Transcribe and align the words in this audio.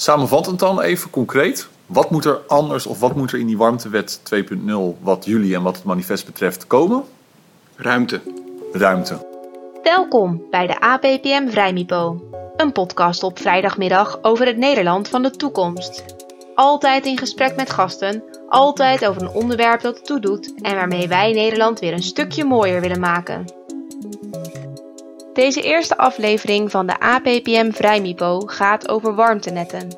Samenvattend 0.00 0.58
dan 0.58 0.80
even 0.80 1.10
concreet. 1.10 1.68
Wat 1.86 2.10
moet 2.10 2.24
er 2.24 2.40
anders 2.46 2.86
of 2.86 3.00
wat 3.00 3.16
moet 3.16 3.32
er 3.32 3.38
in 3.38 3.46
die 3.46 3.56
warmtewet 3.56 4.20
2.0 4.34 4.42
wat 5.00 5.24
jullie 5.24 5.54
en 5.54 5.62
wat 5.62 5.76
het 5.76 5.84
manifest 5.84 6.26
betreft 6.26 6.66
komen? 6.66 7.04
Ruimte. 7.76 8.20
Ruimte. 8.72 9.26
Welkom 9.82 10.42
bij 10.50 10.66
de 10.66 10.80
APPM 10.80 11.48
Vrijmipo. 11.48 12.22
Een 12.56 12.72
podcast 12.72 13.22
op 13.22 13.38
vrijdagmiddag 13.38 14.18
over 14.22 14.46
het 14.46 14.56
Nederland 14.56 15.08
van 15.08 15.22
de 15.22 15.30
toekomst. 15.30 16.04
Altijd 16.54 17.06
in 17.06 17.18
gesprek 17.18 17.56
met 17.56 17.70
gasten, 17.70 18.22
altijd 18.48 19.06
over 19.06 19.22
een 19.22 19.34
onderwerp 19.34 19.80
dat 19.80 19.98
ertoe 19.98 20.20
doet 20.20 20.54
en 20.62 20.74
waarmee 20.74 21.08
wij 21.08 21.32
Nederland 21.32 21.78
weer 21.78 21.92
een 21.92 22.02
stukje 22.02 22.44
mooier 22.44 22.80
willen 22.80 23.00
maken. 23.00 23.57
Deze 25.38 25.62
eerste 25.62 25.96
aflevering 25.96 26.70
van 26.70 26.86
de 26.86 27.00
APPM 27.00 27.70
Vrijmipo 27.70 28.40
gaat 28.40 28.88
over 28.88 29.14
warmtenetten. 29.14 29.88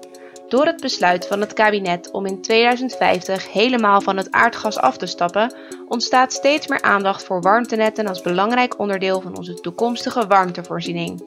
Door 0.48 0.66
het 0.66 0.80
besluit 0.80 1.26
van 1.26 1.40
het 1.40 1.52
kabinet 1.52 2.10
om 2.10 2.26
in 2.26 2.42
2050 2.42 3.52
helemaal 3.52 4.00
van 4.00 4.16
het 4.16 4.30
aardgas 4.30 4.78
af 4.78 4.96
te 4.96 5.06
stappen, 5.06 5.54
ontstaat 5.88 6.32
steeds 6.32 6.66
meer 6.66 6.82
aandacht 6.82 7.24
voor 7.24 7.40
warmtenetten 7.40 8.06
als 8.06 8.22
belangrijk 8.22 8.78
onderdeel 8.78 9.20
van 9.20 9.36
onze 9.36 9.54
toekomstige 9.54 10.26
warmtevoorziening. 10.26 11.22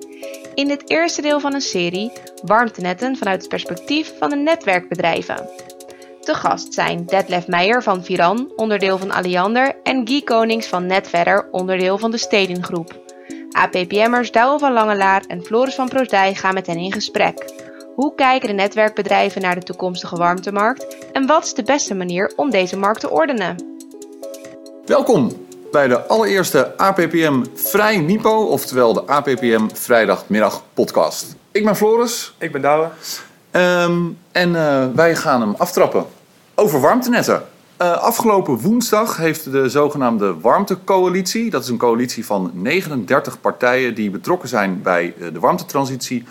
In 0.53 0.67
dit 0.67 0.89
eerste 0.89 1.21
deel 1.21 1.39
van 1.39 1.53
een 1.53 1.61
serie 1.61 2.11
warmtenetten 2.43 3.17
vanuit 3.17 3.39
het 3.39 3.49
perspectief 3.49 4.13
van 4.19 4.29
de 4.29 4.35
netwerkbedrijven. 4.35 5.49
Te 6.19 6.33
gast 6.33 6.73
zijn 6.73 7.05
Detlef 7.05 7.47
Meijer 7.47 7.83
van 7.83 8.03
Viran, 8.03 8.51
onderdeel 8.55 8.97
van 8.97 9.11
Alliander, 9.11 9.75
en 9.83 10.07
Guy 10.07 10.21
Konings 10.21 10.67
van 10.67 10.85
Netverder, 10.85 11.47
onderdeel 11.51 11.97
van 11.97 12.11
de 12.11 12.17
Stedengroep. 12.17 13.02
APPM'ers 13.53 14.31
Douwe 14.31 14.59
van 14.59 14.73
Langelaar 14.73 15.23
en 15.27 15.43
Floris 15.43 15.75
van 15.75 15.89
Proosdij 15.89 16.33
gaan 16.33 16.53
met 16.53 16.67
hen 16.67 16.77
in 16.77 16.91
gesprek. 16.91 17.53
Hoe 17.95 18.15
kijken 18.15 18.47
de 18.47 18.53
netwerkbedrijven 18.53 19.41
naar 19.41 19.55
de 19.55 19.63
toekomstige 19.63 20.15
warmtemarkt 20.15 20.97
en 21.11 21.25
wat 21.27 21.43
is 21.43 21.53
de 21.53 21.63
beste 21.63 21.95
manier 21.95 22.33
om 22.35 22.49
deze 22.49 22.77
markt 22.77 22.99
te 22.99 23.09
ordenen? 23.09 23.55
Welkom 24.85 25.31
bij 25.71 25.87
de 25.87 26.07
allereerste 26.07 26.77
APPM 26.77 27.43
Vrij 27.53 27.97
Nipo, 27.97 28.45
oftewel 28.45 28.93
de 28.93 29.07
APPM 29.07 29.67
Vrijdagmiddag 29.73 30.63
podcast. 30.73 31.35
Ik 31.51 31.65
ben 31.65 31.75
Floris. 31.75 32.33
Ik 32.37 32.51
ben 32.51 32.61
Douwe. 32.61 32.89
Ehm, 33.51 34.01
en 34.31 34.49
uh, 34.49 34.85
wij 34.95 35.15
gaan 35.15 35.41
hem 35.41 35.55
aftrappen 35.57 36.05
over 36.55 36.81
warmtenetten. 36.81 37.43
Uh, 37.81 37.91
afgelopen 37.97 38.59
woensdag 38.59 39.17
heeft 39.17 39.51
de 39.51 39.69
zogenaamde 39.69 40.39
Warmtecoalitie, 40.41 41.49
dat 41.49 41.63
is 41.63 41.69
een 41.69 41.77
coalitie 41.77 42.25
van 42.25 42.51
39 42.53 43.41
partijen 43.41 43.95
die 43.95 44.09
betrokken 44.09 44.49
zijn 44.49 44.81
bij 44.81 45.13
uh, 45.17 45.33
de 45.33 45.39
warmtetransitie, 45.39 46.23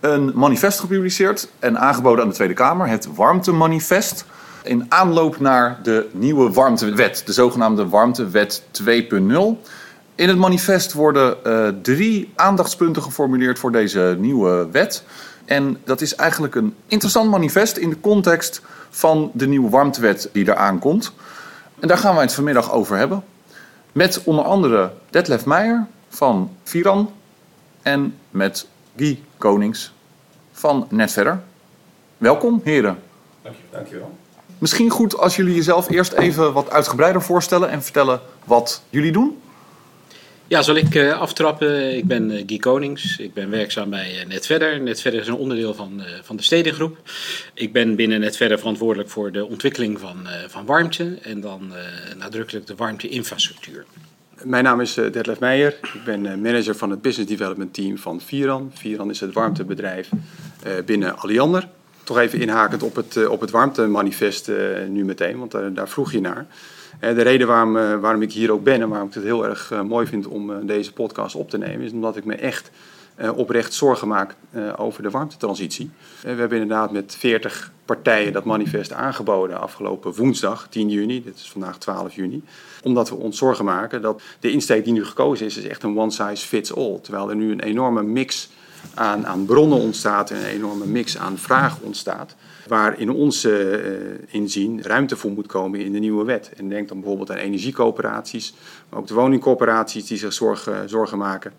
een 0.00 0.32
manifest 0.34 0.80
gepubliceerd 0.80 1.48
en 1.58 1.78
aangeboden 1.78 2.22
aan 2.22 2.28
de 2.28 2.34
Tweede 2.34 2.54
Kamer, 2.54 2.88
het 2.88 3.14
Warmtemanifest. 3.14 4.24
In 4.62 4.86
aanloop 4.88 5.40
naar 5.40 5.78
de 5.82 6.08
nieuwe 6.12 6.52
warmtewet, 6.52 7.22
de 7.26 7.32
zogenaamde 7.32 7.88
Warmtewet 7.88 8.62
2.0. 8.82 8.86
In 10.18 10.28
het 10.28 10.38
manifest 10.38 10.92
worden 10.92 11.36
uh, 11.46 11.68
drie 11.82 12.32
aandachtspunten 12.34 13.02
geformuleerd 13.02 13.58
voor 13.58 13.72
deze 13.72 14.16
nieuwe 14.18 14.68
wet. 14.72 15.04
En 15.44 15.80
dat 15.84 16.00
is 16.00 16.14
eigenlijk 16.14 16.54
een 16.54 16.74
interessant 16.86 17.30
manifest 17.30 17.76
in 17.76 17.90
de 17.90 18.00
context 18.00 18.62
van 18.90 19.30
de 19.34 19.46
nieuwe 19.46 19.70
warmtewet 19.70 20.28
die 20.32 20.48
eraan 20.48 20.78
komt. 20.78 21.12
En 21.80 21.88
daar 21.88 21.98
gaan 21.98 22.14
wij 22.14 22.22
het 22.22 22.34
vanmiddag 22.34 22.72
over 22.72 22.96
hebben. 22.96 23.24
Met 23.92 24.22
onder 24.24 24.44
andere 24.44 24.92
Detlef 25.10 25.44
Meijer 25.44 25.86
van 26.08 26.50
Viran 26.62 27.12
en 27.82 28.14
met 28.30 28.66
Guy 28.96 29.22
Konings 29.36 29.92
van 30.52 30.86
Netverder. 30.90 31.40
Welkom, 32.16 32.60
heren. 32.64 32.98
Dank 33.42 33.56
je, 33.56 33.62
dankjewel. 33.70 34.18
Misschien 34.58 34.90
goed 34.90 35.18
als 35.18 35.36
jullie 35.36 35.54
jezelf 35.54 35.90
eerst 35.90 36.12
even 36.12 36.52
wat 36.52 36.70
uitgebreider 36.70 37.22
voorstellen 37.22 37.70
en 37.70 37.82
vertellen 37.82 38.20
wat 38.44 38.82
jullie 38.90 39.12
doen. 39.12 39.38
Ja, 40.48 40.62
zal 40.62 40.74
ik 40.74 40.94
uh, 40.94 41.20
aftrappen. 41.20 41.96
Ik 41.96 42.04
ben 42.04 42.30
uh, 42.30 42.42
Guy 42.46 42.58
Konings. 42.58 43.18
Ik 43.18 43.34
ben 43.34 43.50
werkzaam 43.50 43.90
bij 43.90 44.20
uh, 44.20 44.26
Netverder. 44.26 44.80
Netverder 44.80 45.20
is 45.20 45.26
een 45.26 45.34
onderdeel 45.34 45.74
van, 45.74 46.02
van 46.22 46.36
de 46.36 46.42
Stedengroep. 46.42 46.98
Ik 47.54 47.72
ben 47.72 47.96
binnen 47.96 48.20
Netverder 48.20 48.58
verantwoordelijk 48.58 49.10
voor 49.10 49.32
de 49.32 49.46
ontwikkeling 49.46 50.00
van, 50.00 50.26
van 50.46 50.66
warmte 50.66 51.18
en 51.22 51.40
dan 51.40 51.72
nadrukkelijk 52.18 52.66
de 52.66 52.74
warmteinfrastructuur. 52.74 53.84
Mijn 54.42 54.64
naam 54.64 54.80
is 54.80 54.94
Detlef 54.94 55.38
Meijer. 55.38 55.76
Ik 55.94 56.04
ben 56.04 56.40
manager 56.40 56.76
van 56.76 56.90
het 56.90 57.02
Business 57.02 57.30
Development 57.30 57.74
Team 57.74 57.98
van 57.98 58.20
Viran. 58.20 58.70
Viran 58.74 59.10
is 59.10 59.20
het 59.20 59.32
warmtebedrijf 59.32 60.08
binnen 60.84 61.18
Alliander. 61.18 61.68
Toch 62.04 62.18
even 62.18 62.40
inhakend 62.40 62.82
op 62.82 62.96
het, 62.96 63.26
op 63.26 63.40
het 63.40 63.50
warmtemanifest 63.50 64.50
nu 64.88 65.04
meteen, 65.04 65.38
want 65.38 65.52
daar 65.74 65.88
vroeg 65.88 66.12
je 66.12 66.20
naar. 66.20 66.46
De 67.00 67.22
reden 67.22 67.46
waarom, 67.46 68.00
waarom 68.00 68.22
ik 68.22 68.32
hier 68.32 68.52
ook 68.52 68.64
ben 68.64 68.80
en 68.80 68.88
waarom 68.88 69.08
ik 69.08 69.14
het 69.14 69.24
heel 69.24 69.46
erg 69.46 69.72
mooi 69.86 70.06
vind 70.06 70.26
om 70.26 70.66
deze 70.66 70.92
podcast 70.92 71.34
op 71.34 71.50
te 71.50 71.58
nemen, 71.58 71.86
is 71.86 71.92
omdat 71.92 72.16
ik 72.16 72.24
me 72.24 72.34
echt 72.34 72.70
oprecht 73.34 73.74
zorgen 73.74 74.08
maak 74.08 74.34
over 74.76 75.02
de 75.02 75.10
warmtetransitie. 75.10 75.90
We 76.20 76.28
hebben 76.28 76.60
inderdaad 76.60 76.92
met 76.92 77.16
40 77.18 77.72
partijen 77.84 78.32
dat 78.32 78.44
manifest 78.44 78.92
aangeboden 78.92 79.60
afgelopen 79.60 80.14
woensdag, 80.14 80.66
10 80.70 80.88
juni, 80.88 81.22
dit 81.22 81.36
is 81.36 81.50
vandaag 81.50 81.78
12 81.78 82.14
juni. 82.14 82.42
Omdat 82.82 83.08
we 83.08 83.14
ons 83.14 83.38
zorgen 83.38 83.64
maken 83.64 84.02
dat 84.02 84.22
de 84.40 84.50
insteek 84.50 84.84
die 84.84 84.92
nu 84.92 85.04
gekozen 85.04 85.46
is, 85.46 85.56
is 85.56 85.66
echt 85.66 85.82
een 85.82 85.98
one 85.98 86.10
size 86.10 86.46
fits 86.46 86.74
all. 86.74 86.98
Terwijl 87.02 87.30
er 87.30 87.36
nu 87.36 87.52
een 87.52 87.60
enorme 87.60 88.02
mix 88.02 88.48
aan, 88.94 89.26
aan 89.26 89.44
bronnen 89.44 89.78
ontstaat 89.78 90.30
en 90.30 90.36
een 90.36 90.44
enorme 90.44 90.86
mix 90.86 91.18
aan 91.18 91.38
vraag 91.38 91.80
ontstaat 91.80 92.34
waar 92.68 92.98
in 93.00 93.10
ons 93.10 93.44
uh, 93.44 93.76
inzien 94.26 94.82
ruimte 94.82 95.16
voor 95.16 95.30
moet 95.30 95.46
komen 95.46 95.80
in 95.80 95.92
de 95.92 95.98
nieuwe 95.98 96.24
wet. 96.24 96.52
En 96.56 96.68
denk 96.68 96.88
dan 96.88 96.98
bijvoorbeeld 97.00 97.30
aan 97.30 97.36
energiecoöperaties, 97.36 98.54
maar 98.88 99.00
ook 99.00 99.06
de 99.06 99.14
woningcoöperaties 99.14 100.06
die 100.06 100.18
zich 100.18 100.32
zorgen, 100.32 100.88
zorgen 100.88 101.18
maken. 101.18 101.52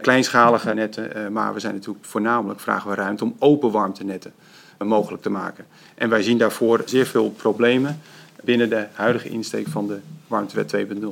Kleinschalige 0.00 0.74
netten, 0.74 1.16
uh, 1.16 1.28
maar 1.28 1.54
we 1.54 1.60
zijn 1.60 1.74
natuurlijk 1.74 2.04
voornamelijk 2.04 2.60
vragen 2.60 2.90
we 2.90 2.96
ruimte 2.96 3.24
om 3.24 3.36
open 3.38 3.70
warmtenetten 3.70 4.32
mogelijk 4.78 5.22
te 5.22 5.30
maken. 5.30 5.66
En 5.94 6.08
wij 6.08 6.22
zien 6.22 6.38
daarvoor 6.38 6.82
zeer 6.84 7.06
veel 7.06 7.30
problemen 7.30 8.00
binnen 8.44 8.68
de 8.68 8.86
huidige 8.92 9.28
insteek 9.28 9.68
van 9.68 9.86
de 9.86 9.98
warmtewet 10.26 10.76
2.0. 10.76 11.04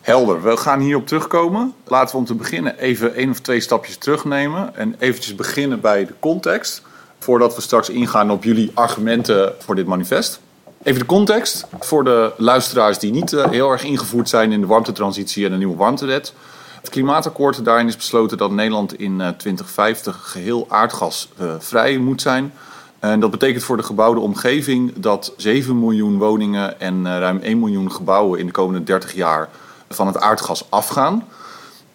Helder, 0.00 0.42
we 0.42 0.56
gaan 0.56 0.80
hierop 0.80 1.06
terugkomen. 1.06 1.74
Laten 1.84 2.14
we 2.14 2.20
om 2.20 2.24
te 2.24 2.34
beginnen 2.34 2.78
even 2.78 3.14
één 3.14 3.30
of 3.30 3.40
twee 3.40 3.60
stapjes 3.60 3.96
terugnemen 3.96 4.76
en 4.76 4.94
eventjes 4.98 5.34
beginnen 5.34 5.80
bij 5.80 6.06
de 6.06 6.12
context 6.20 6.82
voordat 7.18 7.54
we 7.54 7.60
straks 7.60 7.90
ingaan 7.90 8.30
op 8.30 8.44
jullie 8.44 8.70
argumenten 8.74 9.54
voor 9.58 9.74
dit 9.74 9.86
manifest. 9.86 10.40
Even 10.82 11.00
de 11.00 11.06
context 11.06 11.66
voor 11.80 12.04
de 12.04 12.32
luisteraars 12.36 12.98
die 12.98 13.12
niet 13.12 13.32
uh, 13.32 13.48
heel 13.48 13.70
erg 13.70 13.84
ingevoerd 13.84 14.28
zijn 14.28 14.52
in 14.52 14.60
de 14.60 14.66
warmtetransitie 14.66 15.44
en 15.44 15.50
de 15.50 15.56
nieuwe 15.56 15.76
warmtewet. 15.76 16.32
Het 16.80 16.88
klimaatakkoord 16.90 17.64
daarin 17.64 17.86
is 17.86 17.96
besloten 17.96 18.38
dat 18.38 18.50
Nederland 18.50 18.98
in 18.98 19.12
uh, 19.12 19.28
2050 19.28 20.20
geheel 20.22 20.66
aardgasvrij 20.68 21.92
uh, 21.92 22.00
moet 22.00 22.22
zijn. 22.22 22.52
En 22.98 23.20
dat 23.20 23.30
betekent 23.30 23.64
voor 23.64 23.76
de 23.76 23.82
gebouwde 23.82 24.20
omgeving 24.20 24.92
dat 24.96 25.32
7 25.36 25.78
miljoen 25.78 26.18
woningen 26.18 26.80
en 26.80 27.18
ruim 27.18 27.38
1 27.38 27.58
miljoen 27.58 27.92
gebouwen 27.92 28.38
in 28.38 28.46
de 28.46 28.52
komende 28.52 28.84
30 28.84 29.14
jaar 29.14 29.48
van 29.88 30.06
het 30.06 30.20
aardgas 30.20 30.66
afgaan. 30.68 31.24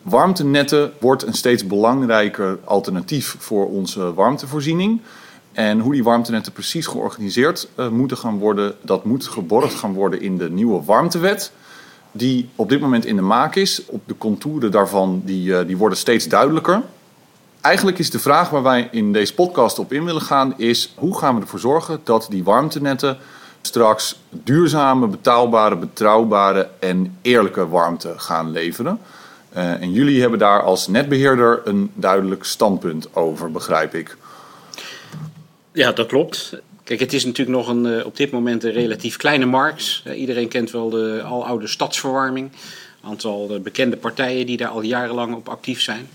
Warmtenetten 0.02 0.92
wordt 1.00 1.28
een 1.28 1.34
steeds 1.34 1.68
belangrijker 1.68 2.60
alternatief 2.64 3.36
voor 3.40 3.70
onze 3.70 4.14
warmtevoorziening. 4.14 5.02
En 5.52 5.80
hoe 5.80 5.94
die 5.94 6.04
warmtenetten 6.04 6.52
precies 6.52 6.88
georganiseerd 6.88 7.68
uh, 7.76 7.88
moeten 7.90 8.18
gaan 8.18 8.38
worden, 8.38 8.76
dat 8.82 9.06
moet 9.06 9.28
geborgd 9.28 9.74
gaan 9.74 9.94
worden 9.94 10.22
in 10.22 10.38
de 10.38 10.50
nieuwe 10.50 10.84
warmtewet. 10.84 11.52
Die 12.12 12.50
op 12.56 12.70
dit 12.70 12.80
moment 12.80 13.06
in 13.06 13.16
de 13.16 13.22
maak 13.22 13.56
is. 13.56 13.86
Op 13.86 14.02
de 14.06 14.18
contouren 14.18 14.72
daarvan 14.72 15.22
die, 15.26 15.50
uh, 15.50 15.60
die 15.68 15.78
worden 15.78 15.98
steeds 15.98 16.28
duidelijker. 16.28 16.82
Eigenlijk 17.62 18.00
is 18.00 18.10
de 18.10 18.20
vraag 18.20 18.50
waar 18.50 18.64
wij 18.64 18.88
in 18.92 19.14
deze 19.14 19.34
podcast 19.34 19.80
op 19.80 19.94
in 19.94 20.06
willen 20.06 20.22
gaan, 20.22 20.54
is 20.58 20.94
hoe 20.96 21.18
gaan 21.18 21.36
we 21.36 21.42
ervoor 21.42 21.60
zorgen 21.60 22.00
dat 22.04 22.28
die 22.30 22.44
warmtenetten 22.44 23.18
straks 23.62 24.20
duurzame, 24.30 25.08
betaalbare, 25.08 25.76
betrouwbare 25.78 26.70
en 26.80 27.18
eerlijke 27.22 27.68
warmte 27.68 28.14
gaan 28.18 28.52
leveren. 28.52 29.00
Uh, 29.56 29.82
en 29.82 29.92
jullie 29.92 30.22
hebben 30.22 30.40
daar 30.40 30.64
als 30.64 30.88
netbeheerder 30.88 31.62
een 31.64 31.92
duidelijk 31.94 32.44
standpunt 32.44 33.16
over, 33.16 33.52
begrijp 33.52 33.96
ik. 33.96 34.18
Ja, 35.72 35.92
dat 35.92 36.08
klopt. 36.08 36.60
Kijk, 36.84 37.00
het 37.00 37.14
is 37.14 37.26
natuurlijk 37.26 37.58
nog 37.58 37.68
een, 37.68 37.86
uh, 37.86 38.06
op 38.06 38.18
dit 38.18 38.32
moment 38.32 38.64
een 38.64 38.72
relatief 38.72 39.18
kleine 39.18 39.46
markt. 39.46 40.02
Uh, 40.08 40.20
iedereen 40.20 40.48
kent 40.48 40.72
wel 40.72 40.90
de 40.90 41.22
aloude 41.24 41.68
stadsverwarming. 41.68 42.52
Een 42.52 43.10
aantal 43.10 43.60
bekende 43.64 43.98
partijen 43.98 44.46
die 44.46 44.58
daar 44.58 44.70
al 44.70 44.82
jarenlang 44.82 45.36
op 45.36 45.50
actief 45.50 45.82
zijn. 45.82 46.10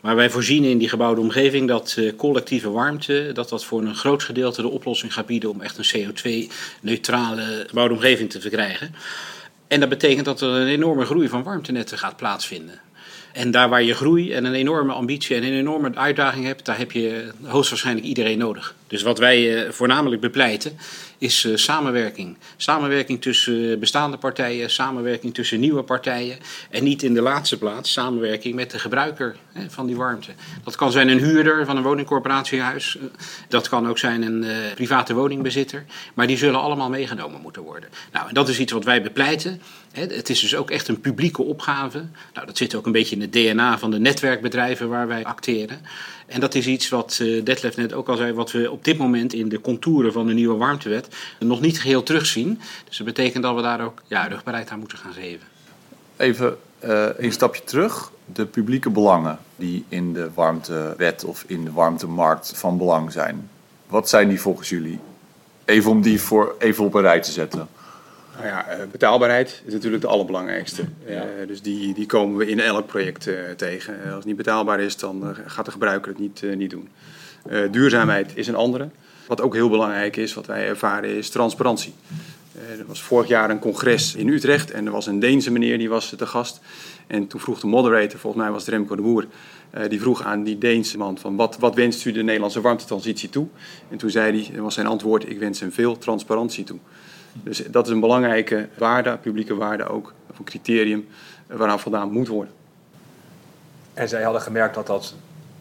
Maar 0.00 0.16
wij 0.16 0.30
voorzien 0.30 0.64
in 0.64 0.78
die 0.78 0.88
gebouwde 0.88 1.20
omgeving 1.20 1.68
dat 1.68 1.98
collectieve 2.16 2.70
warmte, 2.70 3.30
dat 3.34 3.48
dat 3.48 3.64
voor 3.64 3.80
een 3.80 3.94
groot 3.94 4.22
gedeelte 4.22 4.62
de 4.62 4.68
oplossing 4.68 5.12
gaat 5.12 5.26
bieden 5.26 5.50
om 5.50 5.60
echt 5.60 5.78
een 5.78 6.12
CO2-neutrale 6.12 7.64
gebouwde 7.66 7.94
omgeving 7.94 8.30
te 8.30 8.40
verkrijgen. 8.40 8.94
En 9.68 9.80
dat 9.80 9.88
betekent 9.88 10.24
dat 10.24 10.40
er 10.40 10.48
een 10.48 10.66
enorme 10.66 11.04
groei 11.04 11.28
van 11.28 11.42
warmtenetten 11.42 11.98
gaat 11.98 12.16
plaatsvinden. 12.16 12.80
En 13.32 13.50
daar 13.50 13.68
waar 13.68 13.82
je 13.82 13.94
groei 13.94 14.32
en 14.32 14.44
een 14.44 14.54
enorme 14.54 14.92
ambitie 14.92 15.36
en 15.36 15.42
een 15.42 15.58
enorme 15.58 15.94
uitdaging 15.94 16.44
hebt, 16.44 16.64
daar 16.64 16.78
heb 16.78 16.92
je 16.92 17.30
hoogstwaarschijnlijk 17.42 18.06
iedereen 18.06 18.38
nodig. 18.38 18.74
Dus 18.94 19.02
wat 19.02 19.18
wij 19.18 19.66
voornamelijk 19.72 20.20
bepleiten 20.20 20.76
is 21.18 21.48
samenwerking. 21.54 22.36
Samenwerking 22.56 23.22
tussen 23.22 23.78
bestaande 23.80 24.16
partijen, 24.16 24.70
samenwerking 24.70 25.34
tussen 25.34 25.60
nieuwe 25.60 25.82
partijen. 25.82 26.38
En 26.70 26.84
niet 26.84 27.02
in 27.02 27.14
de 27.14 27.22
laatste 27.22 27.58
plaats 27.58 27.92
samenwerking 27.92 28.54
met 28.54 28.70
de 28.70 28.78
gebruiker 28.78 29.36
van 29.68 29.86
die 29.86 29.96
warmte. 29.96 30.30
Dat 30.64 30.76
kan 30.76 30.92
zijn 30.92 31.08
een 31.08 31.18
huurder 31.18 31.66
van 31.66 31.76
een 31.76 31.82
woningcorporatiehuis. 31.82 32.98
Dat 33.48 33.68
kan 33.68 33.88
ook 33.88 33.98
zijn 33.98 34.22
een 34.22 34.44
private 34.74 35.14
woningbezitter. 35.14 35.84
Maar 36.14 36.26
die 36.26 36.36
zullen 36.36 36.60
allemaal 36.60 36.90
meegenomen 36.90 37.40
moeten 37.40 37.62
worden. 37.62 37.88
Nou, 38.12 38.28
en 38.28 38.34
dat 38.34 38.48
is 38.48 38.58
iets 38.58 38.72
wat 38.72 38.84
wij 38.84 39.02
bepleiten. 39.02 39.60
Het 39.92 40.30
is 40.30 40.40
dus 40.40 40.56
ook 40.56 40.70
echt 40.70 40.88
een 40.88 41.00
publieke 41.00 41.42
opgave. 41.42 42.04
Nou, 42.34 42.46
dat 42.46 42.56
zit 42.56 42.74
ook 42.74 42.86
een 42.86 42.92
beetje 42.92 43.14
in 43.14 43.20
het 43.20 43.32
DNA 43.32 43.78
van 43.78 43.90
de 43.90 43.98
netwerkbedrijven 43.98 44.88
waar 44.88 45.06
wij 45.06 45.24
acteren. 45.24 45.80
En 46.26 46.40
dat 46.40 46.54
is 46.54 46.66
iets 46.66 46.88
wat 46.88 47.18
uh, 47.22 47.44
Detlef 47.44 47.76
net 47.76 47.92
ook 47.92 48.08
al 48.08 48.16
zei, 48.16 48.32
wat 48.32 48.52
we 48.52 48.70
op 48.70 48.84
dit 48.84 48.98
moment 48.98 49.32
in 49.32 49.48
de 49.48 49.60
contouren 49.60 50.12
van 50.12 50.26
de 50.26 50.32
nieuwe 50.32 50.56
warmtewet 50.56 51.08
nog 51.38 51.60
niet 51.60 51.80
geheel 51.80 52.02
terugzien. 52.02 52.60
Dus 52.88 52.96
dat 52.96 53.06
betekent 53.06 53.42
dat 53.42 53.54
we 53.54 53.62
daar 53.62 53.80
ook 53.80 54.02
ja, 54.06 54.26
rugbaarheid 54.26 54.70
aan 54.70 54.78
moeten 54.78 54.98
gaan 54.98 55.12
geven. 55.12 55.46
Even 56.16 56.56
uh, 56.84 57.06
een 57.16 57.32
stapje 57.32 57.64
terug. 57.64 58.12
De 58.32 58.46
publieke 58.46 58.90
belangen 58.90 59.38
die 59.56 59.84
in 59.88 60.12
de 60.12 60.30
warmtewet 60.34 61.24
of 61.24 61.44
in 61.46 61.64
de 61.64 61.72
warmtemarkt 61.72 62.52
van 62.54 62.78
belang 62.78 63.12
zijn. 63.12 63.50
Wat 63.86 64.08
zijn 64.08 64.28
die 64.28 64.40
volgens 64.40 64.68
jullie? 64.68 64.98
Even 65.64 65.90
om 65.90 66.02
die 66.02 66.20
voor, 66.20 66.54
even 66.58 66.84
op 66.84 66.94
een 66.94 67.00
rij 67.00 67.20
te 67.20 67.30
zetten. 67.30 67.68
Nou 68.36 68.46
ja, 68.46 68.66
eh, 68.66 68.78
betaalbaarheid 68.90 69.62
is 69.64 69.72
natuurlijk 69.72 70.02
de 70.02 70.08
allerbelangrijkste. 70.08 70.84
Ja. 71.06 71.24
Uh, 71.24 71.46
dus 71.46 71.62
die, 71.62 71.94
die 71.94 72.06
komen 72.06 72.36
we 72.36 72.46
in 72.46 72.60
elk 72.60 72.86
project 72.86 73.26
uh, 73.26 73.34
tegen. 73.56 73.94
als 74.04 74.14
het 74.14 74.24
niet 74.24 74.36
betaalbaar 74.36 74.80
is, 74.80 74.96
dan 74.96 75.36
gaat 75.46 75.64
de 75.64 75.70
gebruiker 75.70 76.12
het 76.12 76.20
niet, 76.20 76.42
niet 76.56 76.70
doen. 76.70 76.88
duurzaamheid 77.70 78.32
is 78.34 78.46
een 78.46 78.54
andere. 78.54 78.88
Wat 79.26 79.40
ook 79.40 79.54
heel 79.54 79.68
belangrijk 79.68 80.16
is, 80.16 80.34
wat 80.34 80.46
wij 80.46 80.66
ervaren, 80.66 81.16
is 81.16 81.30
transparantie. 81.30 81.94
er 82.78 82.86
was 82.86 83.02
vorig 83.02 83.28
jaar 83.28 83.50
een 83.50 83.58
congres 83.58 84.14
in 84.14 84.28
Utrecht 84.28 84.70
en 84.70 84.86
er 84.86 84.92
was 84.92 85.06
een 85.06 85.18
Deense 85.18 85.50
meneer 85.50 85.78
die 85.78 85.88
was 85.88 86.14
te 86.16 86.26
gast. 86.26 86.60
En 87.06 87.26
toen 87.26 87.40
vroeg 87.40 87.60
de 87.60 87.66
moderator, 87.66 88.18
volgens 88.18 88.42
mij 88.42 88.52
was 88.52 88.66
het 88.66 88.74
Remco 88.74 88.96
de 88.96 89.02
Boer, 89.02 89.26
die 89.88 90.00
vroeg 90.00 90.22
aan 90.22 90.42
die 90.42 90.58
Deense 90.58 90.98
man 90.98 91.18
van 91.18 91.36
wat, 91.36 91.56
wat 91.58 91.74
wenst 91.74 92.04
u 92.04 92.12
de 92.12 92.22
Nederlandse 92.22 92.60
warmtetransitie 92.60 93.28
toe? 93.28 93.46
En 93.90 93.96
toen 93.96 94.10
zei 94.10 94.48
hij, 94.52 94.60
was 94.60 94.74
zijn 94.74 94.86
antwoord, 94.86 95.30
ik 95.30 95.38
wens 95.38 95.60
hem 95.60 95.72
veel 95.72 95.98
transparantie 95.98 96.64
toe. 96.64 96.78
Dus 97.42 97.62
dat 97.70 97.86
is 97.86 97.92
een 97.92 98.00
belangrijke 98.00 98.68
waarde, 98.78 99.16
publieke 99.16 99.54
waarde 99.54 99.88
ook, 99.88 100.12
of 100.30 100.38
een 100.38 100.44
criterium 100.44 101.06
waaraan 101.46 101.80
voldaan 101.80 102.12
moet 102.12 102.28
worden. 102.28 102.54
En 103.94 104.08
zij 104.08 104.22
hadden 104.22 104.42
gemerkt 104.42 104.74
dat 104.74 104.86
dat 104.86 105.14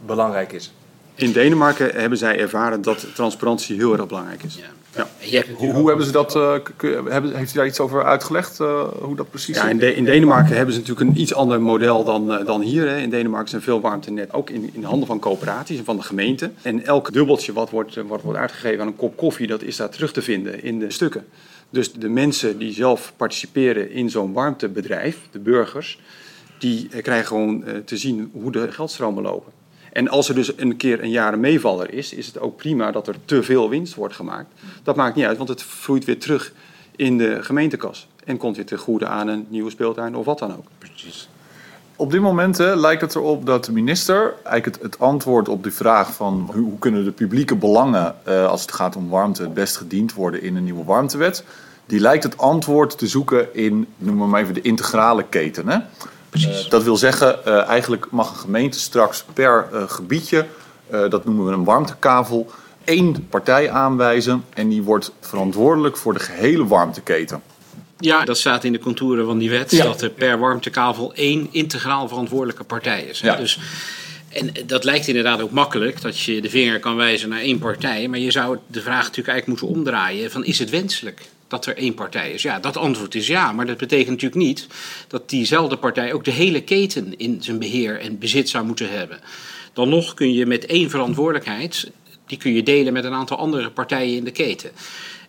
belangrijk 0.06 0.52
is. 0.52 0.74
In 1.16 1.32
Denemarken 1.32 1.96
hebben 1.96 2.18
zij 2.18 2.40
ervaren 2.40 2.82
dat 2.82 3.16
transparantie 3.16 3.76
heel 3.76 3.94
erg 3.94 4.08
belangrijk 4.08 4.44
is. 4.44 4.56
Ja. 4.56 4.66
Ja. 5.20 5.44
Hoe, 5.58 5.74
hoe, 5.74 5.88
hebben 5.88 6.06
ze 6.06 6.12
dat, 6.12 6.36
uh, 6.36 6.54
hebben, 7.10 7.36
heeft 7.36 7.54
u 7.54 7.58
daar 7.58 7.66
iets 7.66 7.80
over 7.80 8.04
uitgelegd, 8.06 8.60
uh, 8.60 8.84
hoe 9.02 9.16
dat 9.16 9.30
precies 9.30 9.56
ja, 9.56 9.70
in, 9.70 9.78
de, 9.78 9.96
in, 9.96 10.04
Denemarken 10.04 10.56
hebben 10.56 10.74
ze 10.74 10.80
natuurlijk 10.80 11.10
een 11.10 11.22
iets 11.22 11.34
ander 11.34 11.62
model 11.62 12.04
dan, 12.04 12.32
uh, 12.32 12.46
dan 12.46 12.62
hier. 12.62 12.90
Hè. 12.90 12.98
In 12.98 13.10
Denemarken 13.10 13.50
zijn 13.50 13.62
veel 13.62 13.82
warmtenet 13.82 14.34
ook 14.34 14.50
in, 14.50 14.70
in 14.74 14.84
handen 14.84 15.08
van 15.08 15.20
coöperaties 15.20 15.78
en 15.78 15.86
van 15.86 15.96
de 15.96 16.02
gemeente. 16.04 16.52
En 16.62 16.86
elk 16.86 17.14
dubbeltje 17.14 17.54
wat 17.54 17.70
wordt, 17.70 17.96
wat 18.08 18.22
wordt 18.22 18.40
uitgegeven 18.40 18.82
aan 18.82 18.88
een 18.88 18.96
kop 18.96 19.18
koffie, 19.18 19.48
dat 19.48 19.62
is 19.62 19.76
daar 19.76 19.90
terug 19.90 20.14
te 20.14 20.22
vinden 20.22 20.64
in 20.64 20.80
de 20.80 20.92
stukken. 20.92 21.26
Dus 21.74 21.94
de 21.94 22.10
mensen 22.10 22.58
die 22.58 22.74
zelf 22.74 23.14
participeren 23.18 23.92
in 23.92 24.10
zo'n 24.10 24.34
warmtebedrijf, 24.34 25.20
de 25.32 25.40
burgers, 25.40 26.00
die 26.58 26.88
eh, 26.92 27.04
krijgen 27.04 27.28
gewoon 27.28 27.66
eh, 27.66 27.78
te 27.78 27.98
zien 27.98 28.30
hoe 28.34 28.52
de 28.52 28.72
geldstromen 28.72 29.24
lopen. 29.24 29.52
En 29.92 30.08
als 30.08 30.30
er 30.30 30.36
dus 30.36 30.58
een 30.58 30.78
keer 30.78 31.04
een 31.04 31.10
jaar 31.10 31.34
een 31.34 31.40
meevaller 31.40 31.94
is, 31.94 32.14
is 32.14 32.28
het 32.28 32.40
ook 32.40 32.58
prima 32.58 32.92
dat 32.92 33.08
er 33.08 33.16
te 33.26 33.44
veel 33.44 33.70
winst 33.70 33.96
wordt 33.96 34.16
gemaakt. 34.16 34.48
Dat 34.84 34.96
maakt 34.96 35.16
niet 35.16 35.26
uit, 35.26 35.38
want 35.38 35.50
het 35.50 35.64
vloeit 35.64 36.06
weer 36.06 36.20
terug 36.20 36.54
in 36.96 37.18
de 37.18 37.44
gemeentekas. 37.44 38.08
En 38.26 38.38
komt 38.38 38.56
weer 38.56 38.66
te 38.66 38.78
goede 38.78 39.08
aan 39.08 39.28
een 39.28 39.46
nieuwe 39.50 39.70
speeltuin 39.70 40.16
of 40.16 40.26
wat 40.26 40.40
dan 40.40 40.58
ook. 40.58 40.66
Precies. 40.78 41.30
Op 42.04 42.12
dit 42.12 42.22
moment 42.22 42.58
hè, 42.58 42.76
lijkt 42.76 43.02
het 43.02 43.16
erop 43.16 43.46
dat 43.46 43.66
de 43.66 43.72
minister 43.72 44.34
eigenlijk 44.44 44.66
het, 44.66 44.92
het 44.92 45.02
antwoord 45.02 45.50
op 45.50 45.64
de 45.64 45.72
vraag 45.72 46.14
van 46.14 46.50
hoe, 46.54 46.64
hoe 46.64 46.80
kunnen 46.80 47.04
de 47.04 47.12
publieke 47.12 47.56
belangen 47.56 48.16
uh, 48.28 48.48
als 48.48 48.62
het 48.62 48.72
gaat 48.72 48.96
om 48.96 49.10
warmte 49.10 49.42
het 49.42 49.54
best 49.54 49.78
gediend 49.78 50.14
worden 50.14 50.42
in 50.42 50.56
een 50.56 50.64
nieuwe 50.64 50.84
warmtewet, 50.84 51.44
die 51.86 52.00
lijkt 52.00 52.24
het 52.24 52.38
antwoord 52.38 52.98
te 52.98 53.08
zoeken 53.08 53.56
in, 53.56 53.88
noem 53.98 54.30
maar 54.30 54.42
even 54.42 54.54
de 54.54 54.62
integrale 54.62 55.24
keten. 55.30 55.68
Hè? 55.68 55.78
Precies. 56.30 56.66
Uh, 56.66 56.70
dat 56.70 56.84
wil 56.84 56.98
zeggen, 56.98 57.40
uh, 57.48 57.68
eigenlijk 57.68 58.08
mag 58.12 58.30
een 58.30 58.36
gemeente 58.36 58.80
straks 58.80 59.26
per 59.34 59.68
gebiedje, 59.88 60.46
dat 61.10 61.26
noemen 61.26 61.46
we 61.46 61.52
een 61.52 61.64
warmtekavel, 61.64 62.50
één 62.84 63.28
partij 63.30 63.72
aanwijzen 63.72 64.44
en 64.54 64.70
die 64.70 64.84
wordt 64.84 65.12
verantwoordelijk 65.20 65.98
voor 65.98 66.14
de 66.14 66.20
gehele 66.20 66.68
warmteketen. 66.68 67.42
Ja, 68.06 68.26
dat 68.26 68.38
staat 68.38 68.64
in 68.64 68.72
de 68.72 68.80
contouren 68.80 69.26
van 69.26 69.38
die 69.38 69.50
wet. 69.50 69.72
Ja. 69.72 69.84
Dat 69.84 70.02
er 70.02 70.10
per 70.10 70.40
warmtekavel 70.40 71.14
één 71.14 71.48
integraal 71.52 72.08
verantwoordelijke 72.08 72.64
partij 72.64 73.04
is. 73.04 73.20
Ja. 73.20 73.36
Dus, 73.36 73.60
en 74.30 74.52
dat 74.66 74.84
lijkt 74.84 75.08
inderdaad 75.08 75.42
ook 75.42 75.52
makkelijk, 75.52 76.02
dat 76.02 76.20
je 76.20 76.42
de 76.42 76.50
vinger 76.50 76.80
kan 76.80 76.96
wijzen 76.96 77.30
naar 77.30 77.40
één 77.40 77.60
partij. 77.60 78.08
Maar 78.08 78.20
je 78.20 78.32
zou 78.32 78.58
de 78.68 78.82
vraag 78.82 79.04
natuurlijk 79.04 79.28
eigenlijk 79.28 79.62
moeten 79.62 79.78
omdraaien: 79.78 80.32
van 80.32 80.46
is 80.46 80.60
het 80.60 80.70
wenselijk? 80.70 81.22
dat 81.54 81.66
er 81.66 81.78
één 81.78 81.94
partij 81.94 82.32
is? 82.32 82.42
Ja, 82.42 82.60
dat 82.60 82.78
antwoord 82.78 83.16
is 83.16 83.28
ja, 83.28 83.52
maar 83.52 83.66
dat 83.66 83.78
betekent 83.78 84.10
natuurlijk 84.10 84.42
niet 84.42 84.68
dat 85.08 85.30
diezelfde 85.30 85.78
partij 85.78 86.14
ook 86.14 86.24
de 86.24 86.32
hele 86.32 86.62
keten 86.62 87.18
in 87.18 87.38
zijn 87.44 87.60
beheer 87.60 88.00
en 88.00 88.20
bezit 88.20 88.50
zou 88.50 88.66
moeten 88.66 88.90
hebben. 88.90 89.20
Dan 89.74 89.90
nog 89.90 90.14
kun 90.14 90.34
je 90.34 90.46
met 90.46 90.66
één 90.66 90.90
verantwoordelijkheid, 90.90 91.92
die 92.28 92.38
kun 92.38 92.54
je 92.54 92.64
delen 92.64 92.94
met 92.94 93.04
een 93.04 93.14
aantal 93.14 93.38
andere 93.38 93.70
partijen 93.70 94.18
in 94.18 94.24
de 94.24 94.32
keten. 94.32 94.72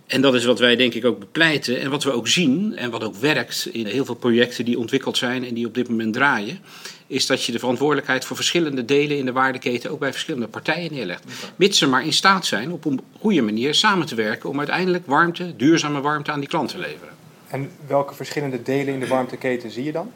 En 0.06 0.20
dat 0.20 0.34
is 0.34 0.44
wat 0.44 0.58
wij 0.58 0.76
denk 0.76 0.94
ik 0.94 1.04
ook 1.04 1.18
bepleiten 1.18 1.80
en 1.80 1.90
wat 1.90 2.04
we 2.04 2.12
ook 2.12 2.28
zien 2.28 2.76
en 2.76 2.90
wat 2.90 3.04
ook 3.04 3.16
werkt 3.16 3.68
in 3.72 3.86
heel 3.86 4.04
veel 4.04 4.14
projecten 4.14 4.64
die 4.64 4.78
ontwikkeld 4.78 5.16
zijn 5.16 5.44
en 5.44 5.54
die 5.54 5.66
op 5.66 5.74
dit 5.74 5.88
moment 5.88 6.12
draaien, 6.12 6.58
is 7.06 7.26
dat 7.26 7.44
je 7.44 7.52
de 7.52 7.58
verantwoordelijkheid 7.58 8.24
voor 8.24 8.36
verschillende 8.36 8.84
delen 8.84 9.18
in 9.18 9.24
de 9.24 9.32
waardeketen 9.32 9.90
ook 9.90 9.98
bij 9.98 10.12
verschillende 10.12 10.48
partijen 10.48 10.92
neerlegt. 10.92 11.24
Mits 11.56 11.78
ze 11.78 11.86
maar 11.86 12.04
in 12.04 12.12
staat 12.12 12.46
zijn 12.46 12.72
op 12.72 12.84
een 12.84 13.00
goede 13.20 13.42
manier 13.42 13.74
samen 13.74 14.06
te 14.06 14.14
werken 14.14 14.48
om 14.48 14.58
uiteindelijk 14.58 15.06
warmte, 15.06 15.56
duurzame 15.56 16.00
warmte 16.00 16.32
aan 16.32 16.40
die 16.40 16.48
klant 16.48 16.68
te 16.68 16.78
leveren. 16.78 17.14
En 17.48 17.70
welke 17.86 18.14
verschillende 18.14 18.62
delen 18.62 18.94
in 18.94 19.00
de 19.00 19.06
warmteketen 19.06 19.70
zie 19.70 19.84
je 19.84 19.92
dan? 19.92 20.12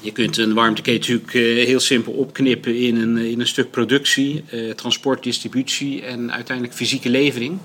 Je 0.00 0.12
kunt 0.12 0.36
een 0.36 0.54
warmteketen 0.54 1.12
natuurlijk 1.12 1.34
eh, 1.34 1.66
heel 1.66 1.80
simpel 1.80 2.12
opknippen 2.12 2.76
in 2.76 2.96
een, 2.96 3.16
in 3.16 3.40
een 3.40 3.46
stuk 3.46 3.70
productie, 3.70 4.44
eh, 4.50 4.70
transport, 4.70 5.22
distributie 5.22 6.02
en 6.02 6.32
uiteindelijk 6.32 6.76
fysieke 6.76 7.08
levering. 7.08 7.58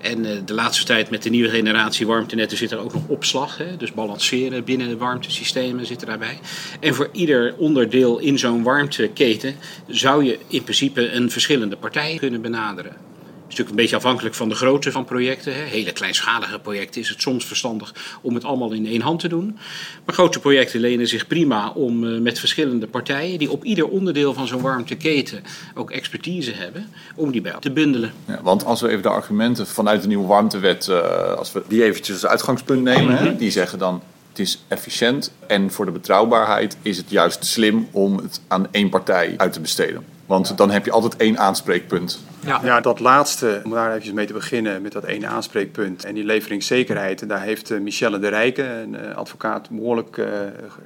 En 0.00 0.24
uh, 0.24 0.30
de 0.44 0.54
laatste 0.54 0.84
tijd 0.84 1.10
met 1.10 1.22
de 1.22 1.30
nieuwe 1.30 1.48
generatie 1.48 2.06
warmtenetten 2.06 2.58
zit 2.58 2.70
er 2.70 2.78
ook 2.78 2.92
nog 2.92 3.02
opslag. 3.06 3.56
Hè? 3.56 3.76
Dus 3.76 3.92
balanceren 3.92 4.64
binnen 4.64 4.88
de 4.88 4.96
warmtesystemen 4.96 5.86
zit 5.86 6.00
er 6.00 6.06
daarbij. 6.06 6.38
En 6.80 6.94
voor 6.94 7.08
ieder 7.12 7.54
onderdeel 7.56 8.18
in 8.18 8.38
zo'n 8.38 8.62
warmteketen 8.62 9.54
zou 9.86 10.24
je 10.24 10.38
in 10.46 10.62
principe 10.62 11.10
een 11.10 11.30
verschillende 11.30 11.76
partij 11.76 12.16
kunnen 12.18 12.40
benaderen 12.40 13.09
is 13.50 13.56
natuurlijk 13.56 13.70
een 13.70 13.82
beetje 13.82 13.96
afhankelijk 13.96 14.34
van 14.34 14.48
de 14.48 14.54
grootte 14.54 14.92
van 14.92 15.04
projecten. 15.04 15.54
Hè. 15.54 15.60
Hele 15.60 15.92
kleinschalige 15.92 16.58
projecten 16.58 17.00
is 17.00 17.08
het 17.08 17.20
soms 17.20 17.44
verstandig 17.44 18.18
om 18.20 18.34
het 18.34 18.44
allemaal 18.44 18.72
in 18.72 18.86
één 18.86 19.00
hand 19.00 19.20
te 19.20 19.28
doen. 19.28 19.58
Maar 20.04 20.14
grote 20.14 20.40
projecten 20.40 20.80
lenen 20.80 21.08
zich 21.08 21.26
prima 21.26 21.70
om 21.70 22.04
uh, 22.04 22.20
met 22.20 22.38
verschillende 22.38 22.86
partijen, 22.86 23.38
die 23.38 23.50
op 23.50 23.64
ieder 23.64 23.88
onderdeel 23.88 24.34
van 24.34 24.46
zo'n 24.46 24.60
warmteketen 24.60 25.42
ook 25.74 25.90
expertise 25.90 26.52
hebben, 26.52 26.86
om 27.14 27.30
die 27.30 27.40
bij 27.40 27.54
te 27.60 27.70
bundelen. 27.70 28.12
Ja, 28.26 28.40
want 28.42 28.64
als 28.64 28.80
we 28.80 28.88
even 28.88 29.02
de 29.02 29.08
argumenten 29.08 29.66
vanuit 29.66 30.02
de 30.02 30.08
nieuwe 30.08 30.26
warmtewet, 30.26 30.86
uh, 30.90 31.34
als 31.34 31.52
we 31.52 31.62
die 31.68 31.84
eventjes 31.84 32.22
als 32.22 32.30
uitgangspunt 32.30 32.82
nemen, 32.82 33.16
hè, 33.16 33.36
die 33.36 33.50
zeggen 33.50 33.78
dan 33.78 34.02
het 34.28 34.38
is 34.38 34.64
efficiënt 34.68 35.32
en 35.46 35.70
voor 35.70 35.84
de 35.84 35.90
betrouwbaarheid 35.90 36.76
is 36.82 36.96
het 36.96 37.10
juist 37.10 37.44
slim 37.44 37.88
om 37.90 38.16
het 38.16 38.40
aan 38.48 38.66
één 38.70 38.88
partij 38.88 39.34
uit 39.36 39.52
te 39.52 39.60
besteden. 39.60 40.04
Want 40.30 40.56
dan 40.56 40.70
heb 40.70 40.84
je 40.84 40.90
altijd 40.90 41.16
één 41.16 41.38
aanspreekpunt. 41.38 42.20
Ja. 42.40 42.60
ja, 42.64 42.80
dat 42.80 43.00
laatste, 43.00 43.60
om 43.64 43.70
daar 43.70 43.96
even 43.96 44.14
mee 44.14 44.26
te 44.26 44.32
beginnen 44.32 44.82
met 44.82 44.92
dat 44.92 45.04
ene 45.04 45.26
aanspreekpunt 45.26 46.04
en 46.04 46.14
die 46.14 46.24
leveringszekerheid. 46.24 47.28
Daar 47.28 47.42
heeft 47.42 47.70
eh, 47.70 47.80
Michelle 47.80 48.18
de 48.18 48.28
Rijke, 48.28 48.62
een 48.62 48.96
eh, 48.96 49.16
advocaat, 49.16 49.70
behoorlijk 49.70 50.16
uh, 50.16 50.26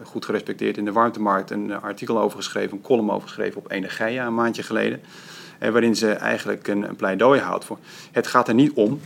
goed 0.02 0.24
gerespecteerd 0.24 0.76
in 0.76 0.84
de 0.84 0.92
warmtemarkt, 0.92 1.50
een 1.50 1.80
artikel 1.80 2.20
over 2.20 2.36
geschreven, 2.36 2.76
een 2.76 2.82
column 2.82 3.10
over 3.10 3.28
geschreven 3.28 3.60
op 3.60 3.70
Energia 3.70 4.26
een 4.26 4.34
maandje 4.34 4.62
geleden. 4.62 5.00
waarin 5.58 5.96
ze 5.96 6.10
eigenlijk 6.10 6.68
een, 6.68 6.88
een 6.88 6.96
pleidooi 6.96 7.40
houdt 7.40 7.64
voor. 7.64 7.78
Het 8.12 8.26
gaat 8.26 8.48
er 8.48 8.54
niet 8.54 8.72
om 8.72 9.00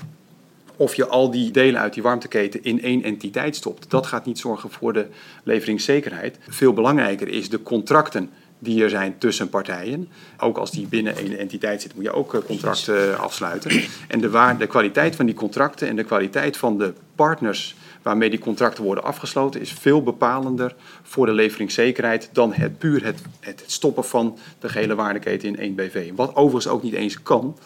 of 0.76 0.94
je 0.94 1.06
al 1.06 1.30
die 1.30 1.50
delen 1.50 1.80
uit 1.80 1.94
die 1.94 2.02
warmteketen 2.02 2.64
in 2.64 2.82
één 2.82 3.02
entiteit 3.02 3.56
stopt. 3.56 3.90
Dat 3.90 4.06
gaat 4.06 4.26
niet 4.26 4.38
zorgen 4.38 4.70
voor 4.70 4.92
de 4.92 5.06
leveringszekerheid. 5.42 6.38
Veel 6.48 6.72
belangrijker 6.72 7.28
is 7.28 7.48
de 7.48 7.62
contracten 7.62 8.30
die 8.58 8.82
er 8.82 8.90
zijn 8.90 9.18
tussen 9.18 9.48
partijen. 9.48 10.08
Ook 10.38 10.58
als 10.58 10.70
die 10.70 10.86
binnen 10.86 11.18
een 11.18 11.38
entiteit 11.38 11.82
zit, 11.82 11.94
moet 11.94 12.04
je 12.04 12.12
ook 12.12 12.34
eh, 12.34 12.40
contracten 12.40 13.12
eh, 13.12 13.20
afsluiten. 13.20 13.82
En 14.08 14.20
de, 14.20 14.30
waar, 14.30 14.58
de 14.58 14.66
kwaliteit 14.66 15.16
van 15.16 15.26
die 15.26 15.34
contracten 15.34 15.88
en 15.88 15.96
de 15.96 16.04
kwaliteit 16.04 16.56
van 16.56 16.78
de 16.78 16.92
partners 17.14 17.76
waarmee 18.02 18.30
die 18.30 18.38
contracten 18.38 18.84
worden 18.84 19.04
afgesloten, 19.04 19.60
is 19.60 19.72
veel 19.72 20.02
bepalender 20.02 20.74
voor 21.02 21.26
de 21.26 21.32
leveringszekerheid 21.32 22.28
dan 22.32 22.52
het 22.52 22.78
puur 22.78 23.04
het, 23.04 23.22
het 23.40 23.62
stoppen 23.66 24.04
van 24.04 24.38
de 24.58 24.68
gehele 24.68 24.94
waardeketen 24.94 25.48
in 25.48 25.58
één 25.58 25.74
BV. 25.74 26.10
Wat 26.14 26.36
overigens 26.36 26.72
ook 26.72 26.82
niet 26.82 26.94
eens 26.94 27.22
kan. 27.22 27.58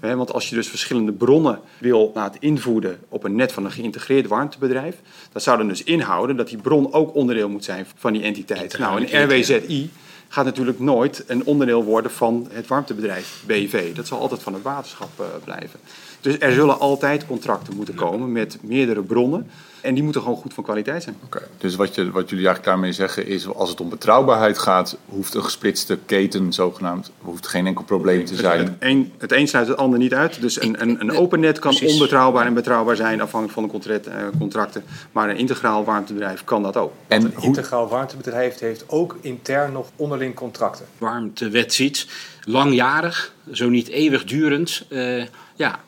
Hè, 0.00 0.16
want 0.16 0.32
als 0.32 0.48
je 0.48 0.54
dus 0.54 0.68
verschillende 0.68 1.12
bronnen 1.12 1.60
wil 1.78 2.10
laten 2.14 2.40
invoeden 2.40 2.98
op 3.08 3.24
een 3.24 3.34
net 3.34 3.52
van 3.52 3.64
een 3.64 3.70
geïntegreerd 3.70 4.26
warmtebedrijf, 4.26 4.96
dat 5.32 5.42
zou 5.42 5.58
dan 5.58 5.68
dus 5.68 5.84
inhouden 5.84 6.36
dat 6.36 6.48
die 6.48 6.58
bron 6.58 6.92
ook 6.92 7.14
onderdeel 7.14 7.48
moet 7.48 7.64
zijn 7.64 7.86
van 7.96 8.12
die 8.12 8.22
entiteit. 8.22 8.78
Nou, 8.78 9.06
een 9.06 9.24
RWZI 9.24 9.90
gaat 10.32 10.44
natuurlijk 10.44 10.78
nooit 10.78 11.24
een 11.26 11.44
onderdeel 11.44 11.84
worden 11.84 12.10
van 12.10 12.48
het 12.50 12.66
warmtebedrijf 12.66 13.42
BV. 13.46 13.94
Dat 13.94 14.06
zal 14.06 14.18
altijd 14.18 14.42
van 14.42 14.54
het 14.54 14.62
waterschap 14.62 15.10
uh, 15.20 15.26
blijven. 15.44 15.80
Dus 16.20 16.38
er 16.38 16.52
zullen 16.52 16.78
altijd 16.78 17.26
contracten 17.26 17.76
moeten 17.76 17.94
komen 17.94 18.32
met 18.32 18.58
meerdere 18.62 19.02
bronnen. 19.02 19.50
En 19.80 19.94
die 19.94 20.02
moeten 20.02 20.22
gewoon 20.22 20.36
goed 20.36 20.54
van 20.54 20.64
kwaliteit 20.64 21.02
zijn. 21.02 21.16
Oké. 21.24 21.42
Dus 21.58 21.76
wat, 21.76 21.94
je, 21.94 22.10
wat 22.10 22.30
jullie 22.30 22.46
eigenlijk 22.46 22.64
daarmee 22.64 22.92
zeggen 22.92 23.26
is, 23.26 23.54
als 23.54 23.70
het 23.70 23.80
om 23.80 23.88
betrouwbaarheid 23.88 24.58
gaat, 24.58 24.96
hoeft 25.08 25.34
een 25.34 25.44
gesplitste 25.44 25.98
keten 26.06 26.52
zogenaamd, 26.52 27.10
hoeft 27.18 27.46
geen 27.46 27.66
enkel 27.66 27.84
probleem 27.84 28.24
te 28.24 28.34
zijn. 28.34 28.58
Het 28.60 28.72
een, 28.78 29.12
het 29.18 29.32
een 29.32 29.48
sluit 29.48 29.68
het 29.68 29.76
ander 29.76 29.98
niet 29.98 30.14
uit. 30.14 30.40
Dus 30.40 30.62
een, 30.62 30.82
een, 30.82 31.00
een 31.00 31.12
open 31.12 31.40
net 31.40 31.58
kan 31.58 31.74
Precies. 31.74 31.92
onbetrouwbaar 31.92 32.46
en 32.46 32.54
betrouwbaar 32.54 32.96
zijn 32.96 33.20
afhankelijk 33.20 33.52
van 33.52 33.62
de 33.62 33.68
contract, 33.68 34.06
eh, 34.06 34.14
contracten. 34.38 34.84
Maar 35.12 35.28
een 35.28 35.36
integraal 35.36 35.84
warmtebedrijf 35.84 36.44
kan 36.44 36.62
dat 36.62 36.76
ook. 36.76 36.92
En 37.06 37.24
een 37.24 37.34
integraal 37.40 37.88
warmtebedrijf 37.88 38.58
heeft 38.58 38.84
ook 38.86 39.16
intern 39.20 39.72
nog 39.72 39.90
onderling 39.96 40.34
contracten. 40.34 40.86
Warmtewet 40.98 41.74
ziet, 41.74 42.06
langjarig, 42.44 43.34
zo 43.52 43.68
niet 43.68 43.88
eeuwigdurend, 43.88 44.86
uh, 44.88 45.24
ja, 45.54 45.80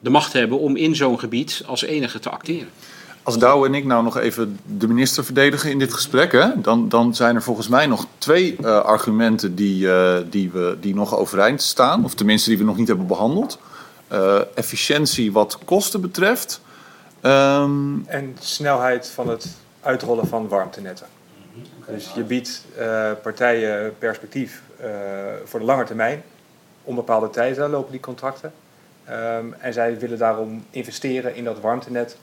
de 0.00 0.10
macht 0.10 0.32
hebben 0.32 0.58
om 0.58 0.76
in 0.76 0.96
zo'n 0.96 1.18
gebied 1.18 1.62
als 1.66 1.82
enige 1.82 2.18
te 2.18 2.30
acteren. 2.30 2.68
Als 3.28 3.38
Douwe 3.38 3.66
en 3.66 3.74
ik 3.74 3.84
nou 3.84 4.02
nog 4.02 4.18
even 4.18 4.58
de 4.64 4.88
minister 4.88 5.24
verdedigen 5.24 5.70
in 5.70 5.78
dit 5.78 5.92
gesprek, 5.92 6.32
hè, 6.32 6.60
dan, 6.60 6.88
dan 6.88 7.14
zijn 7.14 7.34
er 7.34 7.42
volgens 7.42 7.68
mij 7.68 7.86
nog 7.86 8.06
twee 8.18 8.56
uh, 8.60 8.80
argumenten 8.80 9.54
die, 9.54 9.86
uh, 9.86 10.16
die, 10.30 10.50
we, 10.50 10.76
die 10.80 10.94
nog 10.94 11.16
overeind 11.16 11.62
staan. 11.62 12.04
Of 12.04 12.14
tenminste 12.14 12.48
die 12.48 12.58
we 12.58 12.64
nog 12.64 12.76
niet 12.76 12.88
hebben 12.88 13.06
behandeld. 13.06 13.58
Uh, 14.12 14.40
efficiëntie 14.54 15.32
wat 15.32 15.58
kosten 15.64 16.00
betreft. 16.00 16.60
Um... 17.22 18.04
En 18.06 18.36
snelheid 18.40 19.08
van 19.08 19.28
het 19.28 19.56
uitrollen 19.80 20.26
van 20.26 20.48
warmtenetten. 20.48 21.06
Dus 21.86 22.12
je 22.14 22.22
biedt 22.22 22.64
partijen 23.22 23.94
perspectief 23.98 24.62
voor 25.44 25.60
de 25.60 25.66
lange 25.66 25.84
termijn. 25.84 26.22
Onbepaalde 26.82 27.30
tijden 27.30 27.70
lopen 27.70 27.90
die 27.90 28.00
contracten. 28.00 28.52
Um, 29.10 29.54
en 29.58 29.72
zij 29.72 29.98
willen 29.98 30.18
daarom 30.18 30.64
investeren 30.70 31.34
in 31.34 31.44
dat 31.44 31.60
warmtenet 31.60 32.16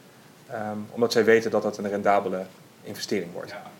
Um, 0.53 0.87
omdat 0.89 1.11
zij 1.11 1.25
weten 1.25 1.51
dat 1.51 1.63
dat 1.63 1.77
een 1.77 1.89
rendabele 1.89 2.45
investering 2.83 3.31
wordt. 3.31 3.49
Ja. 3.51 3.71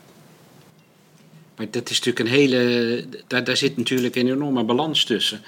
Maar 1.56 1.68
dat 1.70 1.90
is 1.90 1.98
natuurlijk 2.02 2.26
een 2.26 2.36
hele. 2.36 3.06
Daar, 3.28 3.44
daar 3.44 3.58
zit 3.58 3.78
natuurlijk 3.78 4.16
een 4.16 4.28
enorme 4.28 4.64
balans 4.64 5.04
tussen 5.04 5.42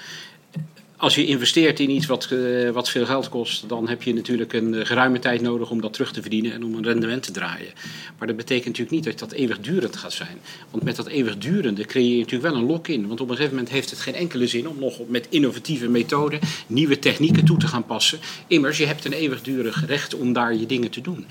als 0.98 1.14
je 1.14 1.26
investeert 1.26 1.80
in 1.80 1.90
iets 1.90 2.06
wat, 2.06 2.28
uh, 2.32 2.70
wat 2.70 2.88
veel 2.88 3.06
geld 3.06 3.28
kost, 3.28 3.68
dan 3.68 3.88
heb 3.88 4.02
je 4.02 4.14
natuurlijk 4.14 4.52
een 4.52 4.74
uh, 4.74 4.84
geruime 4.84 5.18
tijd 5.18 5.40
nodig 5.40 5.70
om 5.70 5.80
dat 5.80 5.92
terug 5.92 6.12
te 6.12 6.20
verdienen 6.20 6.52
en 6.52 6.64
om 6.64 6.74
een 6.74 6.84
rendement 6.84 7.22
te 7.22 7.32
draaien. 7.32 7.72
Maar 8.18 8.26
dat 8.26 8.36
betekent 8.36 8.66
natuurlijk 8.66 8.90
niet 8.90 9.04
dat 9.04 9.18
dat 9.18 9.38
eeuwigdurend 9.38 9.96
gaat 9.96 10.12
zijn. 10.12 10.38
Want 10.70 10.84
met 10.84 10.96
dat 10.96 11.06
eeuwigdurende 11.06 11.84
creëer 11.84 12.12
je 12.12 12.18
natuurlijk 12.18 12.52
wel 12.52 12.60
een 12.60 12.66
lock-in. 12.66 13.06
Want 13.06 13.20
op 13.20 13.28
een 13.28 13.36
gegeven 13.36 13.56
moment 13.56 13.74
heeft 13.74 13.90
het 13.90 14.00
geen 14.00 14.14
enkele 14.14 14.46
zin 14.46 14.68
om 14.68 14.78
nog 14.78 14.98
met 15.08 15.26
innovatieve 15.30 15.88
methoden 15.88 16.40
nieuwe 16.66 16.98
technieken 16.98 17.44
toe 17.44 17.58
te 17.58 17.68
gaan 17.68 17.86
passen. 17.86 18.18
Immers, 18.46 18.78
je 18.78 18.86
hebt 18.86 19.04
een 19.04 19.12
eeuwigdurig 19.12 19.86
recht 19.86 20.14
om 20.14 20.32
daar 20.32 20.54
je 20.54 20.66
dingen 20.66 20.90
te 20.90 21.00
doen. 21.00 21.26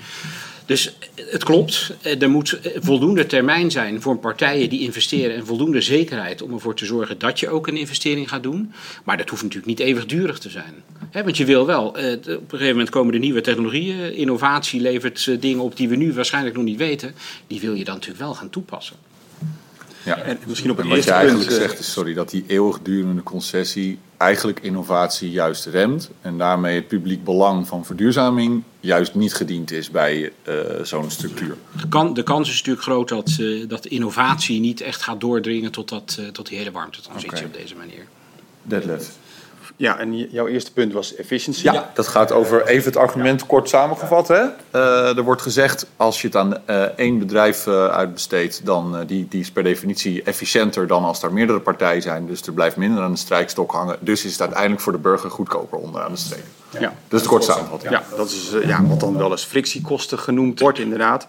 Dus 0.68 0.92
het 1.14 1.44
klopt, 1.44 1.94
er 2.02 2.30
moet 2.30 2.58
voldoende 2.76 3.26
termijn 3.26 3.70
zijn 3.70 4.02
voor 4.02 4.18
partijen 4.18 4.68
die 4.68 4.80
investeren 4.80 5.36
en 5.36 5.46
voldoende 5.46 5.80
zekerheid 5.80 6.42
om 6.42 6.52
ervoor 6.52 6.74
te 6.74 6.84
zorgen 6.84 7.18
dat 7.18 7.40
je 7.40 7.48
ook 7.48 7.66
een 7.66 7.76
investering 7.76 8.28
gaat 8.28 8.42
doen. 8.42 8.72
Maar 9.04 9.16
dat 9.16 9.28
hoeft 9.28 9.42
natuurlijk 9.42 9.68
niet 9.68 9.80
eeuwigdurig 9.80 10.38
te 10.38 10.50
zijn. 10.50 10.74
want 11.12 11.36
je 11.36 11.44
wil 11.44 11.66
wel, 11.66 11.96
eh, 11.96 12.12
op 12.12 12.26
een 12.26 12.46
gegeven 12.48 12.68
moment 12.68 12.90
komen 12.90 13.14
er 13.14 13.20
nieuwe 13.20 13.40
technologieën, 13.40 14.14
innovatie 14.14 14.80
levert 14.80 15.26
eh, 15.26 15.40
dingen 15.40 15.62
op 15.62 15.76
die 15.76 15.88
we 15.88 15.96
nu 15.96 16.12
waarschijnlijk 16.12 16.56
nog 16.56 16.64
niet 16.64 16.78
weten. 16.78 17.14
Die 17.46 17.60
wil 17.60 17.74
je 17.74 17.84
dan 17.84 17.94
natuurlijk 17.94 18.22
wel 18.22 18.34
gaan 18.34 18.50
toepassen. 18.50 18.96
Ja, 20.04 20.16
en 20.16 20.38
misschien 20.46 20.70
op 20.70 20.76
het 20.76 20.86
wat 20.86 21.04
je 21.04 21.10
eigenlijk 21.10 21.48
punt, 21.48 21.60
zegt 21.60 21.78
is 21.78 21.92
sorry, 21.92 22.14
dat 22.14 22.30
die 22.30 22.44
eeuwigdurende 22.46 23.22
concessie 23.22 23.98
eigenlijk 24.16 24.60
innovatie 24.60 25.30
juist 25.30 25.66
remt. 25.66 26.10
En 26.20 26.38
daarmee 26.38 26.74
het 26.74 26.88
publiek 26.88 27.24
belang 27.24 27.66
van 27.66 27.84
verduurzaming 27.84 28.62
juist 28.80 29.14
niet 29.14 29.34
gediend 29.34 29.70
is 29.70 29.90
bij 29.90 30.32
uh, 30.48 30.54
zo'n 30.82 31.10
structuur. 31.10 31.56
De, 31.80 31.88
kan, 31.88 32.14
de 32.14 32.22
kans 32.22 32.48
is 32.48 32.56
natuurlijk 32.56 32.84
groot 32.84 33.08
dat, 33.08 33.36
uh, 33.40 33.68
dat 33.68 33.86
innovatie 33.86 34.60
niet 34.60 34.80
echt 34.80 35.02
gaat 35.02 35.20
doordringen 35.20 35.72
tot, 35.72 35.88
dat, 35.88 36.16
uh, 36.20 36.28
tot 36.28 36.48
die 36.48 36.58
hele 36.58 36.70
warmtetransitie 36.70 37.36
okay. 37.36 37.44
op 37.44 37.54
deze 37.54 37.74
manier. 37.74 38.06
Detlef. 38.62 39.16
Ja, 39.78 39.98
en 39.98 40.16
jouw 40.16 40.46
eerste 40.46 40.72
punt 40.72 40.92
was 40.92 41.14
efficiency. 41.14 41.62
Ja, 41.62 41.90
dat 41.94 42.06
gaat 42.06 42.32
over 42.32 42.66
even 42.66 42.84
het 42.84 42.96
argument 42.96 43.46
kort 43.46 43.68
samengevat. 43.68 44.28
Hè? 44.28 44.42
Uh, 44.74 45.16
er 45.16 45.22
wordt 45.22 45.42
gezegd, 45.42 45.86
als 45.96 46.20
je 46.20 46.26
het 46.26 46.36
aan 46.36 46.54
uh, 46.70 46.82
één 46.82 47.18
bedrijf 47.18 47.66
uh, 47.66 47.86
uitbesteedt, 47.86 48.60
dan 48.64 49.04
die, 49.06 49.26
die 49.28 49.40
is 49.40 49.50
per 49.50 49.62
definitie 49.62 50.22
efficiënter 50.22 50.86
dan 50.86 51.04
als 51.04 51.22
er 51.22 51.32
meerdere 51.32 51.60
partijen 51.60 52.02
zijn. 52.02 52.26
Dus 52.26 52.42
er 52.42 52.52
blijft 52.52 52.76
minder 52.76 53.02
aan 53.02 53.12
de 53.12 53.18
strijkstok 53.18 53.72
hangen. 53.72 53.96
Dus 54.00 54.24
is 54.24 54.32
het 54.32 54.40
uiteindelijk 54.40 54.80
voor 54.80 54.92
de 54.92 54.98
burger 54.98 55.30
goedkoper 55.30 55.78
onderaan 55.78 56.12
de 56.12 56.18
streep. 56.18 56.44
Ja. 56.78 56.94
Dus 57.08 57.22
kort 57.22 57.44
samenvatting. 57.44 57.92
Ja, 57.92 58.02
dat 58.16 58.30
is 58.30 58.52
ja, 58.62 58.84
wat 58.84 59.00
dan 59.00 59.16
wel 59.16 59.30
eens 59.30 59.44
frictiekosten 59.44 60.18
genoemd 60.18 60.60
wordt, 60.60 60.78
inderdaad. 60.78 61.26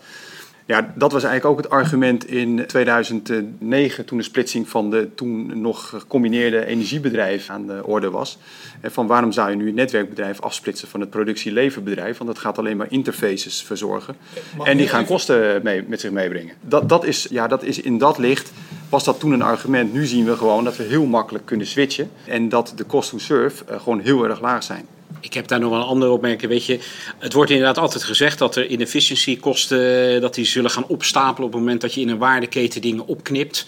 Ja, 0.70 0.94
dat 0.96 1.12
was 1.12 1.24
eigenlijk 1.24 1.46
ook 1.46 1.64
het 1.64 1.74
argument 1.74 2.28
in 2.28 2.66
2009 2.68 4.06
toen 4.06 4.18
de 4.18 4.24
splitsing 4.24 4.70
van 4.70 4.90
de 4.90 5.10
toen 5.16 5.62
nog 5.62 5.90
gecombineerde 5.90 6.66
energiebedrijf 6.66 7.50
aan 7.50 7.68
de 7.68 7.86
orde 7.86 8.10
was. 8.10 8.38
Van 8.84 9.08
waarom 9.08 9.32
zou 9.32 9.50
je 9.50 9.56
nu 9.56 9.66
het 9.66 9.76
netwerkbedrijf 9.76 10.42
afsplitsen 10.42 10.88
van 10.88 11.00
het 11.00 11.10
productieleverbedrijf? 11.10 12.18
Want 12.18 12.30
dat 12.30 12.40
gaat 12.40 12.58
alleen 12.58 12.78
maar 12.78 12.88
interfaces 12.90 13.64
verzorgen. 13.64 14.16
en 14.64 14.78
die 14.78 14.88
gaan 14.88 15.06
kosten 15.06 15.64
mee, 15.64 15.84
met 15.88 16.00
zich 16.00 16.12
meebrengen. 16.12 16.56
Dat, 16.62 16.90
dat, 16.90 17.06
is, 17.06 17.28
ja, 17.30 17.48
dat 17.48 17.64
is 17.64 17.82
in 17.82 17.98
dat 17.98 18.18
licht 18.18 18.52
was 18.90 19.04
dat 19.04 19.20
toen 19.20 19.32
een 19.32 19.42
argument. 19.42 19.94
Nu 19.94 20.06
zien 20.06 20.26
we 20.26 20.38
gewoon 20.38 20.64
dat 20.64 20.78
we 20.78 20.84
heel 20.84 21.06
makkelijk 21.06 21.46
kunnen 21.46 21.68
switchen. 21.68 22.12
En 22.26 22.50
dat 22.50 22.74
de 22.76 22.86
cost 22.86 23.10
to 23.10 23.18
serve 23.18 23.66
eh, 23.66 23.80
gewoon 23.80 24.00
heel 24.00 24.24
erg 24.24 24.42
laag 24.42 24.64
zijn 24.64 24.86
ik 25.22 25.34
heb 25.34 25.48
daar 25.48 25.60
nog 25.60 25.70
wel 25.70 25.80
een 25.80 25.86
andere 25.86 26.12
opmerking. 26.12 26.52
Weet 26.52 26.66
je, 26.66 26.80
het 27.18 27.34
wordt 27.34 27.52
inderdaad 27.52 27.78
altijd 27.78 28.04
gezegd 28.04 28.38
dat 28.38 28.56
er 28.56 28.68
inefficiëntiekosten 28.68 30.22
dat 30.22 30.34
die 30.34 30.46
zullen 30.46 30.72
gaan 30.72 30.88
opstapelen 30.88 31.48
op 31.48 31.54
het 31.54 31.62
moment 31.62 31.82
dat 31.82 31.94
je 31.94 32.02
in 32.02 32.10
een 32.10 32.18
waardeketen 32.18 32.82
dingen 32.82 33.08
opknipt. 33.08 33.66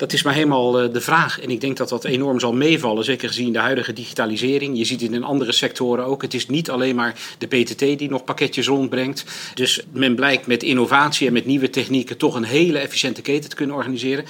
Dat 0.00 0.12
is 0.12 0.22
maar 0.22 0.34
helemaal 0.34 0.80
eh, 0.80 0.92
de 0.92 1.00
vraag. 1.00 1.40
En 1.40 1.50
ik 1.50 1.60
denk 1.60 1.76
dat 1.76 1.88
dat 1.88 2.04
enorm 2.04 2.40
zal 2.40 2.52
meevallen, 2.52 3.04
zeker 3.04 3.28
gezien 3.28 3.52
de 3.52 3.58
huidige 3.58 3.92
digitalisering. 3.92 4.78
Je 4.78 4.84
ziet 4.84 5.00
het 5.00 5.12
in 5.12 5.24
andere 5.24 5.52
sectoren 5.52 6.04
ook. 6.04 6.22
Het 6.22 6.34
is 6.34 6.46
niet 6.46 6.70
alleen 6.70 6.94
maar 6.94 7.14
de 7.38 7.46
PTT 7.46 7.78
die 7.78 8.10
nog 8.10 8.24
pakketjes 8.24 8.66
rondbrengt. 8.66 9.24
Dus 9.54 9.82
men 9.92 10.14
blijkt 10.14 10.46
met 10.46 10.62
innovatie 10.62 11.26
en 11.26 11.32
met 11.32 11.46
nieuwe 11.46 11.70
technieken 11.70 12.16
toch 12.16 12.34
een 12.34 12.44
hele 12.44 12.78
efficiënte 12.78 13.22
keten 13.22 13.50
te 13.50 13.56
kunnen 13.56 13.76
organiseren. 13.76 14.24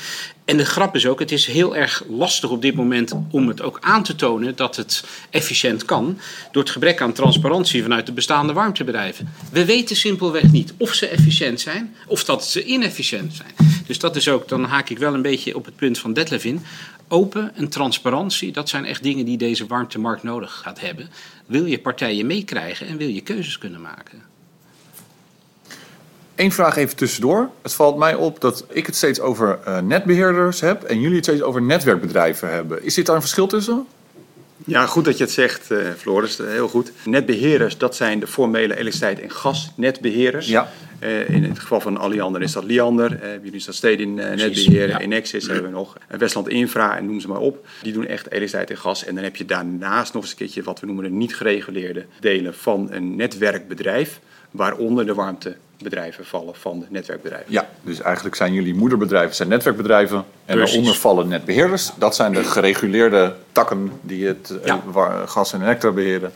En 0.44 0.56
de 0.56 0.64
grap 0.64 0.94
is 0.94 1.06
ook, 1.06 1.18
het 1.18 1.32
is 1.32 1.46
heel 1.46 1.76
erg 1.76 2.04
lastig 2.08 2.50
op 2.50 2.62
dit 2.62 2.74
moment 2.74 3.12
om 3.30 3.48
het 3.48 3.62
ook 3.62 3.78
aan 3.80 4.02
te 4.02 4.14
tonen 4.14 4.56
dat 4.56 4.76
het 4.76 5.04
efficiënt 5.30 5.84
kan. 5.84 6.18
Door 6.52 6.62
het 6.62 6.72
gebrek 6.72 7.00
aan 7.00 7.12
transparantie 7.12 7.82
vanuit 7.82 8.06
de 8.06 8.12
bestaande 8.12 8.52
warmtebedrijven. 8.52 9.32
We 9.52 9.64
weten 9.64 9.96
simpelweg 9.96 10.52
niet 10.52 10.74
of 10.76 10.94
ze 10.94 11.06
efficiënt 11.06 11.60
zijn 11.60 11.94
of 12.06 12.24
dat 12.24 12.44
ze 12.44 12.64
inefficiënt 12.64 13.34
zijn. 13.34 13.70
Dus 13.86 13.98
dat 13.98 14.16
is 14.16 14.28
ook, 14.28 14.48
dan 14.48 14.64
haak 14.64 14.88
ik 14.88 14.98
wel 14.98 15.14
een 15.14 15.22
beetje 15.22 15.56
het 15.64 15.76
punt 15.76 15.98
van 15.98 16.12
Detlef 16.12 16.44
in. 16.44 16.60
Open 17.08 17.56
en 17.56 17.68
transparantie, 17.68 18.52
dat 18.52 18.68
zijn 18.68 18.84
echt 18.84 19.02
dingen 19.02 19.24
die 19.24 19.36
deze 19.38 19.66
warmtemarkt 19.66 20.22
nodig 20.22 20.52
gaat 20.52 20.80
hebben. 20.80 21.08
Wil 21.46 21.64
je 21.64 21.78
partijen 21.78 22.26
meekrijgen 22.26 22.86
en 22.86 22.96
wil 22.96 23.08
je 23.08 23.20
keuzes 23.20 23.58
kunnen 23.58 23.80
maken. 23.80 24.22
Eén 26.34 26.52
vraag 26.52 26.76
even 26.76 26.96
tussendoor. 26.96 27.50
Het 27.62 27.72
valt 27.72 27.96
mij 27.96 28.14
op 28.14 28.40
dat 28.40 28.64
ik 28.68 28.86
het 28.86 28.96
steeds 28.96 29.20
over 29.20 29.58
uh, 29.66 29.78
netbeheerders 29.78 30.60
heb 30.60 30.82
en 30.82 31.00
jullie 31.00 31.16
het 31.16 31.24
steeds 31.24 31.42
over 31.42 31.62
netwerkbedrijven 31.62 32.52
hebben. 32.52 32.84
Is 32.84 32.94
dit 32.94 33.06
daar 33.06 33.14
een 33.14 33.20
verschil 33.20 33.46
tussen? 33.46 33.86
Ja, 34.64 34.86
goed 34.86 35.04
dat 35.04 35.18
je 35.18 35.24
het 35.24 35.32
zegt, 35.32 35.70
uh, 35.70 35.90
Floris. 35.96 36.38
Heel 36.38 36.68
goed. 36.68 36.92
Netbeheerders, 37.04 37.78
dat 37.78 37.96
zijn 37.96 38.20
de 38.20 38.26
formele 38.26 38.74
elektriciteit- 38.74 39.20
en 39.20 39.30
gasnetbeheerders. 39.30 40.46
Ja. 40.46 40.72
Uh, 41.00 41.28
in 41.28 41.44
het 41.44 41.58
geval 41.58 41.80
van 41.80 41.96
Alliander 41.96 42.42
is 42.42 42.52
dat 42.52 42.64
Liander. 42.64 43.12
Uh, 43.12 43.32
jullie 43.34 43.52
is 43.52 43.64
dat 43.64 43.74
Stedin 43.74 44.16
uh, 44.16 44.24
Netbeheer. 44.24 44.88
Ja. 44.88 44.98
Enexis 44.98 45.46
hebben 45.46 45.64
we 45.64 45.70
nog. 45.70 45.96
Westland 46.08 46.48
Infra 46.48 46.96
en 46.96 47.06
noem 47.06 47.20
ze 47.20 47.28
maar 47.28 47.38
op. 47.38 47.66
Die 47.82 47.92
doen 47.92 48.06
echt 48.06 48.26
elektriciteit 48.26 48.70
en 48.70 48.76
gas. 48.78 49.04
En 49.04 49.14
dan 49.14 49.24
heb 49.24 49.36
je 49.36 49.44
daarnaast 49.44 50.12
nog 50.12 50.22
eens 50.22 50.30
een 50.30 50.36
keertje 50.38 50.62
wat 50.62 50.80
we 50.80 50.86
noemen 50.86 51.04
de 51.04 51.10
niet 51.10 51.36
gereguleerde 51.36 52.04
delen 52.20 52.54
van 52.54 52.88
een 52.90 53.16
netwerkbedrijf. 53.16 54.20
Waaronder 54.50 55.06
de 55.06 55.14
warmte 55.14 55.56
bedrijven 55.82 56.24
vallen 56.24 56.54
van 56.54 56.80
de 56.80 56.86
netwerkbedrijven. 56.88 57.52
Ja, 57.52 57.68
dus 57.82 58.00
eigenlijk 58.00 58.36
zijn 58.36 58.52
jullie 58.52 58.74
moederbedrijven 58.74 59.34
zijn 59.34 59.48
netwerkbedrijven. 59.48 60.16
En 60.16 60.24
Precies. 60.56 60.72
daaronder 60.74 60.94
vallen 61.00 61.28
netbeheerders. 61.28 61.90
Dat 61.98 62.14
zijn 62.14 62.32
de 62.32 62.44
gereguleerde 62.44 63.34
takken 63.52 63.92
die 64.00 64.26
het 64.26 64.58
eh, 64.62 64.66
Ja. 64.94 65.24
gas 65.26 65.52
en 65.52 65.62
elektra 65.62 65.90
beheren. 65.90 66.32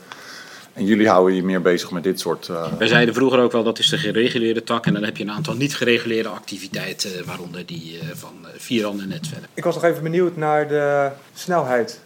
En 0.74 0.84
jullie 0.84 1.08
houden 1.08 1.34
je 1.36 1.42
meer 1.42 1.62
bezig 1.62 1.90
met 1.90 2.02
dit 2.02 2.20
soort... 2.20 2.48
eh, 2.48 2.72
Wij 2.78 2.86
zeiden 2.86 3.14
vroeger 3.14 3.40
ook 3.40 3.52
wel 3.52 3.62
dat 3.62 3.78
is 3.78 3.88
de 3.88 3.98
gereguleerde 3.98 4.62
tak. 4.62 4.86
En 4.86 4.92
dan 4.92 5.02
heb 5.02 5.16
je 5.16 5.22
een 5.24 5.30
aantal 5.30 5.54
niet 5.54 5.76
gereguleerde 5.76 6.28
activiteiten, 6.28 7.18
eh, 7.18 7.24
waaronder 7.24 7.66
die 7.66 7.98
eh, 7.98 8.06
van 8.14 8.32
eh, 8.42 8.50
Vieran 8.56 9.00
en 9.00 9.08
Netverder. 9.08 9.48
Ik 9.54 9.64
was 9.64 9.74
nog 9.74 9.84
even 9.84 10.02
benieuwd 10.02 10.36
naar 10.36 10.68
de 10.68 11.10
snelheid 11.34 12.00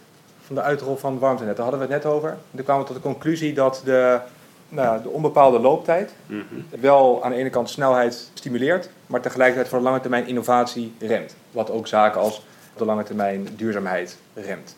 van 0.45 0.55
de 0.55 0.61
uitrol 0.61 0.97
van 0.97 1.19
warmtenet. 1.19 1.55
Daar 1.55 1.65
hadden 1.65 1.87
we 1.87 1.93
het 1.93 2.03
net 2.03 2.13
over. 2.13 2.37
Toen 2.55 2.63
kwamen 2.63 2.81
we 2.85 2.87
tot 2.93 3.03
de 3.03 3.09
conclusie 3.09 3.53
dat 3.53 3.81
de, 3.85 4.19
nou, 4.69 4.87
ja, 4.97 5.03
de 5.03 5.09
onbepaalde 5.09 5.59
looptijd 5.59 6.13
wel 6.69 7.23
aan 7.23 7.31
de 7.31 7.37
ene 7.37 7.49
kant 7.49 7.69
snelheid 7.69 8.29
stimuleert, 8.33 8.89
maar 9.07 9.21
tegelijkertijd 9.21 9.67
voor 9.69 9.77
de 9.77 9.83
lange 9.83 9.99
termijn 10.01 10.27
innovatie 10.27 10.93
remt. 10.99 11.35
Wat 11.51 11.69
ook 11.71 11.87
zaken 11.87 12.21
als 12.21 12.41
de 12.77 12.85
lange 12.85 13.03
termijn 13.03 13.47
duurzaamheid 13.55 14.17
remt. 14.33 14.75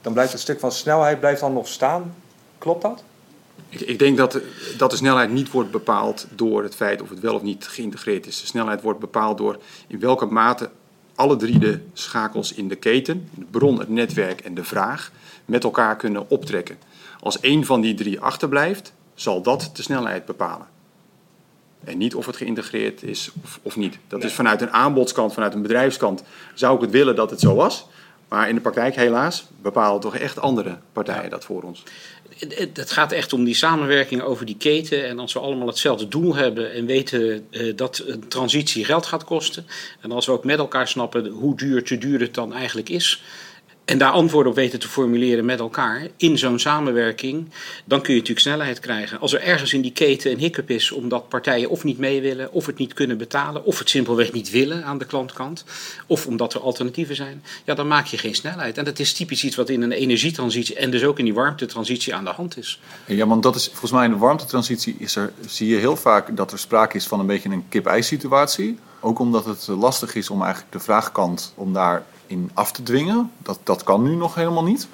Dan 0.00 0.12
blijft 0.12 0.32
het 0.32 0.40
stuk 0.40 0.60
van 0.60 0.72
snelheid 0.72 1.20
blijft 1.20 1.40
dan 1.40 1.52
nog 1.52 1.68
staan. 1.68 2.14
Klopt 2.58 2.82
dat? 2.82 3.04
Ik, 3.68 3.80
ik 3.80 3.98
denk 3.98 4.16
dat, 4.16 4.40
dat 4.76 4.90
de 4.90 4.96
snelheid 4.96 5.30
niet 5.30 5.50
wordt 5.50 5.70
bepaald 5.70 6.26
door 6.34 6.62
het 6.62 6.74
feit 6.74 7.02
of 7.02 7.10
het 7.10 7.20
wel 7.20 7.34
of 7.34 7.42
niet 7.42 7.66
geïntegreerd 7.66 8.26
is. 8.26 8.40
De 8.40 8.46
snelheid 8.46 8.82
wordt 8.82 9.00
bepaald 9.00 9.38
door 9.38 9.58
in 9.86 10.00
welke 10.00 10.26
mate 10.26 10.70
alle 11.14 11.36
drie 11.36 11.58
de 11.58 11.80
schakels 11.92 12.52
in 12.52 12.68
de 12.68 12.76
keten, 12.76 13.28
de 13.34 13.44
bron, 13.50 13.78
het 13.78 13.88
netwerk 13.88 14.40
en 14.40 14.54
de 14.54 14.64
vraag, 14.64 15.12
met 15.44 15.64
elkaar 15.64 15.96
kunnen 15.96 16.30
optrekken. 16.30 16.78
Als 17.20 17.40
één 17.40 17.64
van 17.64 17.80
die 17.80 17.94
drie 17.94 18.20
achterblijft, 18.20 18.92
zal 19.14 19.42
dat 19.42 19.70
de 19.72 19.82
snelheid 19.82 20.24
bepalen. 20.24 20.66
En 21.84 21.98
niet 21.98 22.14
of 22.14 22.26
het 22.26 22.36
geïntegreerd 22.36 23.02
is 23.02 23.30
of, 23.44 23.60
of 23.62 23.76
niet. 23.76 23.98
Dat 24.08 24.24
is 24.24 24.32
vanuit 24.32 24.60
een 24.60 24.70
aanbodskant, 24.70 25.32
vanuit 25.32 25.54
een 25.54 25.62
bedrijfskant, 25.62 26.22
zou 26.54 26.74
ik 26.74 26.80
het 26.80 26.90
willen 26.90 27.16
dat 27.16 27.30
het 27.30 27.40
zo 27.40 27.54
was. 27.54 27.86
Maar 28.28 28.48
in 28.48 28.54
de 28.54 28.60
praktijk, 28.60 28.94
helaas, 28.94 29.44
bepalen 29.62 30.00
toch 30.00 30.16
echt 30.16 30.40
andere 30.40 30.78
partijen 30.92 31.30
dat 31.30 31.44
voor 31.44 31.62
ons. 31.62 31.82
Het- 32.38 32.90
gaat 32.90 33.12
echt 33.12 33.32
om 33.32 33.44
die 33.44 33.54
samenwerking 33.54 34.22
over 34.22 34.46
die 34.46 34.56
keten. 34.56 35.06
En 35.06 35.18
als 35.18 35.32
we 35.32 35.38
allemaal 35.38 35.66
hetzelfde 35.66 36.08
doel 36.08 36.34
hebben 36.34 36.72
en 36.72 36.86
weten 36.86 37.46
eh, 37.50 37.76
dat 37.76 38.02
een 38.06 38.28
transitie 38.28 38.84
geld 38.84 39.06
gaat 39.06 39.24
kosten. 39.24 39.66
En 40.00 40.12
als 40.12 40.26
we 40.26 40.32
ook 40.32 40.44
met 40.44 40.58
elkaar 40.58 40.88
snappen 40.88 41.26
hoe 41.26 41.56
duur 41.56 41.84
te 41.84 41.98
duur 41.98 42.20
het 42.20 42.34
dan 42.34 42.54
eigenlijk 42.54 42.88
is. 42.88 43.22
En 43.88 43.98
daar 43.98 44.10
antwoorden 44.10 44.50
op 44.52 44.58
weten 44.58 44.78
te 44.78 44.88
formuleren 44.88 45.44
met 45.44 45.58
elkaar 45.58 46.06
in 46.16 46.38
zo'n 46.38 46.58
samenwerking, 46.58 47.48
dan 47.84 48.00
kun 48.00 48.12
je 48.12 48.18
natuurlijk 48.18 48.46
snelheid 48.46 48.80
krijgen. 48.80 49.20
Als 49.20 49.32
er 49.32 49.42
ergens 49.42 49.72
in 49.72 49.80
die 49.80 49.92
keten 49.92 50.30
een 50.30 50.38
hiccup 50.38 50.70
is 50.70 50.92
omdat 50.92 51.28
partijen 51.28 51.70
of 51.70 51.84
niet 51.84 51.98
mee 51.98 52.20
willen, 52.20 52.52
of 52.52 52.66
het 52.66 52.78
niet 52.78 52.92
kunnen 52.92 53.18
betalen, 53.18 53.64
of 53.64 53.78
het 53.78 53.88
simpelweg 53.88 54.32
niet 54.32 54.50
willen 54.50 54.84
aan 54.84 54.98
de 54.98 55.04
klantkant, 55.04 55.64
of 56.06 56.26
omdat 56.26 56.54
er 56.54 56.60
alternatieven 56.60 57.16
zijn, 57.16 57.42
ja, 57.64 57.74
dan 57.74 57.88
maak 57.88 58.06
je 58.06 58.18
geen 58.18 58.34
snelheid. 58.34 58.78
En 58.78 58.84
dat 58.84 58.98
is 58.98 59.12
typisch 59.12 59.44
iets 59.44 59.56
wat 59.56 59.68
in 59.68 59.82
een 59.82 59.92
energietransitie 59.92 60.76
en 60.76 60.90
dus 60.90 61.04
ook 61.04 61.18
in 61.18 61.24
die 61.24 61.34
warmtetransitie 61.34 62.14
aan 62.14 62.24
de 62.24 62.30
hand 62.30 62.56
is. 62.56 62.80
Ja, 63.06 63.26
want 63.26 63.42
dat 63.42 63.54
is 63.54 63.66
volgens 63.66 63.92
mij 63.92 64.04
in 64.04 64.10
de 64.10 64.16
warmtetransitie 64.16 64.96
is 64.98 65.16
er, 65.16 65.32
zie 65.46 65.68
je 65.68 65.76
heel 65.76 65.96
vaak 65.96 66.36
dat 66.36 66.52
er 66.52 66.58
sprake 66.58 66.96
is 66.96 67.06
van 67.06 67.20
een 67.20 67.26
beetje 67.26 67.48
een 67.48 67.68
kip-ei 67.68 68.02
situatie. 68.02 68.78
Ook 69.00 69.18
omdat 69.18 69.44
het 69.44 69.66
lastig 69.66 70.14
is 70.14 70.30
om 70.30 70.42
eigenlijk 70.42 70.72
de 70.72 70.80
vraagkant 70.80 71.52
om 71.54 71.72
daarin 72.28 72.50
af 72.54 72.72
te 72.72 72.82
dwingen. 72.82 73.30
Dat, 73.42 73.58
dat 73.62 73.82
kan 73.82 74.02
nu 74.02 74.14
nog 74.14 74.34
helemaal 74.34 74.64
niet. 74.64 74.88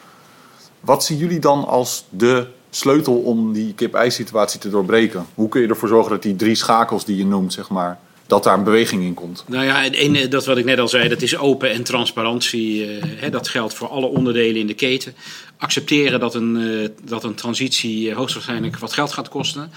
Wat 0.80 1.04
zien 1.04 1.18
jullie 1.18 1.38
dan 1.38 1.66
als 1.66 2.04
de 2.10 2.46
sleutel 2.70 3.16
om 3.16 3.52
die 3.52 3.74
kip-ei 3.74 4.10
situatie 4.10 4.60
te 4.60 4.70
doorbreken? 4.70 5.26
Hoe 5.34 5.48
kun 5.48 5.60
je 5.60 5.68
ervoor 5.68 5.88
zorgen 5.88 6.10
dat 6.10 6.22
die 6.22 6.36
drie 6.36 6.54
schakels 6.54 7.04
die 7.04 7.16
je 7.16 7.26
noemt, 7.26 7.52
zeg 7.52 7.68
maar, 7.68 7.98
dat 8.26 8.44
daar 8.44 8.58
een 8.58 8.64
beweging 8.64 9.02
in 9.02 9.14
komt? 9.14 9.44
Nou 9.46 9.64
ja, 9.64 9.82
het 9.82 9.94
ene, 9.94 10.28
dat 10.28 10.44
wat 10.44 10.58
ik 10.58 10.64
net 10.64 10.78
al 10.78 10.88
zei, 10.88 11.08
dat 11.08 11.22
is 11.22 11.36
open 11.36 11.70
en 11.70 11.82
transparantie. 11.82 12.86
eh, 12.86 13.02
hè, 13.20 13.30
dat 13.30 13.48
geldt 13.48 13.74
voor 13.74 13.88
alle 13.88 14.06
onderdelen 14.06 14.60
in 14.60 14.66
de 14.66 14.74
keten. 14.74 15.14
Accepteren 15.58 16.20
dat 16.20 16.34
een, 16.34 16.56
eh, 16.56 17.08
dat 17.08 17.24
een 17.24 17.34
transitie 17.34 18.10
eh, 18.10 18.16
hoogstwaarschijnlijk 18.16 18.78
wat 18.78 18.92
geld 18.92 19.12
gaat 19.12 19.28
kosten. 19.28 19.70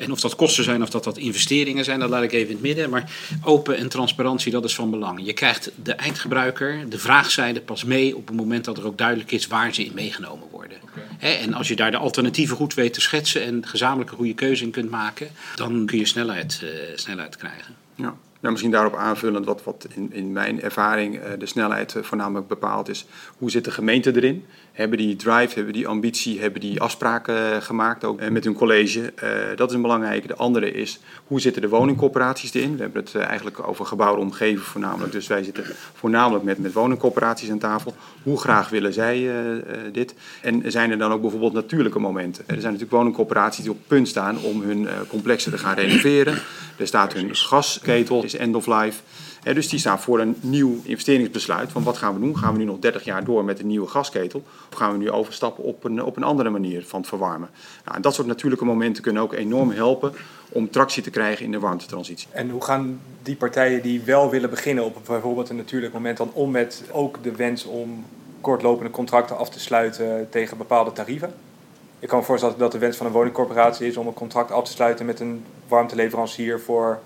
En 0.00 0.12
of 0.12 0.20
dat 0.20 0.36
kosten 0.36 0.64
zijn 0.64 0.82
of 0.82 0.90
dat 0.90 1.04
dat 1.04 1.18
investeringen 1.18 1.84
zijn, 1.84 2.00
dat 2.00 2.10
laat 2.10 2.22
ik 2.22 2.32
even 2.32 2.46
in 2.46 2.52
het 2.52 2.62
midden. 2.62 2.90
Maar 2.90 3.12
open 3.44 3.76
en 3.76 3.88
transparantie, 3.88 4.52
dat 4.52 4.64
is 4.64 4.74
van 4.74 4.90
belang. 4.90 5.26
Je 5.26 5.32
krijgt 5.32 5.70
de 5.82 5.92
eindgebruiker, 5.92 6.88
de 6.88 6.98
vraagzijde 6.98 7.60
pas 7.60 7.84
mee 7.84 8.16
op 8.16 8.26
het 8.26 8.36
moment 8.36 8.64
dat 8.64 8.78
er 8.78 8.86
ook 8.86 8.98
duidelijk 8.98 9.32
is 9.32 9.46
waar 9.46 9.74
ze 9.74 9.84
in 9.84 9.94
meegenomen 9.94 10.48
worden. 10.50 10.78
En 11.18 11.54
als 11.54 11.68
je 11.68 11.76
daar 11.76 11.90
de 11.90 11.96
alternatieven 11.96 12.56
goed 12.56 12.74
weet 12.74 12.92
te 12.92 13.00
schetsen 13.00 13.42
en 13.42 13.66
gezamenlijk 13.66 14.10
een 14.10 14.16
goede 14.16 14.34
keuze 14.34 14.64
in 14.64 14.70
kunt 14.70 14.90
maken, 14.90 15.28
dan 15.54 15.86
kun 15.86 15.98
je 15.98 16.06
snelheid, 16.06 16.60
eh, 16.62 16.68
snelheid 16.94 17.36
krijgen. 17.36 17.76
Ja. 17.94 18.14
Ja, 18.42 18.50
misschien 18.50 18.70
daarop 18.70 18.94
aanvullend, 18.94 19.46
wat, 19.46 19.64
wat 19.64 19.86
in, 19.94 20.12
in 20.12 20.32
mijn 20.32 20.62
ervaring 20.62 21.18
eh, 21.18 21.30
de 21.38 21.46
snelheid 21.46 21.94
eh, 21.94 22.02
voornamelijk 22.02 22.48
bepaalt, 22.48 22.88
is 22.88 23.06
hoe 23.38 23.50
zit 23.50 23.64
de 23.64 23.70
gemeente 23.70 24.16
erin? 24.16 24.44
Hebben 24.72 24.98
die 24.98 25.16
drive, 25.16 25.54
hebben 25.54 25.72
die 25.72 25.86
ambitie, 25.86 26.40
hebben 26.40 26.60
die 26.60 26.80
afspraken 26.80 27.52
eh, 27.52 27.60
gemaakt 27.60 28.04
ook 28.04 28.30
met 28.30 28.44
hun 28.44 28.54
college? 28.54 29.12
Dat 29.56 29.68
is 29.68 29.74
een 29.74 29.82
belangrijke. 29.82 30.26
De 30.26 30.36
andere 30.36 30.72
is, 30.72 31.00
hoe 31.26 31.40
zitten 31.40 31.62
de 31.62 31.68
woningcorporaties 31.68 32.54
erin? 32.54 32.76
We 32.76 32.82
hebben 32.82 33.02
het 33.02 33.14
eigenlijk 33.14 33.68
over 33.68 33.86
gebouwde 33.86 34.20
omgeving 34.20 34.60
voornamelijk, 34.60 35.12
dus 35.12 35.26
wij 35.26 35.42
zitten 35.42 35.64
voornamelijk 35.94 36.44
met, 36.44 36.58
met 36.58 36.72
woningcorporaties 36.72 37.50
aan 37.50 37.58
tafel. 37.58 37.94
Hoe 38.22 38.40
graag 38.40 38.68
willen 38.68 38.92
zij 38.92 39.30
dit? 39.92 40.14
En 40.42 40.62
zijn 40.66 40.90
er 40.90 40.98
dan 40.98 41.12
ook 41.12 41.20
bijvoorbeeld 41.20 41.52
natuurlijke 41.52 41.98
momenten? 41.98 42.44
Er 42.46 42.60
zijn 42.60 42.72
natuurlijk 42.72 42.92
woningcorporaties 42.92 43.62
die 43.62 43.72
op 43.72 43.78
punt 43.86 44.08
staan 44.08 44.38
om 44.38 44.62
hun 44.62 44.88
complexen 45.08 45.52
te 45.52 45.58
gaan 45.58 45.74
renoveren. 45.74 46.38
Er 46.76 46.86
staat 46.86 47.12
hun 47.12 47.36
gasketel, 47.36 48.24
end 48.38 48.54
of 48.54 48.66
life. 48.66 49.02
Hè, 49.42 49.54
dus 49.54 49.68
die 49.68 49.78
staan 49.78 50.00
voor 50.00 50.20
een 50.20 50.36
nieuw 50.40 50.80
investeringsbesluit. 50.82 51.72
Van 51.72 51.82
wat 51.82 51.96
gaan 51.96 52.14
we 52.14 52.20
doen? 52.20 52.38
Gaan 52.38 52.52
we 52.52 52.58
nu 52.58 52.64
nog 52.64 52.78
30 52.78 53.04
jaar 53.04 53.24
door 53.24 53.44
met 53.44 53.60
een 53.60 53.66
nieuwe 53.66 53.88
gasketel? 53.88 54.42
Of 54.72 54.76
gaan 54.76 54.92
we 54.92 54.98
nu 54.98 55.10
overstappen 55.10 55.64
op 55.64 55.84
een, 55.84 56.02
op 56.02 56.16
een 56.16 56.22
andere 56.22 56.50
manier 56.50 56.84
van 56.86 57.00
het 57.00 57.08
verwarmen? 57.08 57.48
Nou, 57.84 57.96
en 57.96 58.02
dat 58.02 58.14
soort 58.14 58.26
natuurlijke 58.26 58.64
momenten 58.64 59.02
kunnen 59.02 59.22
ook 59.22 59.32
enorm 59.32 59.70
helpen 59.70 60.12
om 60.48 60.70
tractie 60.70 61.02
te 61.02 61.10
krijgen 61.10 61.44
in 61.44 61.52
de 61.52 61.58
warmtetransitie. 61.58 62.28
En 62.30 62.50
hoe 62.50 62.64
gaan 62.64 63.00
die 63.22 63.36
partijen 63.36 63.82
die 63.82 64.00
wel 64.00 64.30
willen 64.30 64.50
beginnen 64.50 64.84
op 64.84 64.96
bijvoorbeeld 65.06 65.48
een 65.48 65.56
natuurlijk 65.56 65.92
moment 65.92 66.16
dan 66.16 66.30
om 66.32 66.50
met 66.50 66.82
ook 66.92 67.22
de 67.22 67.36
wens 67.36 67.64
om 67.64 68.04
kortlopende 68.40 68.90
contracten 68.90 69.36
af 69.38 69.50
te 69.50 69.60
sluiten 69.60 70.28
tegen 70.30 70.56
bepaalde 70.56 70.92
tarieven? 70.92 71.34
Ik 71.98 72.08
kan 72.08 72.18
me 72.18 72.24
voorstellen 72.24 72.58
dat 72.58 72.72
de 72.72 72.78
wens 72.78 72.96
van 72.96 73.06
een 73.06 73.12
woningcorporatie 73.12 73.86
is 73.86 73.96
om 73.96 74.06
een 74.06 74.12
contract 74.12 74.50
af 74.50 74.64
te 74.64 74.70
sluiten 74.70 75.06
met 75.06 75.20
een 75.20 75.44
warmteleverancier 75.68 76.60
voor 76.60 77.00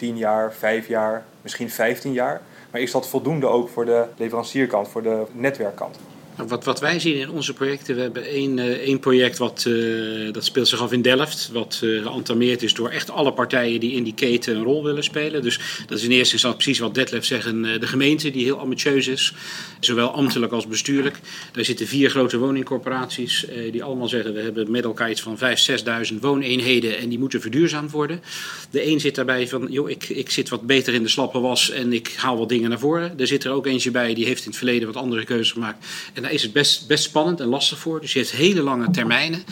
10 0.00 0.16
jaar, 0.16 0.52
5 0.52 0.88
jaar, 0.88 1.24
misschien 1.42 1.70
15 1.70 2.12
jaar. 2.12 2.40
Maar 2.70 2.80
is 2.80 2.90
dat 2.90 3.08
voldoende 3.08 3.46
ook 3.46 3.68
voor 3.68 3.84
de 3.84 4.06
leverancierkant, 4.16 4.88
voor 4.88 5.02
de 5.02 5.26
netwerkkant? 5.32 5.98
Nou, 6.36 6.48
Wat, 6.48 6.64
wat 6.64 6.80
wij 6.80 7.00
zien 7.00 7.16
in 7.16 7.30
onze 7.30 7.52
projecten, 7.52 7.94
we 7.94 8.00
hebben 8.00 8.24
één, 8.24 8.58
eh, 8.58 8.66
één 8.66 8.98
project 8.98 9.38
wat, 9.38 9.64
eh, 9.66 10.32
dat 10.32 10.44
speelt 10.44 10.68
zich 10.68 10.80
af 10.80 10.92
in 10.92 11.02
Delft, 11.02 11.50
wat 11.52 11.80
eh 11.82 12.02
geantameerd 12.02 12.62
is 12.62 12.74
door 12.74 12.88
echt 12.88 13.10
alle 13.10 13.32
partijen 13.32 13.80
die 13.80 13.92
in 13.92 14.02
die 14.02 14.14
keten 14.14 14.56
een 14.56 14.62
rol 14.62 14.84
willen 14.84 15.04
spelen. 15.04 15.42
Dus 15.42 15.60
dat 15.86 15.98
is 15.98 16.04
in 16.04 16.10
eerste 16.10 16.32
instantie 16.32 16.62
precies 16.62 16.78
wat 16.78 16.94
Detlef 16.94 17.24
zegt, 17.24 17.44
de 17.80 17.86
gemeente 17.86 18.30
die 18.30 18.44
heel 18.44 18.58
ambitieus 18.58 19.06
is, 19.06 19.34
zowel 19.80 20.08
ambtelijk 20.08 20.52
als 20.52 20.66
bestuurlijk. 20.66 21.18
Daar 21.52 21.64
zitten 21.64 21.86
vier 21.86 22.10
grote 22.10 22.38
woningcorporaties 22.38 23.46
die 23.70 23.82
allemaal 23.82 24.08
zeggen 24.08 24.34
we 24.34 24.40
hebben 24.40 24.70
met 24.70 24.84
elkaar 24.84 25.10
iets 25.10 25.20
van 25.20 25.38
5.000, 25.38 26.12
6.000 26.12 26.18
wooneenheden 26.20 26.98
en 26.98 27.08
die 27.08 27.18
moeten 27.18 27.40
verduurzaamd 27.40 27.90
worden. 27.90 28.22
De 28.70 28.86
een 28.86 29.00
zit 29.00 29.14
daarbij 29.14 29.48
van, 29.48 29.66
joh, 29.70 29.90
ik, 29.90 30.08
ik 30.08 30.30
zit 30.30 30.48
wat 30.48 30.66
beter 30.66 30.94
in 30.94 31.02
de 31.02 31.08
slappe 31.08 31.40
was 31.40 31.70
en 31.70 31.92
ik 31.92 32.14
haal 32.16 32.38
wat 32.38 32.48
dingen 32.48 32.68
naar 32.68 32.78
voren. 32.78 33.18
Er 33.18 33.26
zit 33.26 33.44
er 33.44 33.52
ook 33.52 33.66
eentje 33.66 33.90
bij, 33.90 34.14
die 34.14 34.26
heeft 34.26 34.42
in 34.42 34.48
het 34.48 34.56
verleden 34.56 34.86
wat 34.86 35.02
andere 35.02 35.24
keuzes 35.24 35.52
gemaakt. 35.52 35.86
En 36.12 36.24
is 36.30 36.42
het 36.42 36.52
best, 36.52 36.86
best 36.86 37.04
spannend 37.04 37.40
en 37.40 37.46
lastig 37.46 37.78
voor. 37.78 38.00
Dus 38.00 38.12
je 38.12 38.18
hebt 38.18 38.30
hele 38.30 38.62
lange 38.62 38.90
termijnen. 38.90 39.42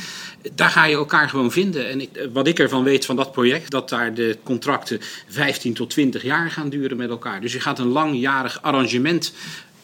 Daar 0.54 0.70
ga 0.70 0.84
je 0.84 0.94
elkaar 0.94 1.28
gewoon 1.28 1.52
vinden. 1.52 1.88
En 1.88 2.00
ik, 2.00 2.16
eh, 2.16 2.26
wat 2.32 2.46
ik 2.46 2.58
ervan 2.58 2.82
weet 2.82 3.04
van 3.04 3.16
dat 3.16 3.32
project, 3.32 3.70
dat 3.70 3.88
daar 3.88 4.14
de 4.14 4.38
contracten 4.42 5.00
15 5.28 5.74
tot 5.74 5.90
20 5.90 6.22
jaar 6.22 6.50
gaan 6.50 6.68
duren 6.68 6.96
met 6.96 7.10
elkaar. 7.10 7.40
Dus 7.40 7.52
je 7.52 7.60
gaat 7.60 7.78
een 7.78 7.88
langjarig 7.88 8.62
arrangement 8.62 9.32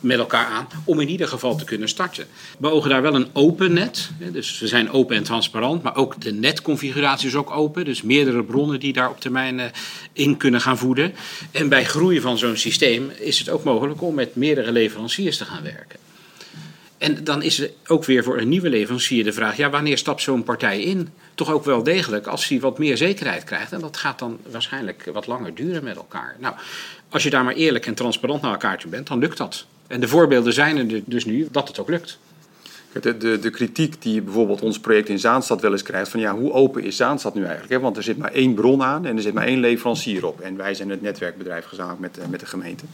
met 0.04 0.18
elkaar 0.18 0.46
aan 0.46 0.66
om 0.84 1.00
in 1.00 1.08
ieder 1.08 1.28
geval 1.28 1.56
te 1.56 1.64
kunnen 1.64 1.88
starten. 1.88 2.26
We 2.58 2.70
ogen 2.70 2.90
daar 2.90 3.02
wel 3.02 3.14
een 3.14 3.28
open 3.32 3.72
net. 3.72 4.10
Dus 4.32 4.58
we 4.58 4.66
zijn 4.66 4.90
open 4.90 5.16
en 5.16 5.22
transparant, 5.22 5.82
maar 5.82 5.96
ook 5.96 6.20
de 6.20 6.32
netconfiguratie 6.32 7.28
is 7.28 7.34
ook 7.34 7.50
open. 7.50 7.84
Dus 7.84 8.02
meerdere 8.02 8.44
bronnen 8.44 8.80
die 8.80 8.92
daar 8.92 9.10
op 9.10 9.20
termijn 9.20 9.60
eh, 9.60 9.66
in 10.12 10.36
kunnen 10.36 10.60
gaan 10.60 10.78
voeden. 10.78 11.14
En 11.50 11.68
bij 11.68 11.84
groei 11.84 12.20
van 12.20 12.38
zo'n 12.38 12.56
systeem 12.56 13.10
is 13.18 13.38
het 13.38 13.48
ook 13.48 13.64
mogelijk 13.64 14.02
om 14.02 14.14
met 14.14 14.36
meerdere 14.36 14.72
leveranciers 14.72 15.36
te 15.36 15.44
gaan 15.44 15.62
werken. 15.62 15.98
En 16.98 17.24
dan 17.24 17.42
is 17.42 17.68
ook 17.86 18.04
weer 18.04 18.24
voor 18.24 18.38
een 18.38 18.48
nieuwe 18.48 18.68
leverancier 18.68 19.24
de 19.24 19.32
vraag: 19.32 19.56
ja, 19.56 19.70
wanneer 19.70 19.98
stapt 19.98 20.22
zo'n 20.22 20.42
partij 20.42 20.80
in? 20.80 21.08
Toch 21.34 21.52
ook 21.52 21.64
wel 21.64 21.82
degelijk 21.82 22.26
als 22.26 22.48
hij 22.48 22.60
wat 22.60 22.78
meer 22.78 22.96
zekerheid 22.96 23.44
krijgt. 23.44 23.72
En 23.72 23.80
dat 23.80 23.96
gaat 23.96 24.18
dan 24.18 24.38
waarschijnlijk 24.50 25.10
wat 25.12 25.26
langer 25.26 25.54
duren 25.54 25.84
met 25.84 25.96
elkaar. 25.96 26.36
Nou, 26.38 26.54
als 27.08 27.22
je 27.22 27.30
daar 27.30 27.44
maar 27.44 27.54
eerlijk 27.54 27.86
en 27.86 27.94
transparant 27.94 28.42
naar 28.42 28.50
elkaar 28.50 28.78
toe 28.78 28.90
bent, 28.90 29.06
dan 29.06 29.18
lukt 29.18 29.36
dat. 29.36 29.66
En 29.86 30.00
de 30.00 30.08
voorbeelden 30.08 30.52
zijn 30.52 30.90
er 30.90 31.02
dus 31.04 31.24
nu 31.24 31.48
dat 31.50 31.68
het 31.68 31.78
ook 31.78 31.88
lukt. 31.88 32.18
De, 33.00 33.16
de, 33.16 33.38
de 33.38 33.50
kritiek 33.50 34.02
die 34.02 34.22
bijvoorbeeld 34.22 34.60
ons 34.60 34.80
project 34.80 35.08
in 35.08 35.18
Zaanstad 35.18 35.60
wel 35.60 35.72
eens 35.72 35.82
krijgt... 35.82 36.10
van 36.10 36.20
ja, 36.20 36.34
hoe 36.34 36.52
open 36.52 36.82
is 36.82 36.96
Zaanstad 36.96 37.34
nu 37.34 37.42
eigenlijk? 37.42 37.72
Hè? 37.72 37.80
Want 37.80 37.96
er 37.96 38.02
zit 38.02 38.18
maar 38.18 38.32
één 38.32 38.54
bron 38.54 38.82
aan 38.82 39.04
en 39.04 39.16
er 39.16 39.22
zit 39.22 39.34
maar 39.34 39.46
één 39.46 39.60
leverancier 39.60 40.26
op. 40.26 40.40
En 40.40 40.56
wij 40.56 40.74
zijn 40.74 40.90
het 40.90 41.02
netwerkbedrijf 41.02 41.64
gezamenlijk 41.64 42.00
met, 42.00 42.18
eh, 42.18 42.30
met 42.30 42.40
de 42.40 42.46
gemeente. 42.46 42.84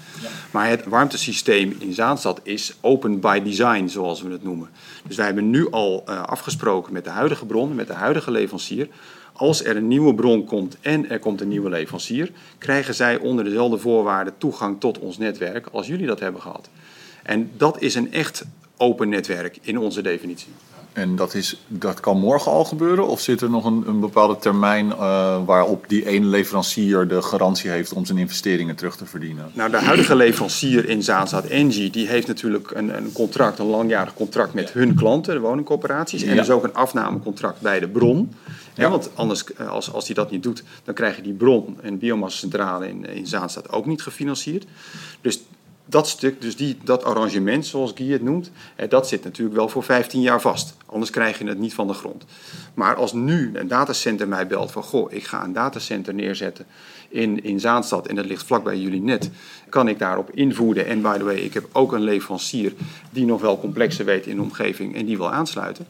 Maar 0.51 0.69
het 0.69 0.85
warmtesysteem 0.85 1.77
in 1.79 1.93
Zaanstad 1.93 2.41
is 2.43 2.77
open 2.81 3.21
by 3.21 3.43
design, 3.43 3.89
zoals 3.89 4.23
we 4.23 4.31
het 4.31 4.45
noemen. 4.45 4.69
Dus 5.07 5.17
wij 5.17 5.27
hebben 5.27 5.51
nu 5.51 5.71
al 5.71 6.05
uh, 6.09 6.23
afgesproken 6.23 6.93
met 6.93 7.05
de 7.05 7.11
huidige 7.11 7.47
bron, 7.47 7.75
met 7.75 7.87
de 7.87 7.95
huidige 7.95 8.31
leverancier... 8.31 8.89
Als 9.33 9.65
er 9.65 9.77
een 9.77 9.89
nieuwe 9.89 10.15
bron 10.15 10.45
komt 10.45 10.77
en 10.81 11.11
er 11.11 11.19
komt 11.19 11.41
een 11.41 11.49
nieuwe 11.49 11.69
leverancier, 11.69 12.31
krijgen 12.59 12.95
zij 12.95 13.19
onder 13.19 13.45
dezelfde 13.45 13.79
voorwaarden 13.79 14.35
toegang 14.39 14.81
tot 14.81 14.99
ons 14.99 15.19
netwerk 15.19 15.67
als 15.73 15.87
jullie 15.87 16.07
dat 16.07 16.21
hebben 16.21 16.41
gehad. 16.41 16.69
En 17.23 17.51
dat 17.57 17.81
is 17.81 17.95
een 17.95 18.13
echt 18.13 18.45
open 18.81 19.09
netwerk 19.09 19.59
in 19.61 19.79
onze 19.79 20.03
definitie. 20.03 20.53
En 20.93 21.17
dat, 21.17 21.35
is, 21.35 21.61
dat 21.69 22.01
kan 22.01 22.19
morgen 22.19 22.53
al 22.53 22.65
gebeuren? 22.65 23.07
Of 23.09 23.21
zit 23.21 23.41
er 23.41 23.51
nog 23.51 23.65
een, 23.65 23.85
een 23.87 24.01
bepaalde 24.01 24.37
termijn 24.39 24.87
uh, 24.87 25.37
waarop 25.45 25.85
die 25.89 26.07
ene 26.07 26.27
leverancier 26.27 27.09
de 27.09 27.23
garantie 27.23 27.71
heeft 27.71 27.93
om 27.93 28.05
zijn 28.05 28.19
investeringen 28.19 28.77
terug 28.77 28.97
te 28.97 29.07
verdienen? 29.07 29.51
Nou, 29.53 29.71
de 29.71 29.77
huidige 29.77 30.17
leverancier 30.17 30.89
in 30.89 31.03
Zaanstad, 31.03 31.45
Engie, 31.45 31.91
die 31.91 32.07
heeft 32.07 32.27
natuurlijk 32.27 32.71
een, 32.71 32.97
een 32.97 33.13
contract, 33.13 33.59
een 33.59 33.67
langjarig 33.67 34.15
contract 34.15 34.55
met 34.55 34.73
hun 34.73 34.95
klanten, 34.95 35.35
de 35.35 35.41
woningcorporaties. 35.41 36.23
En 36.23 36.35
ja. 36.35 36.41
dus 36.41 36.51
ook 36.51 36.65
een 36.65 36.75
afnamecontract 36.75 37.61
bij 37.61 37.81
de 37.81 37.89
bron. 37.89 38.35
Ja. 38.75 38.91
want 38.91 39.11
anders, 39.15 39.45
eh, 39.55 39.69
als, 39.69 39.93
als 39.93 40.07
die 40.07 40.15
dat 40.15 40.31
niet 40.31 40.43
doet, 40.43 40.63
dan 40.85 40.95
krijg 40.95 41.17
je 41.17 41.23
die 41.23 41.33
bron 41.33 41.79
en 41.83 41.99
biomassacentrale 41.99 42.89
in, 42.89 43.07
in 43.07 43.27
Zaanstad 43.27 43.73
ook 43.73 43.87
niet 43.87 44.03
gefinancierd. 44.03 44.67
Dus 45.21 45.41
dat 45.91 46.09
stuk, 46.09 46.41
dus 46.41 46.57
die, 46.57 46.79
dat 46.85 47.05
arrangement, 47.05 47.67
zoals 47.67 47.93
Guy 47.95 48.13
het 48.13 48.23
noemt, 48.23 48.51
dat 48.89 49.09
zit 49.09 49.25
natuurlijk 49.25 49.57
wel 49.57 49.69
voor 49.69 49.83
15 49.83 50.21
jaar 50.21 50.41
vast. 50.41 50.77
Anders 50.87 51.11
krijg 51.11 51.39
je 51.39 51.47
het 51.47 51.59
niet 51.59 51.75
van 51.75 51.87
de 51.87 51.93
grond. 51.93 52.25
Maar 52.75 52.95
als 52.95 53.13
nu 53.13 53.51
een 53.55 53.69
datacenter 53.69 54.29
mij 54.29 54.47
belt 54.47 54.71
van, 54.71 54.83
goh, 54.83 55.13
ik 55.13 55.25
ga 55.25 55.45
een 55.45 55.53
datacenter 55.53 56.15
neerzetten 56.15 56.67
in, 57.09 57.45
in 57.45 57.61
Zaanstad 57.61 58.07
en 58.07 58.15
dat 58.15 58.25
ligt 58.25 58.47
vlakbij 58.47 58.79
jullie 58.79 59.03
net, 59.03 59.31
kan 59.69 59.89
ik 59.89 59.99
daarop 59.99 60.31
invoeden. 60.31 60.87
En 60.87 61.03
by 61.03 61.19
the 61.19 61.25
way, 61.25 61.37
ik 61.37 61.55
heb 61.55 61.69
ook 61.73 61.93
een 61.93 62.03
leverancier 62.03 62.73
die 63.11 63.25
nog 63.25 63.41
wel 63.41 63.61
complexer 63.61 64.05
weet 64.05 64.27
in 64.27 64.37
de 64.37 64.43
omgeving 64.43 64.95
en 64.95 65.07
die 65.07 65.17
wil 65.17 65.31
aansluiten. 65.31 65.87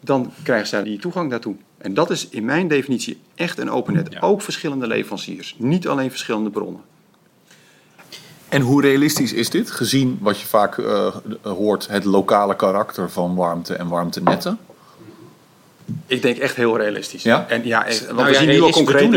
Dan 0.00 0.32
krijgen 0.42 0.66
zij 0.68 0.82
die 0.82 0.98
toegang 0.98 1.30
daartoe. 1.30 1.56
En 1.78 1.94
dat 1.94 2.10
is 2.10 2.28
in 2.28 2.44
mijn 2.44 2.68
definitie 2.68 3.18
echt 3.34 3.58
een 3.58 3.70
open 3.70 3.94
net. 3.94 4.08
Ja. 4.12 4.20
Ook 4.20 4.42
verschillende 4.42 4.86
leveranciers, 4.86 5.54
niet 5.58 5.88
alleen 5.88 6.10
verschillende 6.10 6.50
bronnen. 6.50 6.80
En 8.54 8.60
hoe 8.60 8.82
realistisch 8.82 9.32
is 9.32 9.50
dit, 9.50 9.70
gezien 9.70 10.18
wat 10.20 10.40
je 10.40 10.46
vaak 10.46 10.76
uh, 10.76 11.16
hoort, 11.42 11.86
het 11.88 12.04
lokale 12.04 12.56
karakter 12.56 13.10
van 13.10 13.34
warmte 13.34 13.74
en 13.74 13.88
warmtenetten? 13.88 14.58
Ik 16.06 16.22
denk 16.22 16.36
echt 16.36 16.56
heel 16.56 16.78
realistisch. 16.78 17.22
Ja? 17.22 17.46
En 17.48 17.66
ja, 17.66 17.86
echt, 17.86 18.00
want 18.00 18.16
nou, 18.16 18.26
we 18.26 18.32
ja, 18.32 18.38
zien 18.38 18.48
nu 18.48 18.60
al 18.60 18.70
concreet 18.70 19.10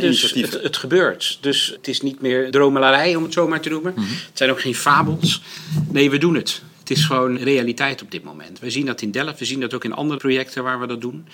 dus 0.00 0.32
het, 0.32 0.62
het, 0.62 0.76
gebeurt. 0.76 1.38
Dus 1.40 1.72
het 1.76 1.88
is 1.88 2.00
niet 2.00 2.20
meer 2.20 2.50
dromelarij, 2.50 3.16
om 3.16 3.22
het 3.22 3.32
zo 3.32 3.48
maar 3.48 3.60
te 3.60 3.68
noemen. 3.68 3.92
Mm 3.96 4.02
-hmm. 4.02 4.12
Het 4.12 4.38
zijn 4.38 4.50
ook 4.50 4.60
geen 4.60 4.74
fabels. 4.74 5.42
Nee, 5.90 6.10
we 6.10 6.18
doen 6.18 6.34
het. 6.34 6.62
Het 6.78 6.90
is 6.90 7.04
gewoon 7.04 7.36
realiteit 7.36 8.02
op 8.02 8.10
dit 8.10 8.24
moment. 8.24 8.58
We 8.58 8.70
zien 8.70 8.86
dat 8.86 9.00
in 9.00 9.10
Delft, 9.10 9.38
we 9.38 9.44
zien 9.44 9.60
dat 9.60 9.74
ook 9.74 9.84
in 9.84 9.92
andere 9.92 10.18
projecten 10.18 10.62
waar 10.62 10.80
we 10.80 10.86
dat 10.86 11.00
doen. 11.00 11.26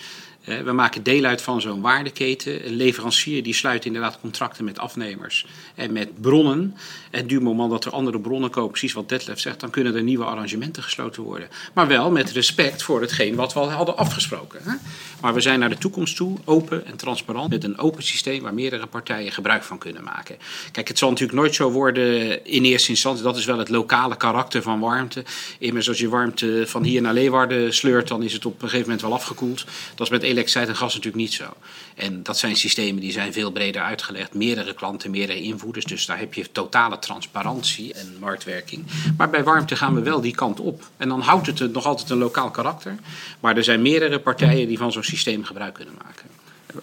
We 0.45 0.71
maken 0.71 1.03
deel 1.03 1.23
uit 1.23 1.41
van 1.41 1.61
zo'n 1.61 1.81
waardeketen. 1.81 2.67
Een 2.67 2.75
leverancier 2.75 3.43
die 3.43 3.53
sluit 3.53 3.85
inderdaad 3.85 4.19
contracten 4.21 4.65
met 4.65 4.79
afnemers 4.79 5.45
en 5.75 5.93
met 5.93 6.21
bronnen. 6.21 6.75
En 7.11 7.27
du 7.27 7.41
moment 7.41 7.69
dat 7.69 7.85
er 7.85 7.91
andere 7.91 8.19
bronnen 8.19 8.49
komen, 8.49 8.69
precies 8.69 8.93
wat 8.93 9.09
Detlef 9.09 9.39
zegt, 9.39 9.59
dan 9.59 9.69
kunnen 9.69 9.95
er 9.95 10.03
nieuwe 10.03 10.25
arrangementen 10.25 10.83
gesloten 10.83 11.23
worden. 11.23 11.47
Maar 11.73 11.87
wel 11.87 12.11
met 12.11 12.31
respect 12.31 12.83
voor 12.83 13.01
hetgeen 13.01 13.35
wat 13.35 13.53
we 13.53 13.59
al 13.59 13.71
hadden 13.71 13.97
afgesproken. 13.97 14.79
Maar 15.21 15.33
we 15.33 15.41
zijn 15.41 15.59
naar 15.59 15.69
de 15.69 15.77
toekomst 15.77 16.15
toe 16.15 16.37
open 16.45 16.85
en 16.85 16.95
transparant 16.95 17.49
met 17.49 17.63
een 17.63 17.77
open 17.77 18.03
systeem 18.03 18.41
waar 18.41 18.53
meerdere 18.53 18.87
partijen 18.87 19.31
gebruik 19.31 19.63
van 19.63 19.77
kunnen 19.77 20.03
maken. 20.03 20.37
Kijk, 20.71 20.87
het 20.87 20.97
zal 20.97 21.09
natuurlijk 21.09 21.39
nooit 21.39 21.55
zo 21.55 21.71
worden 21.71 22.45
in 22.45 22.63
eerste 22.63 22.89
instantie. 22.89 23.23
Dat 23.23 23.37
is 23.37 23.45
wel 23.45 23.57
het 23.57 23.69
lokale 23.69 24.17
karakter 24.17 24.61
van 24.61 24.79
warmte. 24.79 25.23
Immers 25.59 25.87
als 25.87 25.97
je 25.97 26.09
warmte 26.09 26.63
van 26.67 26.83
hier 26.83 27.01
naar 27.01 27.13
Leeuwarden 27.13 27.73
sleurt, 27.73 28.07
dan 28.07 28.23
is 28.23 28.33
het 28.33 28.45
op 28.45 28.53
een 28.53 28.59
gegeven 28.69 28.81
moment 28.81 29.01
wel 29.01 29.13
afgekoeld. 29.13 29.65
Dat 29.95 30.05
is 30.05 30.09
met 30.09 30.23
elektriciteit 30.35 30.69
en 30.69 30.75
gas 30.75 30.93
natuurlijk 30.93 31.23
niet 31.23 31.33
zo. 31.33 31.53
En 31.95 32.23
dat 32.23 32.37
zijn 32.37 32.55
systemen 32.55 33.01
die 33.01 33.11
zijn 33.11 33.33
veel 33.33 33.51
breder 33.51 33.81
uitgelegd. 33.81 34.33
Meerdere 34.33 34.73
klanten, 34.73 35.11
meerdere 35.11 35.41
invoerders. 35.41 35.85
Dus 35.85 36.05
daar 36.05 36.19
heb 36.19 36.33
je 36.33 36.51
totale 36.51 36.99
transparantie 36.99 37.93
en 37.93 38.15
marktwerking. 38.19 38.85
Maar 39.17 39.29
bij 39.29 39.43
warmte 39.43 39.75
gaan 39.75 39.95
we 39.95 40.01
wel 40.01 40.21
die 40.21 40.35
kant 40.35 40.59
op. 40.59 40.89
En 40.97 41.09
dan 41.09 41.21
houdt 41.21 41.59
het 41.59 41.73
nog 41.73 41.85
altijd 41.85 42.09
een 42.09 42.17
lokaal 42.17 42.51
karakter. 42.51 42.95
Maar 43.39 43.57
er 43.57 43.63
zijn 43.63 43.81
meerdere 43.81 44.19
partijen 44.19 44.67
die 44.67 44.77
van 44.77 44.91
zo'n 44.91 45.03
systeem 45.03 45.43
gebruik 45.43 45.73
kunnen 45.73 45.95
maken. 46.03 46.25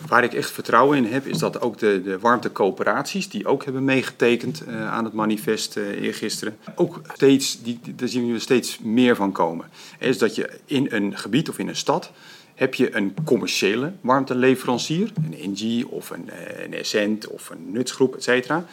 Waar 0.06 0.24
ik 0.24 0.34
echt 0.34 0.50
vertrouwen 0.50 0.96
in 0.96 1.12
heb, 1.12 1.26
is 1.26 1.38
dat 1.38 1.60
ook 1.60 1.78
de, 1.78 2.02
de 2.04 2.18
warmtecoöperaties, 2.18 3.28
die 3.28 3.46
ook 3.46 3.64
hebben 3.64 3.84
meegetekend 3.84 4.62
uh, 4.68 4.92
aan 4.92 5.04
het 5.04 5.12
manifest 5.12 5.76
uh, 5.76 6.02
eergisteren, 6.02 6.56
ook 6.74 7.00
steeds, 7.14 7.62
die, 7.62 7.80
daar 7.96 8.08
zien 8.08 8.32
we 8.32 8.38
steeds 8.38 8.78
meer 8.78 9.16
van 9.16 9.32
komen. 9.32 9.66
Is 9.98 10.18
dat 10.18 10.34
je 10.34 10.50
in 10.64 10.86
een 10.90 11.18
gebied 11.18 11.48
of 11.48 11.58
in 11.58 11.68
een 11.68 11.76
stad 11.76 12.10
heb 12.62 12.74
je 12.74 12.96
een 12.96 13.14
commerciële 13.24 13.92
warmteleverancier, 14.00 15.12
een 15.24 15.38
Engie 15.40 15.88
of 15.88 16.10
een, 16.10 16.30
een 16.64 16.74
Essent 16.74 17.28
of 17.28 17.50
een 17.50 17.72
Nutsgroep, 17.72 18.14
et 18.14 18.22
cetera. 18.22 18.64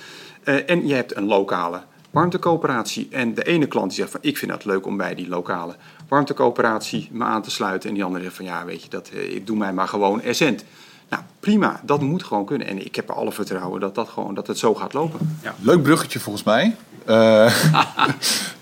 Uh, 0.44 0.70
en 0.70 0.88
je 0.88 0.94
hebt 0.94 1.16
een 1.16 1.26
lokale 1.26 1.82
warmtecoöperatie. 2.12 3.08
En 3.12 3.34
de 3.34 3.44
ene 3.44 3.66
klant 3.66 3.88
die 3.88 4.00
zegt 4.00 4.12
van 4.12 4.20
ik 4.24 4.38
vind 4.38 4.52
het 4.52 4.66
leuk 4.66 4.86
om 4.86 4.98
bij 4.98 5.16
die 5.16 5.28
lokale 5.28 5.76
warmtecoöperatie 6.08 7.10
me 7.12 7.24
aan 7.24 7.42
te 7.42 7.52
sluiten. 7.52 7.90
En 7.90 7.96
die 7.96 8.04
andere 8.04 8.24
zegt 8.24 8.36
van 8.36 8.46
ja 8.46 8.66
weet 8.66 8.84
je, 8.84 8.90
dat, 8.90 9.12
ik 9.14 9.48
doe 9.48 9.58
mij 9.58 9.74
maar 9.74 9.88
gewoon 9.88 10.22
Essent. 10.22 10.64
Nou, 11.10 11.24
prima, 11.40 11.82
dat 11.86 12.02
moet 12.02 12.24
gewoon 12.24 12.46
kunnen. 12.46 12.68
En 12.68 12.86
ik 12.86 12.96
heb 12.96 13.10
er 13.10 13.16
alle 13.16 13.32
vertrouwen 13.32 13.80
dat, 13.80 13.96
dat, 13.96 14.10
gewoon, 14.10 14.34
dat 14.34 14.48
het 14.48 14.58
zo 14.58 14.76
gaat 14.76 14.94
lopen. 14.94 15.38
Ja. 15.44 15.56
Leuk 15.60 15.84
bruggetje 15.84 16.20
volgens 16.20 16.44
mij. 16.44 16.76
Uh, 17.08 17.54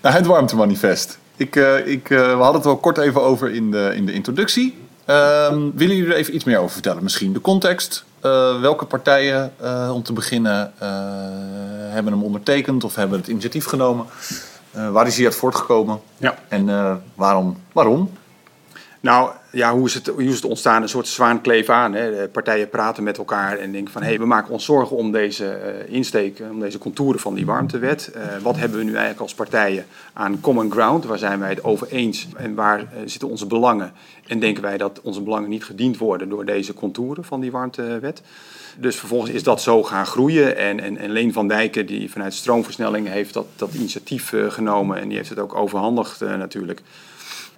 het 0.00 0.26
warmtemanifest. 0.26 1.18
Ik, 1.36 1.56
uh, 1.56 1.86
ik, 1.86 2.08
we 2.08 2.16
hadden 2.16 2.54
het 2.54 2.64
wel 2.64 2.76
kort 2.76 2.98
even 2.98 3.22
over 3.22 3.50
in 3.50 3.70
de, 3.70 3.92
in 3.94 4.06
de 4.06 4.12
introductie. 4.12 4.86
Willen 5.74 5.96
jullie 5.96 6.06
er 6.06 6.16
even 6.16 6.34
iets 6.34 6.44
meer 6.44 6.58
over 6.58 6.70
vertellen? 6.70 7.02
Misschien 7.02 7.32
de 7.32 7.40
context. 7.40 8.04
welke 8.60 8.84
partijen, 8.84 9.52
om 9.92 10.02
te 10.02 10.12
beginnen, 10.12 10.72
hebben 11.90 12.12
hem 12.12 12.22
ondertekend 12.22 12.84
of 12.84 12.94
hebben 12.94 13.18
het 13.18 13.28
initiatief 13.28 13.64
genomen? 13.64 14.06
waar 14.92 15.06
is 15.06 15.16
hij 15.16 15.24
uit 15.24 15.34
voortgekomen? 15.34 16.00
Ja. 16.16 16.38
En 16.48 16.66
waarom? 17.14 17.56
waarom? 17.72 18.10
Nou, 19.00 19.30
ja, 19.50 19.74
hoe 19.74 19.86
is, 19.86 19.94
het, 19.94 20.06
hoe 20.06 20.24
is 20.24 20.34
het 20.34 20.44
ontstaan? 20.44 20.82
Een 20.82 20.88
soort 20.88 21.08
zwaankleef 21.08 21.68
aan. 21.68 21.94
Hè? 21.94 22.28
Partijen 22.28 22.68
praten 22.68 23.02
met 23.02 23.18
elkaar 23.18 23.58
en 23.58 23.72
denken 23.72 23.92
van... 23.92 24.02
hé, 24.02 24.08
hey, 24.08 24.18
we 24.18 24.26
maken 24.26 24.52
ons 24.52 24.64
zorgen 24.64 24.96
om 24.96 25.12
deze 25.12 25.60
uh, 25.88 25.94
insteek, 25.94 26.40
om 26.50 26.60
deze 26.60 26.78
contouren 26.78 27.20
van 27.20 27.34
die 27.34 27.46
warmtewet. 27.46 28.12
Uh, 28.16 28.22
wat 28.42 28.56
hebben 28.56 28.78
we 28.78 28.84
nu 28.84 28.90
eigenlijk 28.90 29.20
als 29.20 29.34
partijen 29.34 29.86
aan 30.12 30.40
common 30.40 30.70
ground? 30.70 31.04
Waar 31.04 31.18
zijn 31.18 31.38
wij 31.38 31.48
het 31.48 31.64
over 31.64 31.88
eens 31.88 32.28
en 32.36 32.54
waar 32.54 32.80
uh, 32.80 32.86
zitten 33.04 33.28
onze 33.28 33.46
belangen? 33.46 33.92
En 34.26 34.40
denken 34.40 34.62
wij 34.62 34.76
dat 34.76 35.00
onze 35.02 35.22
belangen 35.22 35.48
niet 35.48 35.64
gediend 35.64 35.98
worden 35.98 36.28
door 36.28 36.44
deze 36.44 36.74
contouren 36.74 37.24
van 37.24 37.40
die 37.40 37.50
warmtewet? 37.50 38.22
Dus 38.80 38.96
vervolgens 38.96 39.30
is 39.30 39.42
dat 39.42 39.62
zo 39.62 39.82
gaan 39.82 40.06
groeien. 40.06 40.56
En, 40.56 40.80
en, 40.80 40.96
en 40.96 41.10
Leen 41.10 41.32
van 41.32 41.48
Dijken, 41.48 41.86
die 41.86 42.10
vanuit 42.10 42.34
stroomversnelling 42.34 43.08
heeft 43.08 43.34
dat, 43.34 43.46
dat 43.56 43.74
initiatief 43.74 44.32
genomen... 44.48 44.98
en 45.00 45.08
die 45.08 45.16
heeft 45.16 45.28
het 45.28 45.38
ook 45.38 45.54
overhandigd 45.54 46.20
natuurlijk... 46.20 46.82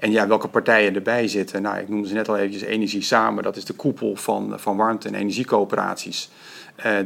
En 0.00 0.11
ja, 0.11 0.26
welke 0.26 0.48
partijen 0.48 0.94
erbij 0.94 1.28
zitten. 1.28 1.62
Nou, 1.62 1.78
ik 1.78 1.88
noemde 1.88 2.09
ze 2.09 2.14
net 2.14 2.28
al 2.28 2.37
eventjes 2.37 2.62
Energie 2.62 3.02
Samen. 3.02 3.42
Dat 3.42 3.56
is 3.56 3.64
de 3.64 3.72
koepel 3.72 4.16
van, 4.16 4.52
van 4.56 4.76
warmte- 4.76 5.09
en 5.09 5.14
energiecoöperaties. 5.14 6.30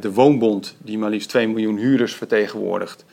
De 0.01 0.13
Woonbond, 0.13 0.77
die 0.79 0.99
maar 0.99 1.11
liefst 1.11 1.29
2 1.29 1.49
miljoen 1.49 1.77
huurders 1.77 2.15
vertegenwoordigt. 2.15 3.05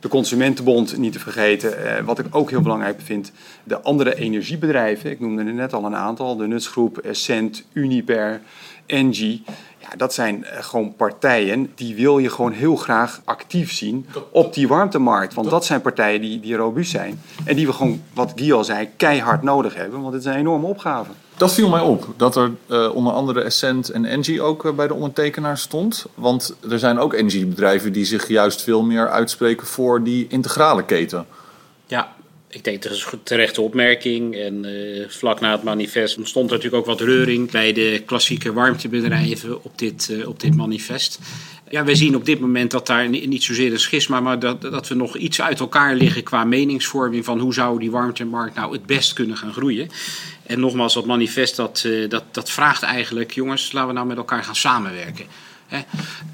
De 0.00 0.08
Consumentenbond, 0.08 0.96
niet 0.96 1.12
te 1.12 1.18
vergeten. 1.18 2.04
Wat 2.04 2.18
ik 2.18 2.26
ook 2.30 2.50
heel 2.50 2.60
belangrijk 2.60 3.00
vind, 3.00 3.32
de 3.64 3.80
andere 3.80 4.14
energiebedrijven. 4.14 5.10
Ik 5.10 5.20
noemde 5.20 5.44
er 5.44 5.54
net 5.54 5.72
al 5.72 5.84
een 5.84 5.96
aantal. 5.96 6.36
De 6.36 6.46
Nutsgroep, 6.46 6.98
Essent, 6.98 7.64
Uniper, 7.72 8.40
Engie. 8.86 9.42
Ja, 9.90 9.96
dat 9.96 10.14
zijn 10.14 10.46
gewoon 10.60 10.94
partijen 10.96 11.72
die 11.74 11.94
wil 11.94 12.18
je 12.18 12.30
gewoon 12.30 12.52
heel 12.52 12.76
graag 12.76 13.20
actief 13.24 13.72
zien 13.72 14.06
op 14.30 14.54
die 14.54 14.68
warmtemarkt. 14.68 15.34
Want 15.34 15.50
dat 15.50 15.64
zijn 15.64 15.80
partijen 15.80 16.20
die, 16.20 16.40
die 16.40 16.56
robuust 16.56 16.90
zijn. 16.90 17.22
En 17.44 17.56
die 17.56 17.66
we 17.66 17.72
gewoon, 17.72 18.02
wat 18.14 18.32
Guy 18.36 18.52
al 18.52 18.64
zei, 18.64 18.88
keihard 18.96 19.42
nodig 19.42 19.74
hebben. 19.74 20.00
Want 20.00 20.12
het 20.12 20.22
is 20.24 20.28
een 20.28 20.38
enorme 20.38 20.66
opgave. 20.66 21.10
Dat 21.36 21.54
viel 21.54 21.68
mij 21.68 21.80
op, 21.80 22.06
dat 22.16 22.36
er 22.36 22.50
uh, 22.66 22.94
onder 22.94 23.12
andere 23.12 23.40
Essent 23.40 23.88
en 23.88 24.04
Engie 24.04 24.42
ook 24.42 24.64
uh, 24.64 24.72
bij 24.72 24.86
de 24.86 24.94
ondertekenaar 24.94 25.58
stond. 25.58 26.06
Want 26.14 26.56
er 26.70 26.78
zijn 26.78 26.98
ook 26.98 27.12
energiebedrijven 27.12 27.92
die 27.92 28.04
zich 28.04 28.28
juist 28.28 28.62
veel 28.62 28.82
meer 28.82 29.08
uitspreken 29.08 29.66
voor 29.66 30.02
die 30.02 30.26
integrale 30.28 30.84
keten. 30.84 31.26
Ja, 31.86 32.12
ik 32.50 32.64
denk 32.64 32.82
dat 32.82 32.92
is 32.92 33.06
een 33.12 33.22
terechte 33.22 33.60
opmerking. 33.60 34.36
En 34.36 34.64
uh, 34.64 35.08
vlak 35.08 35.40
na 35.40 35.52
het 35.52 35.62
manifest 35.62 36.18
ontstond 36.18 36.50
er 36.50 36.56
natuurlijk 36.56 36.82
ook 36.82 36.98
wat 36.98 37.08
reuring 37.08 37.50
bij 37.50 37.72
de 37.72 38.02
klassieke 38.06 38.52
warmtebedrijven 38.52 39.64
op 39.64 39.78
dit, 39.78 40.08
uh, 40.10 40.28
op 40.28 40.40
dit 40.40 40.56
manifest. 40.56 41.18
Ja, 41.68 41.84
wij 41.84 41.94
zien 41.94 42.16
op 42.16 42.24
dit 42.24 42.40
moment 42.40 42.70
dat 42.70 42.86
daar 42.86 43.08
niet 43.08 43.44
zozeer 43.44 43.72
een 43.72 43.80
schisma, 43.80 44.20
maar 44.20 44.38
dat, 44.38 44.62
dat 44.62 44.88
we 44.88 44.94
nog 44.94 45.16
iets 45.16 45.40
uit 45.40 45.60
elkaar 45.60 45.94
liggen 45.94 46.22
qua 46.22 46.44
meningsvorming 46.44 47.24
van 47.24 47.38
hoe 47.38 47.54
zou 47.54 47.78
die 47.78 47.90
warmtemarkt 47.90 48.54
nou 48.54 48.72
het 48.72 48.86
best 48.86 49.12
kunnen 49.12 49.36
gaan 49.36 49.52
groeien. 49.52 49.88
En 50.46 50.60
nogmaals, 50.60 50.94
dat 50.94 51.06
manifest 51.06 51.56
dat, 51.56 51.82
eh, 51.86 52.08
dat, 52.08 52.24
dat 52.30 52.50
vraagt 52.50 52.82
eigenlijk, 52.82 53.32
jongens, 53.32 53.72
laten 53.72 53.88
we 53.88 53.94
nou 53.94 54.06
met 54.06 54.16
elkaar 54.16 54.44
gaan 54.44 54.56
samenwerken. 54.56 55.26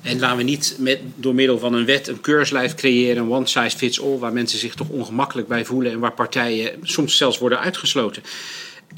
En 0.03 0.19
laten 0.19 0.37
we 0.37 0.43
niet 0.43 0.77
met, 0.79 1.01
door 1.15 1.35
middel 1.35 1.59
van 1.59 1.75
een 1.75 1.85
wet 1.85 2.09
een 2.09 2.21
keurslijf 2.21 2.75
creëren, 2.75 3.23
een 3.23 3.33
one 3.33 3.47
size 3.47 3.77
fits 3.77 4.01
all, 4.01 4.19
waar 4.19 4.33
mensen 4.33 4.59
zich 4.59 4.75
toch 4.75 4.89
ongemakkelijk 4.89 5.49
bij 5.49 5.65
voelen 5.65 5.93
en 5.93 5.99
waar 5.99 6.13
partijen 6.13 6.71
soms 6.83 7.17
zelfs 7.17 7.39
worden 7.39 7.61
uitgesloten 7.61 8.23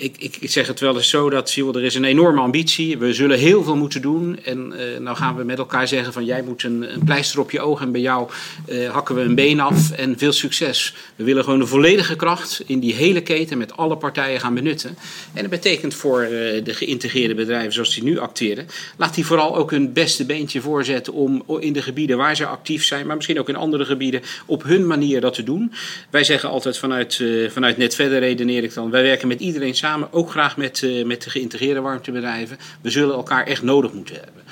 ik, 0.00 0.16
ik, 0.40 0.50
zeg 0.50 0.66
het 0.66 0.80
wel 0.80 0.96
eens 0.96 1.08
zo 1.08 1.30
dat 1.30 1.50
er 1.50 1.84
is 1.84 1.94
een 1.94 2.04
enorme 2.04 2.40
ambitie. 2.40 2.98
We 2.98 3.12
zullen 3.12 3.38
heel 3.38 3.62
veel 3.62 3.76
moeten 3.76 4.02
doen. 4.02 4.38
En 4.44 4.72
uh, 4.72 5.00
nou 5.00 5.16
gaan 5.16 5.36
we 5.36 5.44
met 5.44 5.58
elkaar 5.58 5.88
zeggen 5.88 6.12
van 6.12 6.24
jij 6.24 6.42
moet 6.42 6.62
een, 6.62 6.86
pleister 7.04 7.40
op 7.40 7.50
je 7.50 7.60
oog 7.60 7.80
en 7.80 7.92
bij 7.92 8.00
jou 8.00 8.30
uh, 8.68 8.90
hakken 8.90 9.14
we 9.14 9.20
een 9.20 9.34
been 9.34 9.60
af 9.60 9.90
en 9.90 10.18
veel 10.18 10.32
succes. 10.32 10.94
We 11.16 11.24
willen 11.24 11.44
gewoon 11.44 11.58
de 11.58 11.66
volledige 11.66 12.16
kracht 12.16 12.62
in 12.66 12.80
die 12.80 12.94
hele 12.94 13.20
keten 13.20 13.58
met 13.58 13.76
alle 13.76 13.96
partijen 13.96 14.40
gaan 14.40 14.54
benutten. 14.54 14.96
En 15.34 15.40
dat 15.40 15.50
betekent 15.50 15.94
voor 15.94 16.22
uh, 16.22 16.30
de 16.64 16.74
geïntegreerde 16.74 17.34
bedrijven 17.34 17.72
zoals 17.72 17.94
die 17.94 18.04
nu 18.04 18.18
acteren, 18.18 18.66
laat 18.96 19.14
die 19.14 19.26
vooral 19.26 19.56
ook 19.56 19.70
hun 19.70 19.92
beste 19.92 20.24
beentje 20.24 20.60
voorzetten 20.60 21.12
om 21.12 21.44
in 21.60 21.72
de 21.72 21.82
gebieden 21.82 22.16
waar 22.16 22.36
ze 22.36 22.46
actief 22.46 22.84
zijn, 22.84 23.06
maar 23.06 23.16
misschien 23.16 23.38
ook 23.38 23.48
in 23.48 23.56
andere 23.56 23.84
gebieden 23.84 24.22
op 24.46 24.62
hun 24.62 24.86
manier 24.86 25.20
dat 25.20 25.34
te 25.34 25.42
doen. 25.42 25.72
Wij 26.10 26.24
zeggen 26.24 26.48
altijd 26.48 26.78
vanuit, 26.78 27.22
vanuit 27.48 27.76
net 27.76 27.94
verder 27.94 28.18
redeneer 28.18 28.62
ik 28.62 28.74
dan, 28.74 28.90
wij 28.90 29.02
werken 29.02 29.28
met 29.28 29.40
iedereen 29.40 29.74
samen, 29.74 29.87
ook 30.10 30.30
graag 30.30 30.56
met, 30.56 30.82
uh, 30.82 31.04
met 31.04 31.22
de 31.22 31.30
geïntegreerde 31.30 31.80
warmtebedrijven. 31.80 32.58
We 32.80 32.90
zullen 32.90 33.14
elkaar 33.14 33.46
echt 33.46 33.62
nodig 33.62 33.92
moeten 33.92 34.14
hebben. 34.14 34.42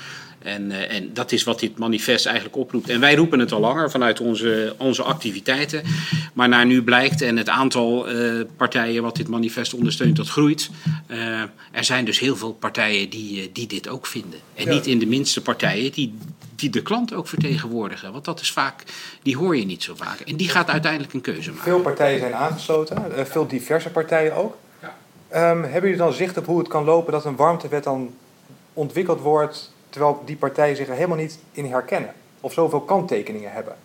En, 0.47 0.71
uh, 0.71 0.91
en, 0.91 1.13
dat 1.13 1.31
is 1.31 1.43
wat 1.43 1.59
dit 1.59 1.77
manifest 1.77 2.25
eigenlijk 2.25 2.57
oproept. 2.57 2.89
En 2.89 2.99
wij 2.99 3.15
roepen 3.15 3.39
het 3.39 3.51
al 3.51 3.59
langer 3.59 3.91
vanuit 3.91 4.19
onze, 4.19 4.75
onze 4.77 5.03
activiteiten. 5.03 5.83
Maar 6.33 6.49
naar 6.49 6.65
nu 6.65 6.83
blijkt, 6.83 7.21
en 7.21 7.37
het 7.37 7.49
aantal 7.49 8.15
uh, 8.15 8.41
partijen 8.57 9.03
wat 9.03 9.15
dit 9.15 9.27
manifest 9.27 9.73
ondersteunt, 9.73 10.15
dat 10.15 10.27
groeit. 10.27 10.69
Uh, 11.07 11.41
er 11.71 11.83
zijn 11.83 12.05
dus 12.05 12.19
heel 12.19 12.35
veel 12.35 12.53
partijen 12.53 13.09
die, 13.09 13.51
die 13.51 13.67
dit 13.67 13.87
ook 13.87 14.05
vinden. 14.05 14.39
En 14.55 14.65
ja. 14.65 14.71
niet 14.71 14.87
in 14.87 14.99
de 14.99 15.05
minste 15.05 15.41
partijen 15.41 15.91
die, 15.91 16.13
die 16.55 16.69
de 16.69 16.81
klant 16.81 17.13
ook 17.13 17.27
vertegenwoordigen. 17.27 18.11
Want 18.11 18.25
dat 18.25 18.41
is 18.41 18.51
vaak, 18.51 18.83
die 19.23 19.37
hoor 19.37 19.57
je 19.57 19.65
niet 19.65 19.83
zo 19.83 19.95
vaak. 19.95 20.19
En 20.19 20.35
die 20.35 20.49
gaat 20.49 20.69
uiteindelijk 20.69 21.13
een 21.13 21.21
keuze 21.21 21.49
maken. 21.49 21.63
Veel 21.63 21.81
partijen 21.81 22.19
zijn 22.19 22.33
aangesloten, 22.33 23.27
veel 23.27 23.47
diverse 23.47 23.89
partijen 23.89 24.35
ook. 24.35 24.57
Um, 25.33 25.63
hebben 25.63 25.81
jullie 25.81 25.97
dan 25.97 26.13
zicht 26.13 26.37
op 26.37 26.45
hoe 26.45 26.59
het 26.59 26.67
kan 26.67 26.83
lopen 26.83 27.11
dat 27.11 27.25
een 27.25 27.35
warmtewet 27.35 27.83
dan 27.83 28.13
ontwikkeld 28.73 29.21
wordt 29.21 29.73
terwijl 29.89 30.21
die 30.25 30.35
partijen 30.35 30.75
zich 30.75 30.87
er 30.87 30.95
helemaal 30.95 31.17
niet 31.17 31.39
in 31.51 31.65
herkennen? 31.65 32.13
Of 32.41 32.53
zoveel 32.53 32.81
kanttekeningen 32.81 33.51
hebben? 33.51 33.75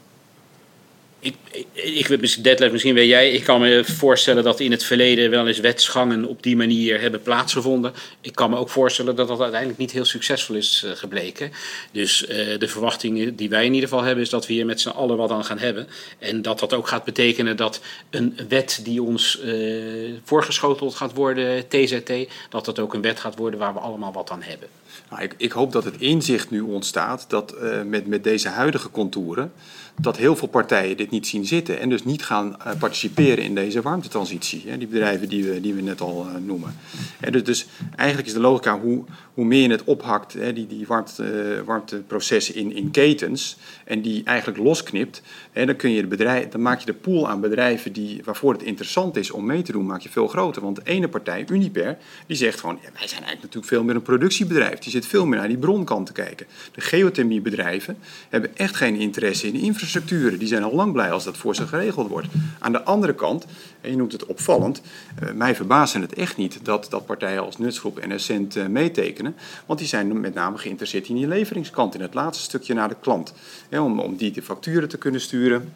Ik, 1.25 1.35
ik, 1.73 2.09
ik 2.09 2.73
misschien 2.73 2.95
weet 2.95 3.09
jij, 3.09 3.31
ik 3.31 3.45
kan 3.45 3.61
me 3.61 3.85
voorstellen 3.85 4.45
dat 4.45 4.61
in 4.61 4.71
het 4.71 4.85
verleden 4.85 5.31
wel 5.31 5.47
eens 5.47 5.59
wetsgangen 5.59 6.25
op 6.25 6.43
die 6.43 6.57
manier 6.57 7.01
hebben 7.01 7.23
plaatsgevonden. 7.23 7.93
Ik 8.21 8.35
kan 8.35 8.51
me 8.51 8.57
ook 8.57 8.69
voorstellen 8.69 9.17
dat 9.17 9.29
dat 9.29 9.41
uiteindelijk 9.41 9.79
niet 9.79 9.91
heel 9.91 10.05
succesvol 10.05 10.57
is 10.57 10.83
uh, 10.85 10.91
gebleken. 10.91 11.53
Dus 11.93 12.23
uh, 12.23 12.59
de 12.59 12.69
verwachtingen 12.69 13.37
die 13.37 13.49
wij 13.49 13.65
in 13.65 13.75
ieder 13.75 13.89
geval 13.89 14.05
hebben, 14.05 14.25
is 14.25 14.31
dat 14.31 14.47
we 14.47 14.53
hier 14.53 14.67
met 14.67 14.81
z'n 14.81 14.89
allen 14.89 15.17
wat 15.17 15.31
aan 15.31 15.45
gaan 15.45 15.59
hebben. 15.59 15.89
En 16.19 16.43
dat 16.43 16.59
dat 16.59 16.73
ook 16.73 16.89
gaat 16.89 17.05
betekenen 17.05 17.57
dat 17.57 17.81
een 18.11 18.39
wet 18.49 18.81
die 18.85 19.03
ons 19.03 19.41
uh, 19.45 20.15
voorgeschoteld 20.25 20.95
gaat 20.95 21.15
worden, 21.15 21.69
TZT, 21.69 22.13
dat 22.49 22.65
dat 22.65 22.79
ook 22.79 22.95
een 22.95 23.03
wet 23.03 23.21
gaat 23.21 23.37
worden 23.37 23.59
waar 23.59 23.75
we 23.75 23.81
allemaal 23.81 24.13
wat 24.13 24.31
aan 24.31 24.43
hebben. 24.43 24.69
Nou, 25.11 25.23
ik, 25.23 25.35
ik, 25.37 25.53
hoop 25.53 25.73
dat 25.73 25.85
het 25.85 25.97
inzicht 26.01 26.51
nu 26.51 26.61
ontstaat 26.61 27.25
dat 27.29 27.55
met, 27.87 28.07
met 28.07 28.25
deze 28.25 28.49
huidige 28.49 28.91
contouren 28.91 29.53
dat 30.01 30.17
heel 30.17 30.37
veel 30.37 30.49
partijen 30.49 30.97
dit 30.97 31.11
niet 31.11 31.27
zien 31.27 31.47
zitten 31.47 31.81
en 31.81 31.89
dus 31.89 32.05
niet 32.05 32.25
gaan 32.25 32.57
uh, 32.67 32.73
participeren 32.79 33.45
in 33.45 33.55
deze 33.55 33.83
warmtetransitie. 33.83 34.63
Hè, 34.67 34.79
die 34.79 34.89
bedrijven 34.89 35.29
die 35.29 35.45
we, 35.45 35.61
die 35.61 35.75
we 35.75 35.81
net 35.81 36.01
al 36.01 36.27
uh, 36.29 36.35
noemen. 36.47 36.77
En 37.21 37.33
dus, 37.33 37.45
dus, 37.45 37.67
eigenlijk 37.97 38.29
is 38.29 38.35
de 38.35 38.41
logica 38.41 38.81
hoe, 38.81 39.05
hoe 39.35 39.45
meer 39.45 39.63
je 39.63 39.71
het 39.71 39.85
ophakt, 39.85 40.33
hè, 40.33 40.53
die, 40.53 40.67
die 40.67 40.87
uh, 40.87 41.61
warmteprocessen 41.65 42.55
in, 42.55 42.75
in 42.75 42.91
ketens, 42.91 43.57
en 43.85 44.03
die 44.03 44.25
eigenlijk 44.25 44.59
losknipt, 44.59 45.23
hè, 45.53 45.67
dan, 45.67 45.77
kun 45.77 45.91
je 45.91 46.01
de 46.01 46.07
bedrijf, 46.07 46.49
dan 46.49 46.63
maak 46.63 46.81
je 46.81 46.87
de 46.87 46.95
pool 46.95 47.29
aan 47.29 47.41
bedrijven 47.41 47.93
die, 47.93 48.21
waarvoor 48.25 48.53
het 48.53 48.63
interessant 48.63 49.17
is 49.17 49.31
om 49.31 49.47
mee 49.47 49.63
te 49.63 49.73
doen, 49.73 49.87
maak 49.87 50.01
je 50.01 50.09
veel 50.09 50.29
groter. 50.29 50.63
Want 50.63 50.77
de 50.77 50.83
ene 50.85 51.09
partij, 51.09 51.45
Uniper, 51.51 51.99
die 52.27 52.37
zegt 52.37 52.61
gewoon, 52.61 52.79
ja, 52.83 52.89
wij 52.93 53.09
zijn 53.09 53.23
eigenlijk 53.23 53.43
natuurlijk 53.43 53.73
veel 53.73 53.85
meer 53.85 53.95
een 53.95 54.03
productiebedrijf. 54.03 54.79
Die 54.79 54.91
zit 54.91 55.07
veel 55.07 55.27
meer 55.27 55.39
naar 55.39 55.49
die 55.49 55.59
bronkant 55.59 56.07
te 56.07 56.13
kijken. 56.13 56.47
De 56.73 56.81
geothermiebedrijven 56.81 57.97
hebben 58.29 58.57
echt 58.57 58.77
geen 58.77 58.97
interesse 58.97 59.47
in 59.47 59.55
infrastructuren. 59.55 60.39
Die 60.39 60.49
zijn 60.49 60.63
al 60.63 60.75
lang 60.75 60.93
blij 60.93 61.11
als 61.11 61.25
dat 61.25 61.37
voor 61.37 61.55
ze 61.55 61.67
geregeld 61.67 62.09
wordt. 62.09 62.29
Aan 62.59 62.73
de 62.73 62.83
andere 62.83 63.15
kant, 63.15 63.47
en 63.81 63.91
je 63.91 63.97
noemt 63.97 64.13
het 64.13 64.27
opvallend, 64.27 64.83
uh, 65.23 65.31
mij 65.31 65.55
verbazen 65.55 66.01
het 66.01 66.15
echt 66.15 66.37
niet 66.37 66.65
dat, 66.65 66.87
dat 66.91 67.07
partijen 67.07 67.45
als 67.45 67.59
Nutsgroep 67.59 67.99
en 67.99 68.13
Essent 68.13 68.57
uh, 68.57 68.67
meetekenen. 68.67 69.22
Want 69.67 69.79
die 69.79 69.89
zijn 69.89 70.21
met 70.21 70.35
name 70.35 70.59
geïnteresseerd 70.59 71.09
in 71.09 71.15
die 71.15 71.27
leveringskant, 71.27 71.95
in 71.95 72.01
het 72.01 72.15
laatste 72.15 72.45
stukje 72.45 72.75
naar 72.75 72.89
de 72.89 72.97
klant. 73.01 73.33
om, 73.71 74.01
om 74.01 74.17
die 74.17 74.31
de 74.31 74.43
facturen 74.43 74.89
te 74.89 74.99
kunnen 74.99 75.21
sturen. 75.21 75.75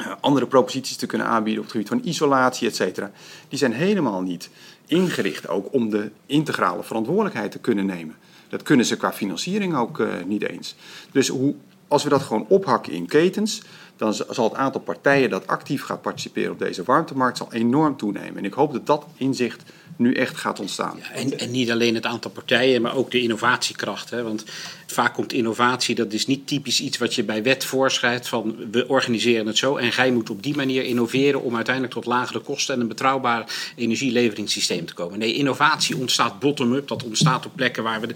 Uh, 0.00 0.12
andere 0.20 0.46
proposities 0.46 0.96
te 0.96 1.06
kunnen 1.06 1.26
aanbieden 1.26 1.62
op 1.62 1.64
het 1.64 1.72
gebied 1.72 1.88
van 1.88 2.00
isolatie, 2.04 2.68
et 2.68 2.76
cetera. 2.76 3.10
Die 3.48 3.58
zijn 3.58 3.72
helemaal 3.72 4.22
niet 4.22 4.50
ingericht 4.86 5.48
ook 5.48 5.72
om 5.72 5.90
de 5.90 6.10
integrale 6.26 6.82
verantwoordelijkheid 6.82 7.50
te 7.50 7.58
kunnen 7.58 7.86
nemen. 7.86 8.16
Dat 8.48 8.62
kunnen 8.62 8.86
ze 8.86 8.96
qua 8.96 9.12
financiering 9.12 9.76
ook 9.76 9.98
uh, 9.98 10.08
niet 10.26 10.48
eens. 10.48 10.74
Dus 11.12 11.28
hoe 11.28 11.54
als 11.88 12.02
we 12.02 12.08
dat 12.08 12.22
gewoon 12.22 12.46
ophakken 12.48 12.92
in 12.92 13.06
ketens, 13.06 13.62
dan 13.96 14.14
zal 14.14 14.44
het 14.44 14.54
aantal 14.54 14.80
partijen 14.80 15.30
dat 15.30 15.46
actief 15.46 15.82
gaat 15.82 16.02
participeren 16.02 16.52
op 16.52 16.58
deze 16.58 16.82
warmtemarkt 16.82 17.36
zal 17.36 17.52
enorm 17.52 17.96
toenemen. 17.96 18.36
En 18.36 18.44
ik 18.44 18.52
hoop 18.52 18.72
dat 18.72 18.86
dat 18.86 19.06
inzicht 19.16 19.62
nu 19.98 20.14
echt 20.14 20.36
gaat 20.36 20.60
ontstaan. 20.60 20.96
Ja, 20.98 21.10
en, 21.10 21.38
en, 21.38 21.50
niet 21.50 21.70
alleen 21.70 21.94
het 21.94 22.06
aantal 22.06 22.30
partijen, 22.30 22.82
maar 22.82 22.96
ook 22.96 23.10
de 23.10 23.20
innovatiekracht. 23.20 24.10
Hè? 24.10 24.22
Want 24.22 24.44
vaak 24.86 25.14
komt 25.14 25.32
innovatie, 25.32 25.94
dat 25.94 26.12
is 26.12 26.26
niet 26.26 26.46
typisch 26.46 26.80
iets 26.80 26.98
wat 26.98 27.14
je 27.14 27.24
bij 27.24 27.42
wet 27.42 27.64
voorschrijft 27.64 28.28
van 28.28 28.56
we 28.70 28.88
organiseren 28.88 29.46
het 29.46 29.58
zo 29.58 29.76
en 29.76 29.92
gij 29.92 30.10
moet 30.10 30.30
op 30.30 30.42
die 30.42 30.56
manier 30.56 30.84
innoveren 30.84 31.42
om 31.42 31.54
uiteindelijk 31.54 31.94
tot 31.94 32.06
lagere 32.06 32.38
kosten 32.38 32.74
en 32.74 32.80
een 32.80 32.88
betrouwbaar 32.88 33.72
energieleveringssysteem 33.76 34.86
te 34.86 34.94
komen. 34.94 35.18
Nee, 35.18 35.34
innovatie 35.34 35.96
ontstaat 35.96 36.38
bottom-up, 36.38 36.88
dat 36.88 37.04
ontstaat 37.04 37.46
op 37.46 37.52
plekken 37.54 37.82
waar 37.82 38.00
we, 38.00 38.08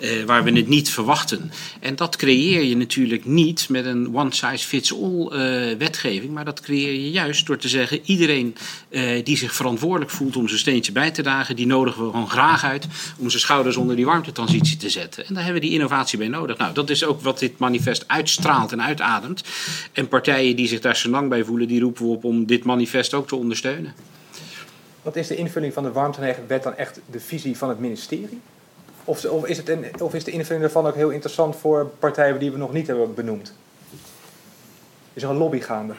uh, 0.00 0.24
waar 0.24 0.44
we 0.44 0.52
het 0.52 0.68
niet 0.68 0.90
verwachten. 0.90 1.50
En 1.80 1.96
dat 1.96 2.16
creëer 2.16 2.62
je 2.62 2.76
natuurlijk 2.76 3.19
niet 3.24 3.68
met 3.68 3.84
een 3.84 4.14
one-size-fits-all 4.14 5.32
uh, 5.32 5.76
wetgeving, 5.78 6.32
maar 6.32 6.44
dat 6.44 6.60
creëer 6.60 6.92
je 6.92 7.10
juist 7.10 7.46
door 7.46 7.56
te 7.56 7.68
zeggen 7.68 8.00
iedereen 8.04 8.56
uh, 8.90 9.24
die 9.24 9.36
zich 9.36 9.54
verantwoordelijk 9.54 10.10
voelt 10.10 10.36
om 10.36 10.48
zijn 10.48 10.60
steentje 10.60 10.92
bij 10.92 11.10
te 11.10 11.22
dragen, 11.22 11.56
die 11.56 11.66
nodigen 11.66 12.04
we 12.04 12.10
gewoon 12.10 12.30
graag 12.30 12.64
uit 12.64 12.86
om 13.18 13.30
zijn 13.30 13.42
schouders 13.42 13.76
onder 13.76 13.96
die 13.96 14.04
warmtetransitie 14.04 14.76
te 14.76 14.90
zetten. 14.90 15.26
En 15.26 15.34
daar 15.34 15.44
hebben 15.44 15.60
we 15.60 15.66
die 15.68 15.76
innovatie 15.76 16.18
bij 16.18 16.28
nodig. 16.28 16.56
Nou, 16.58 16.74
dat 16.74 16.90
is 16.90 17.04
ook 17.04 17.20
wat 17.20 17.38
dit 17.38 17.58
manifest 17.58 18.04
uitstraalt 18.06 18.72
en 18.72 18.82
uitademt. 18.82 19.42
En 19.92 20.08
partijen 20.08 20.56
die 20.56 20.68
zich 20.68 20.80
daar 20.80 20.96
zo 20.96 21.10
lang 21.10 21.28
bij 21.28 21.44
voelen, 21.44 21.68
die 21.68 21.80
roepen 21.80 22.04
we 22.04 22.10
op 22.10 22.24
om 22.24 22.46
dit 22.46 22.64
manifest 22.64 23.14
ook 23.14 23.28
te 23.28 23.36
ondersteunen. 23.36 23.94
Wat 25.02 25.16
is 25.16 25.26
de 25.26 25.36
invulling 25.36 25.72
van 25.72 25.82
de 25.82 25.92
warmteneigenwet 25.92 26.62
dan 26.62 26.76
echt 26.76 27.00
de 27.10 27.20
visie 27.20 27.56
van 27.56 27.68
het 27.68 27.78
ministerie? 27.78 28.40
Of, 29.04 29.24
of, 29.24 29.46
is 29.46 29.56
het 29.56 29.68
een, 29.68 29.86
of 30.00 30.14
is 30.14 30.24
de 30.24 30.30
invulling 30.30 30.64
daarvan 30.64 30.86
ook 30.86 30.94
heel 30.94 31.10
interessant 31.10 31.56
voor 31.56 31.90
partijen 31.98 32.38
die 32.38 32.52
we 32.52 32.58
nog 32.58 32.72
niet 32.72 32.86
hebben 32.86 33.14
benoemd? 33.14 33.54
Is 35.12 35.22
er 35.22 35.30
een 35.30 35.36
lobby 35.36 35.60
gaande? 35.60 35.94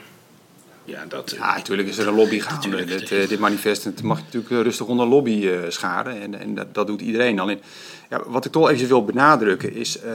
Ja, 0.85 1.05
dat, 1.05 1.31
ja, 1.31 1.55
natuurlijk 1.55 1.87
is 1.87 1.97
er 1.97 2.07
een 2.07 2.13
lobby 2.13 2.39
gaande. 2.39 2.85
Dit, 2.85 3.11
uh, 3.11 3.27
dit 3.27 3.39
manifest 3.39 3.83
het 3.83 4.03
mag 4.03 4.21
natuurlijk 4.21 4.63
rustig 4.63 4.85
onder 4.85 5.07
lobby 5.07 5.31
uh, 5.31 5.59
scharen. 5.67 6.21
En, 6.21 6.39
en 6.39 6.55
dat, 6.55 6.73
dat, 6.73 6.87
doet 6.87 7.01
iedereen. 7.01 7.39
Alleen, 7.39 7.61
ja, 8.09 8.21
wat 8.27 8.45
ik 8.45 8.51
toch 8.51 8.69
even 8.69 8.87
wil 8.87 9.05
benadrukken 9.05 9.73
is... 9.73 9.97
Uh, 10.05 10.11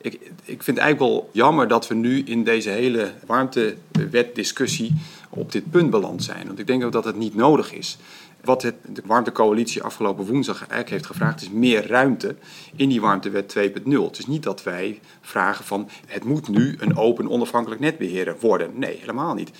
ik, 0.00 0.12
ik 0.44 0.62
vind 0.62 0.76
het 0.76 0.78
eigenlijk 0.78 0.98
wel 0.98 1.30
jammer 1.32 1.68
dat 1.68 1.88
we 1.88 1.94
nu 1.94 2.22
in 2.24 2.44
deze 2.44 2.70
hele 2.70 3.12
warmtewetdiscussie 3.26 4.94
op 5.28 5.52
dit 5.52 5.70
punt 5.70 5.90
beland 5.90 6.24
zijn. 6.24 6.46
Want 6.46 6.58
ik 6.58 6.66
denk 6.66 6.84
ook 6.84 6.92
dat 6.92 7.04
het 7.04 7.16
niet 7.16 7.34
nodig 7.34 7.72
is. 7.72 7.98
Wat 8.48 8.62
het, 8.62 8.74
de 8.86 9.02
warmtecoalitie 9.04 9.82
afgelopen 9.82 10.26
woensdag 10.26 10.58
eigenlijk 10.58 10.90
heeft 10.90 11.06
gevraagd, 11.06 11.40
is 11.40 11.50
meer 11.50 11.86
ruimte 11.86 12.34
in 12.76 12.88
die 12.88 13.00
warmtewet 13.00 13.56
2.0. 13.58 13.90
Het 13.90 14.18
is 14.18 14.26
niet 14.26 14.42
dat 14.42 14.62
wij 14.62 15.00
vragen 15.20 15.64
van 15.64 15.88
het 16.06 16.24
moet 16.24 16.48
nu 16.48 16.76
een 16.78 16.96
open 16.96 17.30
onafhankelijk 17.30 17.80
netbeheerder 17.80 18.36
worden. 18.40 18.70
Nee, 18.74 18.96
helemaal 19.00 19.34
niet. 19.34 19.50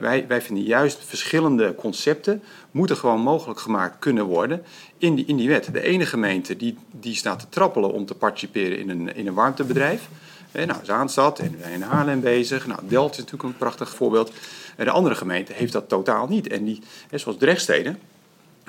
Wij, 0.00 0.24
wij 0.28 0.42
vinden 0.42 0.64
juist 0.64 1.04
verschillende 1.04 1.74
concepten 1.74 2.42
moeten 2.70 2.96
gewoon 2.96 3.20
mogelijk 3.20 3.60
gemaakt 3.60 3.98
kunnen 3.98 4.24
worden 4.24 4.62
in 4.98 5.14
die, 5.14 5.24
in 5.24 5.36
die 5.36 5.48
wet. 5.48 5.68
De 5.72 5.82
ene 5.82 6.06
gemeente 6.06 6.56
die, 6.56 6.76
die 6.90 7.14
staat 7.14 7.38
te 7.38 7.46
trappelen 7.48 7.92
om 7.92 8.06
te 8.06 8.14
participeren 8.14 8.78
in 8.78 8.90
een, 8.90 9.16
in 9.16 9.26
een 9.26 9.34
warmtebedrijf. 9.34 10.08
nou, 10.52 10.78
Zaanstad 10.82 11.38
en 11.38 11.56
wij 11.60 11.72
in 11.72 11.82
Haarlem 11.82 12.20
bezig. 12.20 12.66
Nou, 12.66 12.80
Delft 12.88 13.12
is 13.12 13.18
natuurlijk 13.18 13.48
een 13.48 13.58
prachtig 13.58 13.94
voorbeeld. 13.94 14.32
En 14.76 14.84
de 14.84 14.90
andere 14.90 15.14
gemeente 15.14 15.52
heeft 15.52 15.72
dat 15.72 15.88
totaal 15.88 16.26
niet. 16.26 16.48
En 16.48 16.64
die, 16.64 16.82
zoals 17.14 17.38
Drechtsteden, 17.38 17.98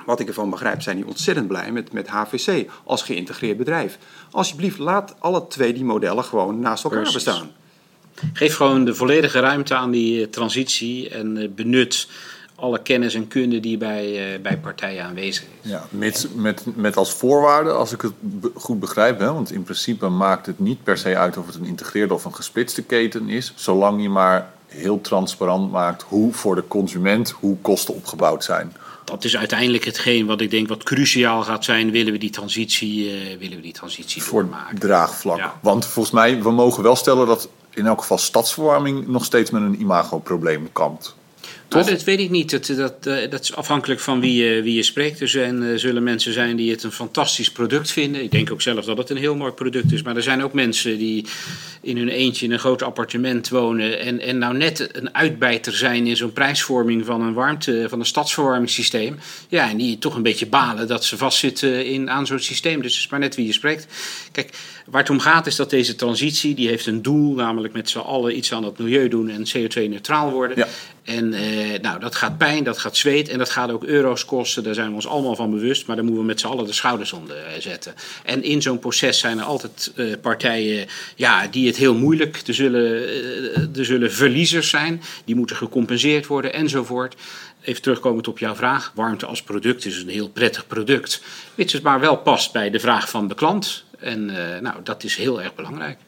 wat 0.06 0.20
ik 0.20 0.28
ervan 0.28 0.50
begrijp, 0.50 0.82
zijn 0.82 0.96
die 0.96 1.06
ontzettend 1.06 1.48
blij 1.48 1.72
met, 1.72 1.92
met 1.92 2.08
HVC 2.08 2.70
als 2.84 3.02
geïntegreerd 3.02 3.56
bedrijf. 3.56 3.98
Alsjeblieft, 4.30 4.78
laat 4.78 5.14
alle 5.18 5.46
twee 5.46 5.72
die 5.72 5.84
modellen 5.84 6.24
gewoon 6.24 6.60
naast 6.60 6.84
elkaar 6.84 7.00
Precies. 7.02 7.24
bestaan. 7.24 7.50
Geef 8.32 8.56
gewoon 8.56 8.84
de 8.84 8.94
volledige 8.94 9.40
ruimte 9.40 9.74
aan 9.74 9.90
die 9.90 10.22
eh, 10.22 10.28
transitie 10.30 11.08
en 11.08 11.36
eh, 11.36 11.48
benut 11.48 12.08
alle 12.54 12.82
kennis 12.82 13.14
en 13.14 13.28
kunde 13.28 13.60
die 13.60 13.78
bij, 13.78 14.34
eh, 14.34 14.40
bij 14.40 14.58
partijen 14.58 15.04
aanwezig 15.04 15.44
is. 15.62 15.70
Ja, 15.70 15.86
met, 15.90 16.28
met, 16.34 16.64
met 16.76 16.96
als 16.96 17.12
voorwaarde, 17.12 17.70
als 17.70 17.92
ik 17.92 18.00
het 18.00 18.12
be- 18.20 18.50
goed 18.54 18.80
begrijp, 18.80 19.18
hè, 19.18 19.32
want 19.32 19.52
in 19.52 19.62
principe 19.62 20.08
maakt 20.08 20.46
het 20.46 20.58
niet 20.58 20.82
per 20.82 20.98
se 20.98 21.16
uit 21.16 21.36
of 21.36 21.46
het 21.46 21.54
een 21.54 21.64
integreerde 21.64 22.14
of 22.14 22.24
een 22.24 22.34
gesplitste 22.34 22.82
keten 22.82 23.28
is, 23.28 23.52
zolang 23.56 24.02
je 24.02 24.08
maar 24.08 24.50
heel 24.66 25.00
transparant 25.00 25.70
maakt 25.70 26.02
hoe 26.02 26.32
voor 26.32 26.54
de 26.54 26.68
consument 26.68 27.30
hoe 27.30 27.56
kosten 27.60 27.94
opgebouwd 27.94 28.44
zijn. 28.44 28.72
Dat 29.12 29.24
is 29.24 29.36
uiteindelijk 29.36 29.84
hetgeen 29.84 30.26
wat 30.26 30.40
ik 30.40 30.50
denk 30.50 30.68
wat 30.68 30.82
cruciaal 30.82 31.42
gaat 31.42 31.64
zijn. 31.64 31.90
Willen 31.90 32.12
we 32.12 32.18
die 32.18 32.30
transitie, 32.30 33.10
eh, 33.10 33.38
willen 33.38 33.56
we 33.56 33.62
die 33.62 33.72
transitie 33.72 34.22
Voor 34.22 34.42
doormaken? 34.42 34.78
draagvlak. 34.78 35.38
Ja. 35.38 35.58
Want 35.62 35.86
volgens 35.86 36.14
mij, 36.14 36.42
we 36.42 36.50
mogen 36.50 36.82
wel 36.82 36.96
stellen 36.96 37.26
dat 37.26 37.48
in 37.70 37.86
elk 37.86 38.00
geval 38.00 38.18
stadsverwarming 38.18 39.06
nog 39.06 39.24
steeds 39.24 39.50
met 39.50 39.62
een 39.62 39.80
imagoprobleem 39.80 40.68
kampt. 40.72 41.14
Dat 41.72 42.04
weet 42.04 42.18
ik 42.18 42.30
niet. 42.30 42.50
Dat, 42.50 42.66
dat, 42.66 43.06
eh, 43.06 43.30
dat 43.30 43.42
is 43.42 43.54
afhankelijk 43.54 44.00
van 44.00 44.20
wie 44.20 44.44
je, 44.44 44.62
wie 44.62 44.74
je 44.74 44.82
spreekt. 44.82 45.20
Er 45.20 45.28
zijn, 45.28 45.62
eh, 45.62 45.76
zullen 45.76 46.02
mensen 46.02 46.32
zijn 46.32 46.56
die 46.56 46.70
het 46.70 46.82
een 46.82 46.92
fantastisch 46.92 47.50
product 47.50 47.90
vinden. 47.90 48.22
Ik 48.22 48.30
denk 48.30 48.52
ook 48.52 48.62
zelf 48.62 48.84
dat 48.84 48.98
het 48.98 49.10
een 49.10 49.16
heel 49.16 49.36
mooi 49.36 49.52
product 49.52 49.92
is. 49.92 50.02
Maar 50.02 50.16
er 50.16 50.22
zijn 50.22 50.42
ook 50.42 50.52
mensen 50.52 50.98
die 50.98 51.26
in 51.80 51.96
hun 51.96 52.08
eentje 52.08 52.46
in 52.46 52.52
een 52.52 52.58
groot 52.58 52.82
appartement 52.82 53.48
wonen. 53.48 54.00
En, 54.00 54.20
en 54.20 54.38
nou 54.38 54.56
net 54.56 54.88
een 54.96 55.14
uitbijter 55.14 55.76
zijn 55.76 56.06
in 56.06 56.16
zo'n 56.16 56.32
prijsvorming 56.32 57.06
van 57.06 57.20
een, 57.22 57.32
warmte, 57.32 57.86
van 57.88 58.00
een 58.00 58.06
stadsverwarmingssysteem. 58.06 59.18
Ja, 59.48 59.70
en 59.70 59.76
die 59.76 59.98
toch 59.98 60.14
een 60.14 60.22
beetje 60.22 60.46
balen 60.46 60.86
dat 60.86 61.04
ze 61.04 61.16
vastzitten 61.16 61.86
in, 61.86 62.10
aan 62.10 62.26
zo'n 62.26 62.38
systeem. 62.38 62.82
Dus 62.82 62.94
het 62.94 63.04
is 63.04 63.10
maar 63.10 63.20
net 63.20 63.36
wie 63.36 63.46
je 63.46 63.52
spreekt. 63.52 63.86
Kijk, 64.32 64.50
waar 64.92 65.00
het 65.00 65.10
om 65.10 65.20
gaat 65.20 65.46
is 65.46 65.56
dat 65.56 65.70
deze 65.70 65.94
transitie, 65.94 66.54
die 66.54 66.68
heeft 66.68 66.86
een 66.86 67.02
doel. 67.02 67.34
Namelijk 67.34 67.74
met 67.74 67.90
z'n 67.90 67.98
allen 67.98 68.36
iets 68.36 68.52
aan 68.52 68.64
het 68.64 68.78
milieu 68.78 69.08
doen 69.08 69.28
en 69.28 69.44
CO2-neutraal 69.46 70.30
worden. 70.30 70.56
Ja. 70.56 70.68
En 71.02 71.32
eh, 71.32 71.80
nou, 71.80 72.00
dat 72.00 72.14
gaat 72.14 72.38
pijn, 72.38 72.64
dat 72.64 72.78
gaat 72.78 72.96
zweet 72.96 73.28
en 73.28 73.38
dat 73.38 73.50
gaat 73.50 73.70
ook 73.70 73.84
euro's 73.84 74.24
kosten. 74.24 74.62
Daar 74.62 74.74
zijn 74.74 74.88
we 74.88 74.94
ons 74.94 75.06
allemaal 75.06 75.36
van 75.36 75.50
bewust. 75.50 75.86
Maar 75.86 75.96
daar 75.96 76.04
moeten 76.04 76.22
we 76.22 76.28
met 76.28 76.40
z'n 76.40 76.46
allen 76.46 76.66
de 76.66 76.72
schouders 76.72 77.12
onder 77.12 77.36
eh, 77.36 77.60
zetten. 77.60 77.94
En 78.24 78.42
in 78.42 78.62
zo'n 78.62 78.78
proces 78.78 79.18
zijn 79.18 79.38
er 79.38 79.44
altijd 79.44 79.92
eh, 79.96 80.06
partijen 80.20 80.86
ja, 81.16 81.46
die 81.46 81.66
het 81.66 81.76
heel 81.76 81.94
moeilijk. 81.94 82.42
Er 82.46 82.54
zullen, 82.54 83.08
eh, 83.08 83.78
er 83.78 83.84
zullen 83.84 84.12
verliezers 84.12 84.68
zijn. 84.68 85.02
Die 85.24 85.34
moeten 85.34 85.56
gecompenseerd 85.56 86.26
worden 86.26 86.52
enzovoort. 86.52 87.14
Even 87.62 87.82
terugkomend 87.82 88.28
op 88.28 88.38
jouw 88.38 88.54
vraag. 88.54 88.92
Warmte 88.94 89.26
als 89.26 89.42
product 89.42 89.84
is 89.84 90.02
een 90.02 90.08
heel 90.08 90.28
prettig 90.28 90.66
product. 90.66 91.22
Mits 91.54 91.72
het 91.72 91.82
maar 91.82 92.00
wel 92.00 92.16
past 92.16 92.52
bij 92.52 92.70
de 92.70 92.80
vraag 92.80 93.10
van 93.10 93.28
de 93.28 93.34
klant. 93.34 93.84
En 94.02 94.30
eh, 94.54 94.60
nou, 94.60 94.74
dat 94.82 95.04
is 95.04 95.16
heel 95.16 95.42
erg 95.42 95.54
belangrijk. 95.54 95.98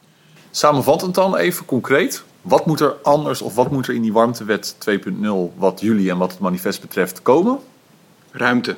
Samenvattend 0.51 1.15
dan 1.15 1.35
even 1.35 1.65
concreet. 1.65 2.23
Wat 2.41 2.65
moet 2.65 2.79
er 2.79 2.95
anders 3.03 3.41
of 3.41 3.55
wat 3.55 3.71
moet 3.71 3.87
er 3.87 3.93
in 3.93 4.01
die 4.01 4.13
warmtewet 4.13 4.75
2.0 4.89 5.55
wat 5.55 5.79
jullie 5.81 6.09
en 6.09 6.17
wat 6.17 6.31
het 6.31 6.39
manifest 6.39 6.81
betreft 6.81 7.21
komen? 7.21 7.59
Ruimte. 8.31 8.75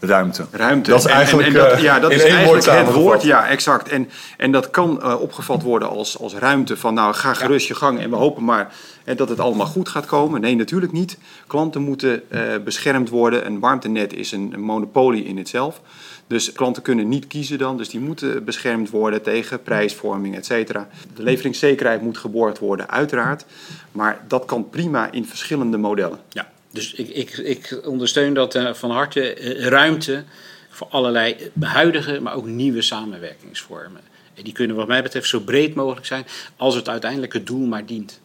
Ruimte. 0.00 0.46
Ruimte. 0.50 0.90
Dat 0.90 0.98
is 0.98 1.04
En- 1.04 1.10
en- 1.10 1.16
eigenlijk, 1.16 1.48
en 1.48 1.54
dat- 1.54 1.72
eh, 1.72 1.82
ja, 1.82 1.98
dat 2.00 2.10
is 2.10 2.22
woord 2.22 2.32
eigenlijk 2.32 2.86
het 2.86 2.94
woord. 2.94 3.22
Ja, 3.22 3.46
exact. 3.48 3.88
En, 3.88 4.08
en 4.36 4.52
dat 4.52 4.70
kan 4.70 5.02
eh, 5.02 5.20
opgevat 5.20 5.62
worden 5.62 5.88
als, 5.88 6.18
als 6.18 6.34
ruimte 6.34 6.76
van 6.76 6.94
nou 6.94 7.14
ga 7.14 7.34
gerust 7.34 7.66
je 7.68 7.74
gang 7.74 8.00
en 8.00 8.10
we 8.10 8.16
hopen 8.16 8.44
maar 8.44 8.72
eh, 9.04 9.16
dat 9.16 9.28
het 9.28 9.40
allemaal 9.40 9.66
goed 9.66 9.88
gaat 9.88 10.06
komen. 10.06 10.40
Nee, 10.40 10.56
natuurlijk 10.56 10.92
niet. 10.92 11.18
Klanten 11.46 11.82
moeten 11.82 12.22
beschermd 12.64 13.08
worden. 13.08 13.46
Een 13.46 13.60
warmtenet 13.60 14.12
is 14.12 14.32
een, 14.32 14.50
een 14.54 14.60
monopolie 14.62 15.24
in 15.24 15.36
het 15.38 15.48
zelf. 15.48 15.80
Dus 16.28 16.52
klanten 16.52 16.82
kunnen 16.82 17.08
niet 17.08 17.26
kiezen 17.26 17.58
dan. 17.58 17.76
Dus 17.76 17.88
die 17.88 18.00
moeten 18.00 18.44
beschermd 18.44 18.90
worden 18.90 19.22
tegen 19.22 19.62
prijsvorming, 19.62 20.36
et 20.36 20.46
cetera. 20.46 20.88
De 21.14 21.22
leveringszekerheid 21.22 22.02
moet 22.02 22.18
geborgd 22.18 22.58
worden, 22.58 22.90
uiteraard. 22.90 23.44
Maar 23.92 24.24
dat 24.28 24.44
kan 24.44 24.70
prima 24.70 25.12
in 25.12 25.26
verschillende 25.26 25.76
modellen. 25.76 26.18
Ja, 26.28 26.50
dus 26.70 26.94
ik, 26.94 27.08
ik, 27.08 27.36
ik 27.36 27.80
ondersteun 27.84 28.34
dat 28.34 28.54
eh, 28.54 28.74
van 28.74 28.90
harte. 28.90 29.34
eh, 29.34 29.66
ruimte 29.66 30.24
voor 30.68 30.86
allerlei 30.90 31.50
huidige, 31.60 32.20
maar 32.20 32.34
ook 32.34 32.46
nieuwe 32.46 32.82
samenwerkingsvormen. 32.82 34.00
En 34.34 34.44
die 34.44 34.52
kunnen 34.52 34.76
wat 34.76 34.86
mij 34.86 35.02
betreft 35.02 35.28
zo 35.28 35.40
breed 35.40 35.74
mogelijk 35.74 36.06
zijn 36.06 36.26
als 36.56 36.74
het 36.74 36.88
uiteindelijke 36.88 37.42
doel 37.42 37.66
maar 37.66 37.86
dient. 37.86 38.20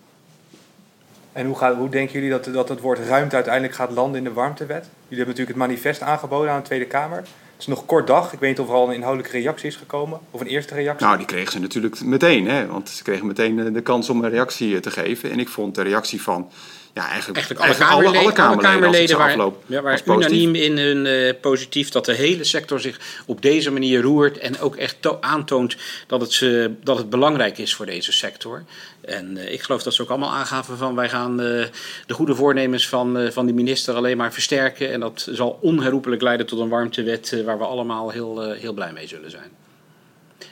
En 1.31 1.45
hoe, 1.45 1.55
gaat, 1.55 1.75
hoe 1.75 1.89
denken 1.89 2.13
jullie 2.13 2.29
dat, 2.29 2.53
dat 2.53 2.69
het 2.69 2.79
woord 2.79 2.99
ruimte 2.99 3.35
uiteindelijk 3.35 3.73
gaat 3.73 3.91
landen 3.91 4.17
in 4.17 4.23
de 4.23 4.33
warmtewet? 4.33 4.83
Jullie 4.83 5.23
hebben 5.23 5.27
natuurlijk 5.27 5.57
het 5.57 5.67
manifest 5.67 6.01
aangeboden 6.01 6.51
aan 6.51 6.59
de 6.59 6.65
Tweede 6.65 6.85
Kamer. 6.85 7.23
Is 7.63 7.69
nog 7.69 7.85
kort 7.85 8.07
dag. 8.07 8.33
Ik 8.33 8.39
weet 8.39 8.49
niet 8.49 8.59
of 8.59 8.67
er 8.67 8.73
al 8.73 8.87
een 8.87 8.95
inhoudelijke 8.95 9.37
reactie 9.37 9.67
is 9.67 9.75
gekomen. 9.75 10.19
Of 10.31 10.41
een 10.41 10.47
eerste 10.47 10.73
reactie. 10.73 11.05
Nou, 11.05 11.17
die 11.17 11.25
kregen 11.25 11.51
ze 11.51 11.59
natuurlijk 11.59 12.01
meteen, 12.01 12.47
hè? 12.47 12.67
want 12.67 12.89
ze 12.89 13.03
kregen 13.03 13.27
meteen 13.27 13.59
eh, 13.59 13.73
de 13.73 13.81
kans 13.81 14.09
om 14.09 14.23
een 14.23 14.29
reactie 14.29 14.75
eh, 14.75 14.81
te 14.81 14.91
geven. 14.91 15.31
En 15.31 15.39
ik 15.39 15.49
vond 15.49 15.75
de 15.75 15.81
reactie 15.81 16.21
van 16.21 16.49
ja, 16.93 17.09
eigenlijk, 17.09 17.37
Eigenlijk 17.59 17.91
alle 17.91 18.03
eigenlijk 18.03 18.35
Kamerleden, 18.35 18.63
alle 18.63 18.79
Kamerleden, 18.79 19.07
ze 19.07 19.17
waren, 19.17 19.33
afloop, 19.33 19.63
ja, 19.67 19.81
unaniem 20.25 20.55
in 20.55 20.77
hun 20.77 21.05
eh, 21.05 21.33
positief 21.41 21.89
dat 21.89 22.05
de 22.05 22.13
hele 22.13 22.43
sector 22.43 22.79
zich 22.79 22.99
op 23.25 23.41
deze 23.41 23.71
manier 23.71 24.01
roert 24.01 24.37
en 24.37 24.59
ook 24.59 24.75
echt 24.75 24.95
to- 24.99 25.17
aantoont 25.21 25.75
dat 26.07 26.21
het, 26.21 26.31
ze- 26.33 26.71
dat 26.83 26.97
het 26.97 27.09
belangrijk 27.09 27.57
is 27.57 27.75
voor 27.75 27.85
deze 27.85 28.11
sector. 28.11 28.63
En 29.01 29.37
eh, 29.37 29.53
ik 29.53 29.61
geloof 29.61 29.83
dat 29.83 29.93
ze 29.93 30.01
ook 30.01 30.09
allemaal 30.09 30.31
aangaven 30.31 30.77
van 30.77 30.95
wij 30.95 31.09
gaan 31.09 31.37
de 31.37 31.69
goede 32.09 32.35
voornemens 32.35 32.87
van, 32.87 33.29
van 33.31 33.45
die 33.45 33.55
minister 33.55 33.93
alleen 33.95 34.17
maar 34.17 34.33
versterken. 34.33 34.91
En 34.91 34.99
dat 34.99 35.27
zal 35.31 35.57
onherroepelijk 35.61 36.21
leiden 36.21 36.45
tot 36.45 36.59
een 36.59 36.69
warmtewet 36.69 37.43
waar 37.45 37.57
we 37.57 37.65
allemaal 37.65 38.09
heel, 38.09 38.51
heel 38.51 38.73
blij 38.73 38.91
mee 38.93 39.07
zullen 39.07 39.31
zijn. 39.31 39.51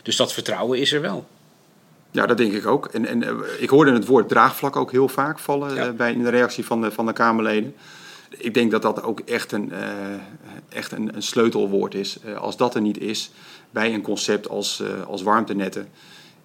Dus 0.04 0.15
dat 0.15 0.34
vertrouwen 0.34 0.80
is 0.80 0.93
er 0.93 1.01
wel. 1.01 1.27
Ja, 2.12 2.26
dat 2.26 2.38
denk 2.38 2.54
ik 2.54 2.65
ook. 2.65 2.86
En, 2.86 3.06
en 3.06 3.24
eh, 3.24 3.34
ik 3.60 3.69
hoorde 3.69 3.91
het 3.93 4.06
woord 4.06 4.30
draagvlak 4.30 4.76
ook 4.76 4.91
heel 4.91 5.08
vaak 5.08 5.39
vallen 5.39 5.76
Ja. 5.76 5.88
eh, 5.88 5.91
bij, 5.93 6.13
in 6.13 6.24
de 6.24 6.30
reactie 6.30 6.65
van 6.65 6.82
de, 6.82 6.91
van 6.91 7.06
de 7.06 7.13
Kamerleden. 7.13 7.76
Ik 8.30 8.54
denk 8.54 8.71
dat 8.71 8.82
dat 8.82 9.04
ook 9.04 9.19
echt 9.19 9.52
een, 9.52 9.71
eh, 9.71 9.82
echt 10.69 10.91
een, 10.91 11.15
een 11.15 11.24
sleutelwoord 11.24 11.93
is. 11.93 12.17
Als 12.38 12.58
dat 12.58 12.76
er 12.76 12.82
niet 12.82 12.97
is 12.97 13.32
bij 13.69 13.93
een 13.93 14.02
concept 14.02 14.50
als, 14.50 14.84
als 15.08 15.21
warmtenetten, 15.21 15.88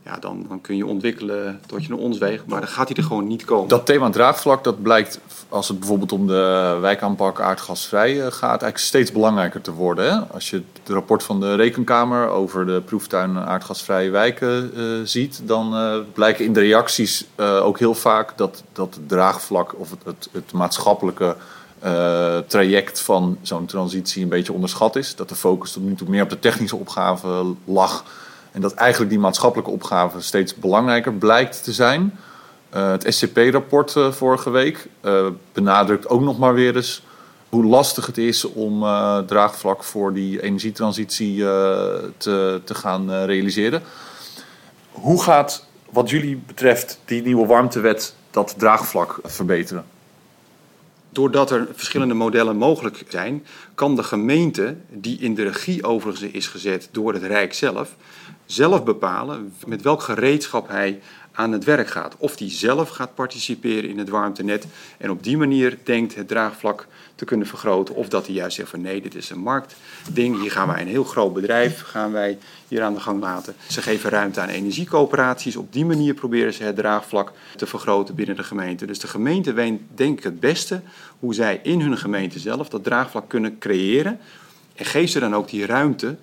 ja, 0.06 0.16
dan, 0.20 0.46
dan 0.48 0.60
kun 0.60 0.76
je 0.76 0.86
ontwikkelen 0.86 1.60
tot 1.66 1.82
je 1.82 1.88
naar 1.88 1.98
ons. 1.98 2.18
Maar 2.18 2.60
dan 2.60 2.68
gaat 2.68 2.88
hij 2.88 2.96
er 2.96 3.02
gewoon 3.02 3.26
niet 3.26 3.44
komen. 3.44 3.68
Dat 3.68 3.86
thema 3.86 4.10
draagvlak, 4.10 4.64
dat 4.64 4.82
blijkt 4.82 5.20
als 5.48 5.68
het 5.68 5.78
bijvoorbeeld 5.78 6.12
om 6.12 6.26
de 6.26 6.78
wijkaanpak 6.80 7.40
aardgasvrij 7.40 8.12
eh, 8.12 8.26
gaat, 8.32 8.48
eigenlijk 8.48 8.78
steeds 8.78 9.12
belangrijker 9.12 9.60
te 9.60 9.72
worden. 9.72 10.12
Hè? 10.12 10.18
Als 10.18 10.50
je 10.50 10.56
het 10.56 10.88
rapport 10.88 11.22
van 11.22 11.40
de 11.40 11.54
Rekenkamer 11.54 12.28
over 12.28 12.66
de 12.66 12.82
proeftuin 12.84 13.38
aardgasvrije 13.38 14.10
wijken 14.10 14.70
eh, 14.76 14.84
ziet, 15.04 15.40
dan 15.44 15.76
eh, 15.76 15.96
blijken 16.12 16.44
in 16.44 16.52
de 16.52 16.60
reacties 16.60 17.26
ook 17.38 17.78
heel 17.78 17.94
vaak 17.94 18.38
dat, 18.38 18.62
dat 18.72 18.94
het 18.94 19.08
draagvlak 19.08 19.78
of 19.78 19.90
het, 20.04 20.28
het, 20.32 20.52
maatschappelijke 20.52 21.36
traject 22.46 23.00
van 23.00 23.38
zo'n 23.42 23.66
transitie 23.66 24.22
een 24.22 24.28
beetje 24.28 24.52
onderschat 24.52 24.96
is. 24.96 25.14
Dat 25.14 25.28
de 25.28 25.34
focus 25.34 25.72
tot 25.72 25.82
nu 25.82 25.94
toe 25.94 26.08
meer 26.08 26.22
op 26.22 26.30
de 26.30 26.38
technische 26.38 26.76
opgave 26.76 27.54
lag. 27.64 28.04
En 28.56 28.62
dat 28.62 28.74
eigenlijk 28.74 29.10
die 29.10 29.20
maatschappelijke 29.20 29.70
opgave 29.70 30.20
steeds 30.20 30.54
belangrijker 30.54 31.12
blijkt 31.12 31.64
te 31.64 31.72
zijn. 31.72 32.18
Eh, 32.70 32.90
het 32.90 33.06
SCP-rapport 33.08 33.96
eh, 33.96 34.12
vorige 34.12 34.50
week 34.50 34.88
eh, 35.00 35.26
benadrukt 35.52 36.08
ook 36.08 36.20
nog 36.20 36.38
maar 36.38 36.54
weer 36.54 36.76
eens 36.76 37.02
hoe 37.48 37.64
lastig 37.64 38.06
het 38.06 38.18
is 38.18 38.44
om 38.44 38.80
draagvlak 39.26 39.84
voor 39.84 40.12
die 40.12 40.42
energietransitie 40.42 41.38
te, 42.16 42.60
te 42.64 42.74
gaan 42.74 43.24
realiseren. 43.24 43.82
Hoe 44.90 45.22
gaat, 45.22 45.66
wat 45.90 46.10
jullie 46.10 46.36
betreft, 46.46 47.00
die 47.04 47.22
nieuwe 47.22 47.46
warmtewet 47.46 48.14
dat 48.30 48.54
draagvlak 48.58 49.18
verbeteren? 49.22 49.84
Doordat 51.16 51.50
er 51.50 51.68
verschillende 51.72 52.14
modellen 52.14 52.56
mogelijk 52.56 53.02
zijn, 53.08 53.46
kan 53.74 53.96
de 53.96 54.02
gemeente, 54.02 54.76
die 54.88 55.18
in 55.18 55.34
de 55.34 55.42
regie 55.42 55.84
overigens 55.84 56.32
is 56.32 56.46
gezet 56.46 56.88
door 56.92 57.12
het 57.12 57.22
Rijk 57.22 57.54
zelf, 57.54 57.96
zelf 58.46 58.84
bepalen 58.84 59.54
met 59.66 59.82
welk 59.82 60.02
gereedschap 60.02 60.68
hij 60.68 61.00
aan 61.32 61.52
het 61.52 61.64
werk 61.64 61.88
gaat. 61.88 62.14
Of 62.18 62.36
die 62.36 62.50
zelf 62.50 62.88
gaat 62.88 63.14
participeren 63.14 63.90
in 63.90 63.98
het 63.98 64.08
warmtenet 64.08 64.66
en 64.98 65.10
op 65.10 65.22
die 65.22 65.36
manier 65.36 65.78
denkt 65.84 66.14
het 66.14 66.28
draagvlak 66.28 66.86
te 67.16 67.24
kunnen 67.24 67.46
vergroten. 67.46 67.94
Of 67.94 68.08
dat 68.08 68.26
hij 68.26 68.34
juist 68.34 68.56
zegt 68.56 68.70
van 68.70 68.80
nee, 68.80 69.00
dit 69.00 69.14
is 69.14 69.30
een 69.30 69.38
marktding, 69.38 70.40
hier 70.40 70.50
gaan 70.50 70.68
wij 70.68 70.80
een 70.80 70.86
heel 70.88 71.04
groot 71.04 71.32
bedrijf 71.34 71.82
gaan 71.82 72.12
wij 72.12 72.38
hier 72.68 72.82
aan 72.82 72.94
de 72.94 73.00
gang 73.00 73.20
laten. 73.20 73.54
Ze 73.68 73.82
geven 73.82 74.10
ruimte 74.10 74.40
aan 74.40 74.48
energiecoöperaties. 74.48 75.56
Op 75.56 75.72
die 75.72 75.84
manier 75.84 76.14
proberen 76.14 76.54
ze 76.54 76.62
het 76.62 76.76
draagvlak 76.76 77.32
te 77.56 77.66
vergroten 77.66 78.14
binnen 78.14 78.36
de 78.36 78.42
gemeente. 78.44 78.86
Dus 78.86 78.98
de 78.98 79.06
gemeente 79.06 79.52
weet 79.52 79.80
denk 79.94 80.18
ik 80.18 80.24
het 80.24 80.40
beste 80.40 80.80
hoe 81.18 81.34
zij 81.34 81.60
in 81.62 81.80
hun 81.80 81.98
gemeente 81.98 82.38
zelf 82.38 82.68
dat 82.68 82.84
draagvlak 82.84 83.28
kunnen 83.28 83.58
creëren. 83.58 84.18
En 84.74 84.84
geef 84.84 85.10
ze 85.10 85.20
dan 85.20 85.34
ook 85.34 85.48
die 85.48 85.66
ruimte 85.66 86.16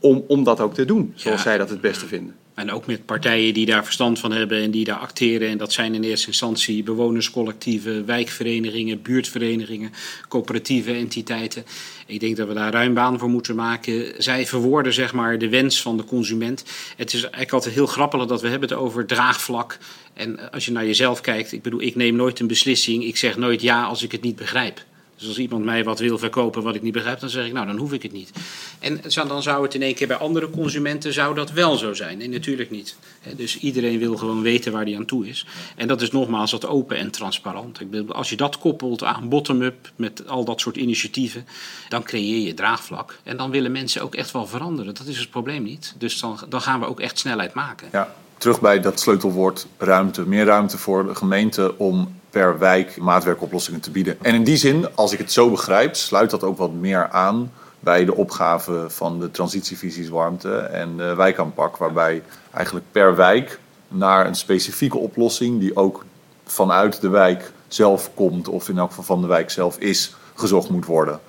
om, 0.00 0.24
om 0.28 0.44
dat 0.44 0.60
ook 0.60 0.74
te 0.74 0.84
doen, 0.84 1.12
zoals 1.14 1.36
Ja. 1.36 1.42
zij 1.42 1.58
dat 1.58 1.70
het 1.70 1.80
beste 1.80 2.06
vinden. 2.06 2.36
En 2.56 2.70
ook 2.70 2.86
met 2.86 3.06
partijen 3.06 3.54
die 3.54 3.66
daar 3.66 3.84
verstand 3.84 4.18
van 4.18 4.32
hebben 4.32 4.62
en 4.62 4.70
die 4.70 4.84
daar 4.84 4.98
acteren. 4.98 5.48
En 5.48 5.58
dat 5.58 5.72
zijn 5.72 5.94
in 5.94 6.02
eerste 6.02 6.26
instantie 6.26 6.82
bewonerscollectieven, 6.82 8.06
wijkverenigingen, 8.06 9.02
buurtverenigingen, 9.02 9.92
coöperatieve 10.28 10.92
entiteiten. 10.92 11.64
Ik 12.06 12.20
denk 12.20 12.36
dat 12.36 12.48
we 12.48 12.54
daar 12.54 12.72
ruim 12.72 12.94
baan 12.94 13.18
voor 13.18 13.28
moeten 13.28 13.54
maken. 13.54 14.22
Zij 14.22 14.46
verwoorden 14.46 14.92
zeg 14.92 15.12
maar 15.12 15.38
de 15.38 15.48
wens 15.48 15.82
van 15.82 15.96
de 15.96 16.04
consument. 16.04 16.64
Het 16.96 17.12
is 17.12 17.20
eigenlijk 17.20 17.52
altijd 17.52 17.74
heel 17.74 17.86
grappig 17.86 18.26
dat 18.26 18.40
we 18.40 18.48
hebben 18.48 18.68
het 18.68 18.78
over 18.78 19.06
draagvlak. 19.06 19.78
En 20.14 20.50
als 20.52 20.64
je 20.64 20.72
naar 20.72 20.86
jezelf 20.86 21.20
kijkt, 21.20 21.52
ik 21.52 21.62
bedoel, 21.62 21.82
ik 21.82 21.94
neem 21.94 22.16
nooit 22.16 22.40
een 22.40 22.46
beslissing. 22.46 23.04
Ik 23.04 23.16
zeg 23.16 23.36
nooit 23.36 23.62
ja 23.62 23.84
als 23.84 24.02
ik 24.02 24.12
het 24.12 24.22
niet 24.22 24.36
begrijp. 24.36 24.84
Dus 25.16 25.28
als 25.28 25.38
iemand 25.38 25.64
mij 25.64 25.84
wat 25.84 25.98
wil 25.98 26.18
verkopen 26.18 26.62
wat 26.62 26.74
ik 26.74 26.82
niet 26.82 26.92
begrijp, 26.92 27.20
dan 27.20 27.28
zeg 27.28 27.46
ik, 27.46 27.52
nou, 27.52 27.66
dan 27.66 27.76
hoef 27.76 27.92
ik 27.92 28.02
het 28.02 28.12
niet. 28.12 28.30
En 28.78 29.00
dan 29.28 29.42
zou 29.42 29.62
het 29.62 29.74
in 29.74 29.82
één 29.82 29.94
keer 29.94 30.06
bij 30.06 30.16
andere 30.16 30.50
consumenten 30.50 31.12
zou 31.12 31.34
dat 31.34 31.50
wel 31.50 31.76
zo 31.76 31.94
zijn. 31.94 32.18
Nee, 32.18 32.28
natuurlijk 32.28 32.70
niet. 32.70 32.96
Dus 33.36 33.58
iedereen 33.58 33.98
wil 33.98 34.16
gewoon 34.16 34.42
weten 34.42 34.72
waar 34.72 34.84
hij 34.84 34.96
aan 34.96 35.04
toe 35.04 35.28
is. 35.28 35.46
En 35.76 35.88
dat 35.88 36.02
is 36.02 36.10
nogmaals 36.10 36.50
dat 36.50 36.66
open 36.66 36.96
en 36.96 37.10
transparant. 37.10 37.80
Als 38.08 38.30
je 38.30 38.36
dat 38.36 38.58
koppelt 38.58 39.04
aan 39.04 39.28
bottom-up 39.28 39.92
met 39.96 40.28
al 40.28 40.44
dat 40.44 40.60
soort 40.60 40.76
initiatieven, 40.76 41.46
dan 41.88 42.02
creëer 42.02 42.46
je 42.46 42.54
draagvlak. 42.54 43.18
En 43.22 43.36
dan 43.36 43.50
willen 43.50 43.72
mensen 43.72 44.02
ook 44.02 44.14
echt 44.14 44.30
wel 44.30 44.46
veranderen. 44.46 44.94
Dat 44.94 45.06
is 45.06 45.18
het 45.18 45.30
probleem 45.30 45.62
niet. 45.62 45.94
Dus 45.98 46.20
dan, 46.20 46.38
dan 46.48 46.60
gaan 46.60 46.80
we 46.80 46.86
ook 46.86 47.00
echt 47.00 47.18
snelheid 47.18 47.54
maken. 47.54 47.88
Ja, 47.92 48.14
terug 48.38 48.60
bij 48.60 48.80
dat 48.80 49.00
sleutelwoord 49.00 49.66
ruimte. 49.78 50.26
Meer 50.26 50.44
ruimte 50.44 50.78
voor 50.78 51.06
de 51.06 51.14
gemeente 51.14 51.78
om 51.78 52.14
per 52.36 52.58
wijk 52.58 52.96
maatwerkoplossingen 52.96 53.80
te 53.80 53.90
bieden. 53.90 54.16
En 54.22 54.34
in 54.34 54.44
die 54.44 54.56
zin, 54.56 54.94
als 54.94 55.12
ik 55.12 55.18
het 55.18 55.32
zo 55.32 55.50
begrijp, 55.50 55.94
sluit 55.94 56.30
dat 56.30 56.42
ook 56.42 56.58
wat 56.58 56.72
meer 56.72 57.08
aan 57.08 57.52
bij 57.80 58.04
de 58.04 58.14
opgave 58.14 58.84
van 58.88 59.20
de 59.20 59.30
transitievisies 59.30 60.08
warmte 60.08 60.56
en 60.56 61.16
wijkaanpak, 61.16 61.76
waarbij 61.76 62.22
eigenlijk 62.50 62.86
per 62.92 63.16
wijk 63.16 63.58
naar 63.88 64.26
een 64.26 64.34
specifieke 64.34 64.98
oplossing 64.98 65.60
die 65.60 65.76
ook 65.76 66.04
vanuit 66.44 67.00
de 67.00 67.08
wijk 67.08 67.52
zelf 67.68 68.10
komt 68.14 68.48
of 68.48 68.68
in 68.68 68.78
elk 68.78 68.88
geval 68.88 69.04
van 69.04 69.20
de 69.20 69.26
wijk 69.26 69.50
zelf 69.50 69.78
is, 69.78 70.14
gezocht 70.34 70.70
moet 70.70 70.86
worden. 70.86 71.20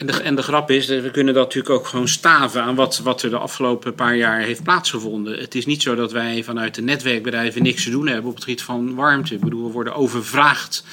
En 0.00 0.06
de, 0.06 0.22
en 0.22 0.34
de 0.34 0.42
grap 0.42 0.70
is, 0.70 0.86
we 0.86 1.10
kunnen 1.10 1.34
dat 1.34 1.42
natuurlijk 1.42 1.74
ook 1.74 1.86
gewoon 1.86 2.08
staven 2.08 2.62
aan 2.62 2.74
wat, 2.74 2.98
wat 2.98 3.22
er 3.22 3.30
de 3.30 3.38
afgelopen 3.38 3.94
paar 3.94 4.16
jaar 4.16 4.40
heeft 4.40 4.62
plaatsgevonden. 4.62 5.38
Het 5.38 5.54
is 5.54 5.66
niet 5.66 5.82
zo 5.82 5.94
dat 5.94 6.12
wij 6.12 6.44
vanuit 6.44 6.74
de 6.74 6.82
netwerkbedrijven 6.82 7.62
niks 7.62 7.84
te 7.84 7.90
doen 7.90 8.06
hebben 8.06 8.30
op 8.30 8.34
het 8.34 8.44
gebied 8.44 8.62
van 8.62 8.94
warmte. 8.94 9.34
Ik 9.34 9.40
bedoel, 9.40 9.66
we 9.66 9.72
worden 9.72 9.94
overvraagd 9.94 10.84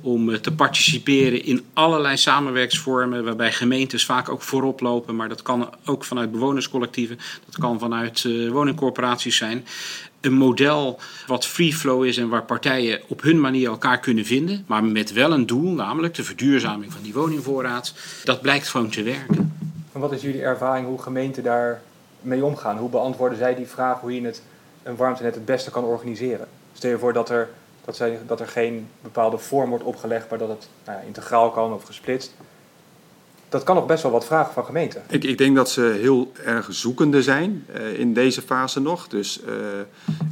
om 0.00 0.30
eh, 0.30 0.38
te 0.38 0.52
participeren 0.52 1.44
in 1.44 1.64
allerlei 1.72 2.16
samenwerksvormen, 2.16 3.24
waarbij 3.24 3.52
gemeentes 3.52 4.04
vaak 4.04 4.28
ook 4.28 4.42
voorop 4.42 4.80
lopen. 4.80 5.16
Maar 5.16 5.28
dat 5.28 5.42
kan 5.42 5.70
ook 5.84 6.04
vanuit 6.04 6.32
bewonerscollectieven, 6.32 7.18
dat 7.46 7.58
kan 7.58 7.78
vanuit 7.78 8.24
uh, 8.24 8.50
woningcorporaties 8.50 9.36
zijn 9.36 9.66
een 10.20 10.32
model 10.32 10.98
wat 11.26 11.46
free 11.46 11.74
flow 11.74 12.04
is 12.04 12.16
en 12.16 12.28
waar 12.28 12.44
partijen 12.44 13.00
op 13.08 13.22
hun 13.22 13.40
manier 13.40 13.68
elkaar 13.68 14.00
kunnen 14.00 14.24
vinden, 14.24 14.64
maar 14.66 14.84
met 14.84 15.12
wel 15.12 15.32
een 15.32 15.46
doel, 15.46 15.72
namelijk 15.72 16.14
de 16.14 16.24
verduurzaming 16.24 16.92
van 16.92 17.02
die 17.02 17.12
woningvoorraad. 17.12 17.94
Dat 18.24 18.40
blijkt 18.40 18.68
gewoon 18.68 18.88
te 18.88 19.02
werken. 19.02 19.58
En 19.92 20.00
wat 20.00 20.12
is 20.12 20.22
jullie 20.22 20.42
ervaring 20.42 20.86
hoe 20.86 21.02
gemeenten 21.02 21.42
daar 21.42 21.82
mee 22.20 22.44
omgaan? 22.44 22.78
Hoe 22.78 22.90
beantwoorden 22.90 23.38
zij 23.38 23.54
die 23.54 23.66
vraag 23.66 24.00
hoe 24.00 24.14
je 24.14 24.22
het, 24.22 24.42
een 24.82 24.96
warmtenet 24.96 25.34
het 25.34 25.44
beste 25.44 25.70
kan 25.70 25.84
organiseren? 25.84 26.48
Stel 26.72 26.90
je 26.90 26.98
voor 26.98 27.12
dat 27.12 27.30
er, 27.30 27.48
dat, 27.84 27.96
zij, 27.96 28.18
dat 28.26 28.40
er 28.40 28.48
geen 28.48 28.88
bepaalde 29.00 29.38
vorm 29.38 29.68
wordt 29.68 29.84
opgelegd, 29.84 30.30
maar 30.30 30.38
dat 30.38 30.48
het 30.48 30.68
nou 30.84 30.98
integraal 31.06 31.50
kan 31.50 31.72
of 31.72 31.84
gesplitst 31.84 32.34
dat 33.48 33.62
kan 33.62 33.74
nog 33.74 33.86
best 33.86 34.02
wel 34.02 34.12
wat 34.12 34.26
vragen 34.26 34.52
van 34.52 34.64
gemeenten. 34.64 35.02
Ik, 35.08 35.24
ik 35.24 35.38
denk 35.38 35.56
dat 35.56 35.70
ze 35.70 35.96
heel 36.00 36.32
erg 36.44 36.66
zoekende 36.70 37.22
zijn 37.22 37.66
uh, 37.76 37.98
in 37.98 38.14
deze 38.14 38.42
fase 38.42 38.80
nog. 38.80 39.08
Dus 39.08 39.40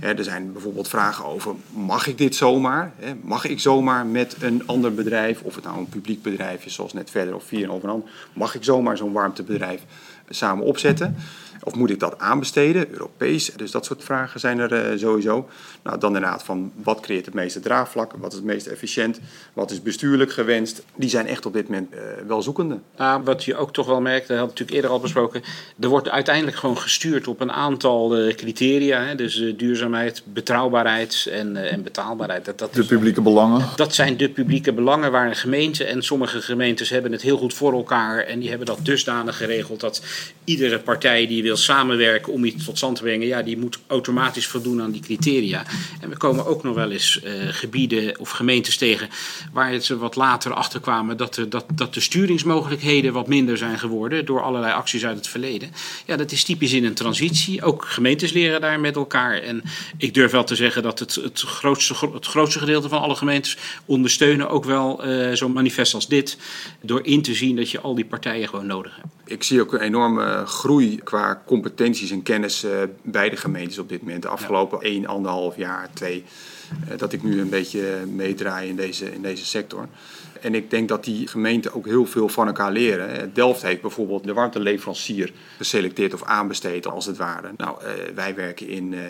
uh, 0.01 0.19
er 0.19 0.25
zijn 0.25 0.53
bijvoorbeeld 0.53 0.89
vragen 0.89 1.25
over: 1.25 1.55
mag 1.71 2.07
ik 2.07 2.19
dit 2.19 2.35
zomaar? 2.35 2.93
Hè? 2.97 3.15
Mag 3.23 3.45
ik 3.45 3.61
zomaar 3.61 4.07
met 4.07 4.37
een 4.41 4.67
ander 4.67 4.95
bedrijf, 4.95 5.43
of 5.43 5.55
het 5.55 5.65
nou 5.65 5.79
een 5.79 5.89
publiek 5.89 6.23
bedrijf 6.23 6.65
is, 6.65 6.75
zoals 6.75 6.93
net 6.93 7.11
verder 7.11 7.35
of 7.35 7.45
vier 7.45 7.73
overal, 7.73 8.09
mag 8.33 8.55
ik 8.55 8.65
zomaar 8.65 8.97
zo'n 8.97 9.13
warmtebedrijf 9.13 9.83
samen 10.29 10.65
opzetten? 10.65 11.17
Of 11.63 11.75
moet 11.75 11.91
ik 11.91 12.01
dat 12.01 12.19
aanbesteden, 12.19 12.91
Europees? 12.91 13.53
Dus 13.57 13.71
dat 13.71 13.85
soort 13.85 14.05
vragen 14.05 14.41
zijn 14.41 14.59
er 14.59 14.93
uh, 14.93 14.99
sowieso. 14.99 15.49
Nou, 15.83 15.99
dan 15.99 16.15
inderdaad 16.15 16.43
van 16.43 16.73
wat 16.83 17.01
creëert 17.01 17.25
het 17.25 17.35
meeste 17.35 17.61
draagvlak? 17.61 18.13
Wat 18.17 18.31
is 18.31 18.37
het 18.37 18.47
meest 18.47 18.67
efficiënt? 18.67 19.21
Wat 19.53 19.71
is 19.71 19.83
bestuurlijk 19.83 20.33
gewenst? 20.33 20.83
Die 20.97 21.09
zijn 21.09 21.27
echt 21.27 21.47
op 21.47 21.53
dit 21.53 21.69
moment 21.69 21.95
uh, 21.95 22.01
wel 22.27 22.43
zoekende. 22.43 22.79
Ah, 22.97 23.25
wat 23.25 23.45
je 23.45 23.57
ook 23.57 23.73
toch 23.73 23.87
wel 23.87 24.01
merkt, 24.01 24.29
dat 24.29 24.37
had 24.37 24.45
ik 24.45 24.51
natuurlijk 24.51 24.77
eerder 24.77 24.91
al 24.91 25.01
besproken. 25.01 25.43
Er 25.81 25.89
wordt 25.89 26.09
uiteindelijk 26.09 26.57
gewoon 26.57 26.79
gestuurd 26.79 27.27
op 27.27 27.41
een 27.41 27.53
aantal 27.53 28.19
uh, 28.19 28.35
criteria. 28.35 29.03
Hè? 29.03 29.15
Dus 29.15 29.53
duurzaamheid, 29.57 30.23
betrouwbaarheid 30.25 31.29
en, 31.31 31.57
en 31.71 31.83
betaalbaarheid. 31.83 32.45
Dat, 32.45 32.59
dat 32.59 32.75
de 32.75 32.85
publieke 32.85 33.21
belangen. 33.21 33.65
Dat 33.77 33.95
zijn 33.95 34.17
de 34.17 34.29
publieke 34.29 34.73
belangen 34.73 35.13
waar 35.13 35.27
een 35.27 35.37
gemeente 35.37 35.85
en 35.85 36.03
sommige 36.03 36.43
gemeentes 36.43 36.89
hebben 36.89 37.13
het 37.13 37.23
heel 37.23 37.37
goed 37.37 37.55
voor 37.55 37.73
elkaar. 37.73 38.19
En 38.19 38.39
die 38.39 38.49
hebben 38.49 38.67
dat 38.67 38.79
dusdanig 38.83 39.37
geregeld 39.37 39.81
dat 39.81 40.03
iedere 40.45 40.79
partij 40.79 41.27
die 41.27 41.43
wil 41.45 41.57
samenwerken 41.57 42.33
om 42.33 42.45
iets 42.45 42.65
tot 42.65 42.77
stand 42.77 42.97
te 42.97 43.03
brengen, 43.03 43.27
ja, 43.27 43.43
die 43.43 43.59
moet 43.59 43.79
automatisch 43.87 44.47
voldoen 44.47 44.83
aan 44.83 44.91
die 44.91 45.01
criteria. 45.01 45.65
En 46.01 46.09
we 46.09 46.17
komen 46.17 46.47
ook 46.47 46.63
nog 46.63 46.75
wel 46.75 46.91
eens 46.91 47.21
uh, 47.25 47.33
gebieden 47.49 48.21
of 48.21 48.31
gemeentes 48.31 48.77
tegen 48.77 49.09
waar 49.53 49.81
ze 49.81 49.99
wat 49.99 50.17
later 50.17 50.53
achter 50.53 50.81
kwamen 50.81 51.17
dat 51.17 51.35
de, 51.35 51.49
dat, 51.49 51.65
dat 51.75 51.95
de 51.95 52.01
sturingsmogelijkheden 52.01 53.13
wat 53.13 53.29
minder 53.29 53.57
zijn 53.59 53.79
geworden 53.79 54.25
door 54.25 54.43
allerlei 54.43 54.73
acties 54.73 55.05
uit 55.05 55.17
het 55.17 55.29
verleden. 55.29 55.71
Ja, 56.07 56.17
dat 56.17 56.33
is 56.33 56.45
typisch 56.45 56.73
in 56.73 56.85
een 56.85 56.95
transitie. 56.95 57.63
Ook 57.63 57.85
gemeentes 57.85 58.33
leren 58.33 58.61
daar 58.61 58.81
met 58.81 58.97
elkaar. 58.97 59.39
En 59.39 59.63
ik 59.97 60.15
durf 60.15 60.31
wel 60.31 60.45
te 60.45 60.55
zeggen 60.55 60.83
dat 60.83 60.99
het, 60.99 61.15
het, 61.15 61.41
grootste, 61.41 61.95
het 62.13 62.27
grootste 62.27 62.59
gedeelte 62.59 62.89
van 62.89 63.01
alle 63.01 63.17
gemeentes 63.17 63.57
ondersteunen 63.85 64.49
ook 64.49 64.65
wel 64.65 65.07
uh, 65.07 65.33
zo'n 65.33 65.53
manifest 65.53 65.95
als 65.95 66.09
dit. 66.09 66.37
Door 66.81 67.07
in 67.07 67.23
te 67.23 67.35
zien 67.35 67.57
dat 67.57 67.71
je 67.71 67.81
al 67.81 67.95
die 67.95 68.05
partijen 68.05 68.49
gewoon 68.49 68.67
nodig 68.67 68.97
hebt. 68.97 69.24
Ik 69.27 69.43
zie 69.43 69.61
ook 69.61 69.73
een 69.73 69.81
enorme 69.81 70.47
groei 70.47 71.01
qua 71.03 71.43
competenties 71.47 72.11
en 72.11 72.23
kennis 72.23 72.65
uh, 72.65 72.71
bij 73.03 73.31
de 73.31 73.37
gemeentes 73.37 73.79
op 73.79 73.89
dit 73.89 74.03
moment. 74.03 74.23
De 74.23 74.29
afgelopen 74.29 74.79
ja. 74.81 74.87
1, 74.87 75.07
anderhalf 75.07 75.57
jaar, 75.57 75.89
twee, 75.93 76.25
uh, 76.91 76.99
dat 76.99 77.13
ik 77.13 77.23
nu 77.23 77.41
een 77.41 77.49
beetje 77.49 78.05
meedraai 78.07 78.69
in 78.69 78.77
deze, 78.77 79.13
in 79.13 79.23
deze 79.23 79.45
sector. 79.45 79.89
En 80.45 80.55
ik 80.55 80.71
denk 80.71 80.89
dat 80.89 81.05
die 81.05 81.27
gemeenten 81.29 81.75
ook 81.75 81.87
heel 81.87 82.07
veel 82.07 82.29
van 82.29 82.47
elkaar 82.47 82.73
leren. 82.73 83.31
Delft 83.35 83.63
heeft 83.63 83.81
bijvoorbeeld 83.81 84.25
de 84.25 84.33
warmteleverancier 84.33 85.33
geselecteerd 85.57 86.15
of 86.15 86.23
aanbesteed 86.25 86.87
als 86.87 87.07
het 87.07 87.17
ware. 87.17 87.51
Nou, 87.57 87.77
uh, 87.83 87.89
wij 88.15 88.35
werken 88.35 88.69
in, 88.69 88.93
uh, 88.93 89.01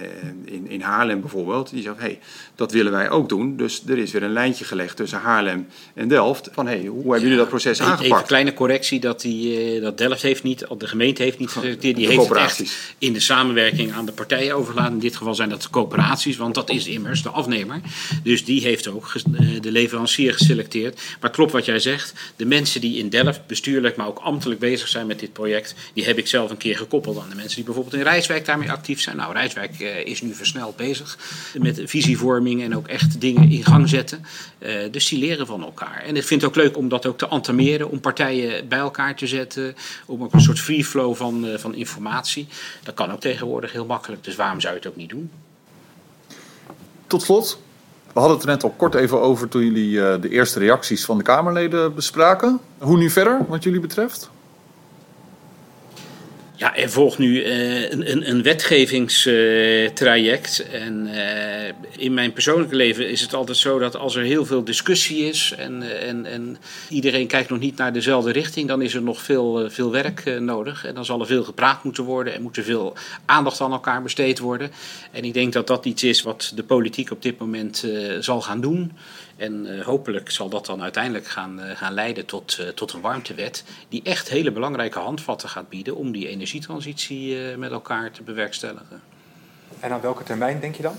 in, 0.44 0.68
in 0.68 0.80
Haarlem 0.80 1.20
bijvoorbeeld. 1.20 1.70
Die 1.70 1.82
zegt, 1.82 1.98
hey, 1.98 2.18
dat 2.54 2.72
willen 2.72 2.92
wij 2.92 3.10
ook 3.10 3.28
doen. 3.28 3.56
Dus 3.56 3.82
er 3.86 3.98
is 3.98 4.12
weer 4.12 4.22
een 4.22 4.32
lijntje 4.32 4.64
gelegd 4.64 4.96
tussen 4.96 5.18
Haarlem 5.18 5.66
en 5.94 6.08
Delft. 6.08 6.48
Van, 6.52 6.66
hey, 6.66 6.84
hoe 6.86 7.02
hebben 7.02 7.20
jullie 7.20 7.36
dat 7.36 7.48
proces 7.48 7.80
aangepakt? 7.80 8.04
Even 8.04 8.18
een 8.18 8.24
kleine 8.24 8.54
correctie, 8.54 9.00
dat, 9.00 9.20
die, 9.20 9.80
dat 9.80 9.98
Delft 9.98 10.22
heeft 10.22 10.42
niet, 10.42 10.66
de 10.78 10.86
gemeente 10.86 11.22
heeft 11.22 11.38
niet 11.38 11.50
geselecteerd. 11.50 11.96
Die 11.96 12.06
heeft 12.06 12.28
het 12.28 12.38
echt 12.38 12.94
in 12.98 13.12
de 13.12 13.20
samenwerking 13.20 13.92
aan 13.92 14.06
de 14.06 14.12
partijen 14.12 14.56
overgelaten. 14.56 14.92
In 14.92 14.98
dit 14.98 15.16
geval 15.16 15.34
zijn 15.34 15.48
dat 15.48 15.62
de 15.62 15.70
coöperaties, 15.70 16.36
want 16.36 16.54
dat 16.54 16.70
is 16.70 16.86
immers 16.86 17.22
de 17.22 17.28
afnemer. 17.28 17.80
Dus 18.22 18.44
die 18.44 18.60
heeft 18.60 18.88
ook 18.88 19.12
de 19.60 19.72
leverancier 19.72 20.32
geselecteerd. 20.32 21.00
Maar 21.24 21.32
klopt 21.32 21.52
wat 21.52 21.64
jij 21.64 21.78
zegt. 21.78 22.12
De 22.36 22.44
mensen 22.44 22.80
die 22.80 22.98
in 22.98 23.08
Delft 23.08 23.46
bestuurlijk, 23.46 23.96
maar 23.96 24.06
ook 24.06 24.18
ambtelijk 24.18 24.60
bezig 24.60 24.88
zijn 24.88 25.06
met 25.06 25.20
dit 25.20 25.32
project, 25.32 25.74
die 25.94 26.04
heb 26.04 26.18
ik 26.18 26.26
zelf 26.26 26.50
een 26.50 26.56
keer 26.56 26.76
gekoppeld 26.76 27.18
aan 27.18 27.28
de 27.28 27.34
mensen 27.34 27.54
die 27.54 27.64
bijvoorbeeld 27.64 27.94
in 27.94 28.02
Rijswijk 28.02 28.44
daarmee 28.44 28.70
actief 28.70 29.00
zijn. 29.00 29.16
Nou, 29.16 29.32
Rijswijk 29.32 29.80
uh, 29.80 30.06
is 30.06 30.22
nu 30.22 30.34
versneld 30.34 30.76
bezig 30.76 31.18
met 31.58 31.80
visievorming 31.84 32.62
en 32.62 32.76
ook 32.76 32.88
echt 32.88 33.20
dingen 33.20 33.50
in 33.50 33.64
gang 33.64 33.88
zetten. 33.88 34.24
Uh, 34.58 34.70
dus 34.90 35.08
die 35.08 35.18
leren 35.18 35.46
van 35.46 35.62
elkaar. 35.62 36.02
En 36.02 36.16
ik 36.16 36.24
vind 36.24 36.40
het 36.40 36.50
ook 36.50 36.56
leuk 36.56 36.76
om 36.76 36.88
dat 36.88 37.06
ook 37.06 37.18
te 37.18 37.26
antameren, 37.26 37.90
om 37.90 38.00
partijen 38.00 38.68
bij 38.68 38.78
elkaar 38.78 39.16
te 39.16 39.26
zetten, 39.26 39.74
om 40.06 40.22
ook 40.22 40.32
een 40.32 40.40
soort 40.40 40.60
free 40.60 40.84
flow 40.84 41.14
van, 41.14 41.44
uh, 41.44 41.58
van 41.58 41.74
informatie. 41.74 42.46
Dat 42.82 42.94
kan 42.94 43.12
ook 43.12 43.20
tegenwoordig 43.20 43.72
heel 43.72 43.86
makkelijk, 43.86 44.24
dus 44.24 44.36
waarom 44.36 44.60
zou 44.60 44.72
je 44.72 44.78
het 44.78 44.88
ook 44.88 44.96
niet 44.96 45.10
doen? 45.10 45.30
Tot 47.06 47.22
slot, 47.22 47.58
we 48.14 48.20
hadden 48.20 48.38
het 48.38 48.46
er 48.46 48.52
net 48.52 48.62
al 48.62 48.74
kort 48.76 48.94
even 48.94 49.20
over 49.20 49.48
toen 49.48 49.64
jullie 49.64 49.90
uh, 49.90 50.14
de 50.20 50.28
eerste 50.28 50.58
reacties 50.58 51.04
van 51.04 51.18
de 51.18 51.22
Kamerleden 51.22 51.94
bespraken. 51.94 52.60
Hoe 52.78 52.96
nu 52.96 53.10
verder, 53.10 53.40
wat 53.48 53.62
jullie 53.62 53.80
betreft? 53.80 54.30
Er 56.72 56.90
volgt 56.90 57.18
nu 57.18 57.44
uh, 57.44 57.90
een, 57.90 58.28
een, 58.28 58.42
wetgevingstraject. 58.42 60.68
En 60.70 61.06
uh, 61.06 61.12
in 61.96 62.14
mijn 62.14 62.32
persoonlijke 62.32 62.76
leven 62.76 63.10
is 63.10 63.20
het 63.20 63.34
altijd 63.34 63.56
zo 63.56 63.78
dat 63.78 63.96
als 63.96 64.14
er 64.14 64.22
heel 64.22 64.44
veel 64.44 64.64
discussie 64.64 65.28
is 65.28 65.54
en, 65.58 66.00
en, 66.00 66.26
en 66.26 66.56
iedereen 66.88 67.26
kijkt 67.26 67.50
nog 67.50 67.58
niet 67.58 67.76
naar 67.76 67.92
dezelfde 67.92 68.32
richting, 68.32 68.68
dan 68.68 68.82
is 68.82 68.94
er 68.94 69.02
nog 69.02 69.22
veel, 69.22 69.70
veel 69.70 69.90
werk 69.90 70.40
nodig. 70.40 70.84
En 70.84 70.94
dan 70.94 71.04
zal 71.04 71.20
er 71.20 71.26
veel 71.26 71.44
gepraat 71.44 71.84
moeten 71.84 72.04
worden 72.04 72.34
en 72.34 72.42
moet 72.42 72.56
er 72.56 72.64
veel 72.64 72.94
aandacht 73.24 73.60
aan 73.60 73.72
elkaar 73.72 74.02
besteed 74.02 74.38
worden. 74.38 74.70
En 75.10 75.24
ik 75.24 75.34
denk 75.34 75.52
dat 75.52 75.66
dat 75.66 75.84
iets 75.84 76.02
is 76.02 76.22
wat 76.22 76.52
de 76.54 76.64
politiek 76.64 77.10
op 77.10 77.22
dit 77.22 77.38
moment 77.38 77.86
zal 78.20 78.40
gaan 78.40 78.60
doen. 78.60 78.92
En 79.36 79.66
uh, 79.66 79.84
hopelijk 79.84 80.30
zal 80.30 80.48
dat 80.48 80.66
dan 80.66 80.82
uiteindelijk 80.82 81.26
gaan, 81.26 81.60
uh, 81.60 81.70
gaan 81.70 81.92
leiden 81.92 82.26
tot, 82.26 82.58
uh, 82.60 82.68
tot 82.68 82.92
een 82.92 83.00
warmtewet. 83.00 83.64
Die 83.88 84.02
echt 84.02 84.28
hele 84.28 84.52
belangrijke 84.52 84.98
handvatten 84.98 85.48
gaat 85.48 85.68
bieden 85.68 85.96
om 85.96 86.12
die 86.12 86.28
energietransitie 86.28 87.56
met 87.56 87.70
elkaar 87.70 88.10
te 88.10 88.22
bewerkstelligen. 88.22 89.02
En 89.80 89.92
aan 89.92 90.00
welke 90.00 90.22
termijn 90.22 90.60
denk 90.60 90.74
je 90.74 90.82
dan? 90.82 90.96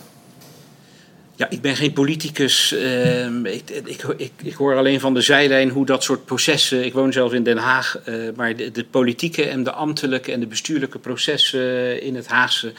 Ja, 1.37 1.49
ik 1.49 1.61
ben 1.61 1.75
geen 1.75 1.93
politicus. 1.93 2.71
Ehm, 2.71 3.45
ik, 3.45 3.69
ik, 3.69 4.31
ik, 4.43 4.53
hoor 4.53 4.75
alleen 4.75 4.99
van 4.99 5.13
de 5.13 5.21
zijlijn 5.21 5.69
hoe 5.69 5.85
dat 5.85 6.03
soort 6.03 6.25
processen. 6.25 6.85
Ik 6.85 6.93
woon 6.93 7.13
zelf 7.13 7.33
in 7.33 7.43
Den 7.43 7.57
Haag. 7.57 7.99
Uh, 8.05 8.29
maar 8.35 8.55
de, 8.55 8.71
de, 8.71 8.85
politieke 8.85 9.49
en 9.49 9.63
de 9.63 9.71
ambtelijke 9.71 10.31
en 10.31 10.39
de 10.39 10.47
bestuurlijke 10.47 10.99
processen 10.99 12.01
in 12.01 12.15
het 12.15 12.27
Haagse. 12.27 12.73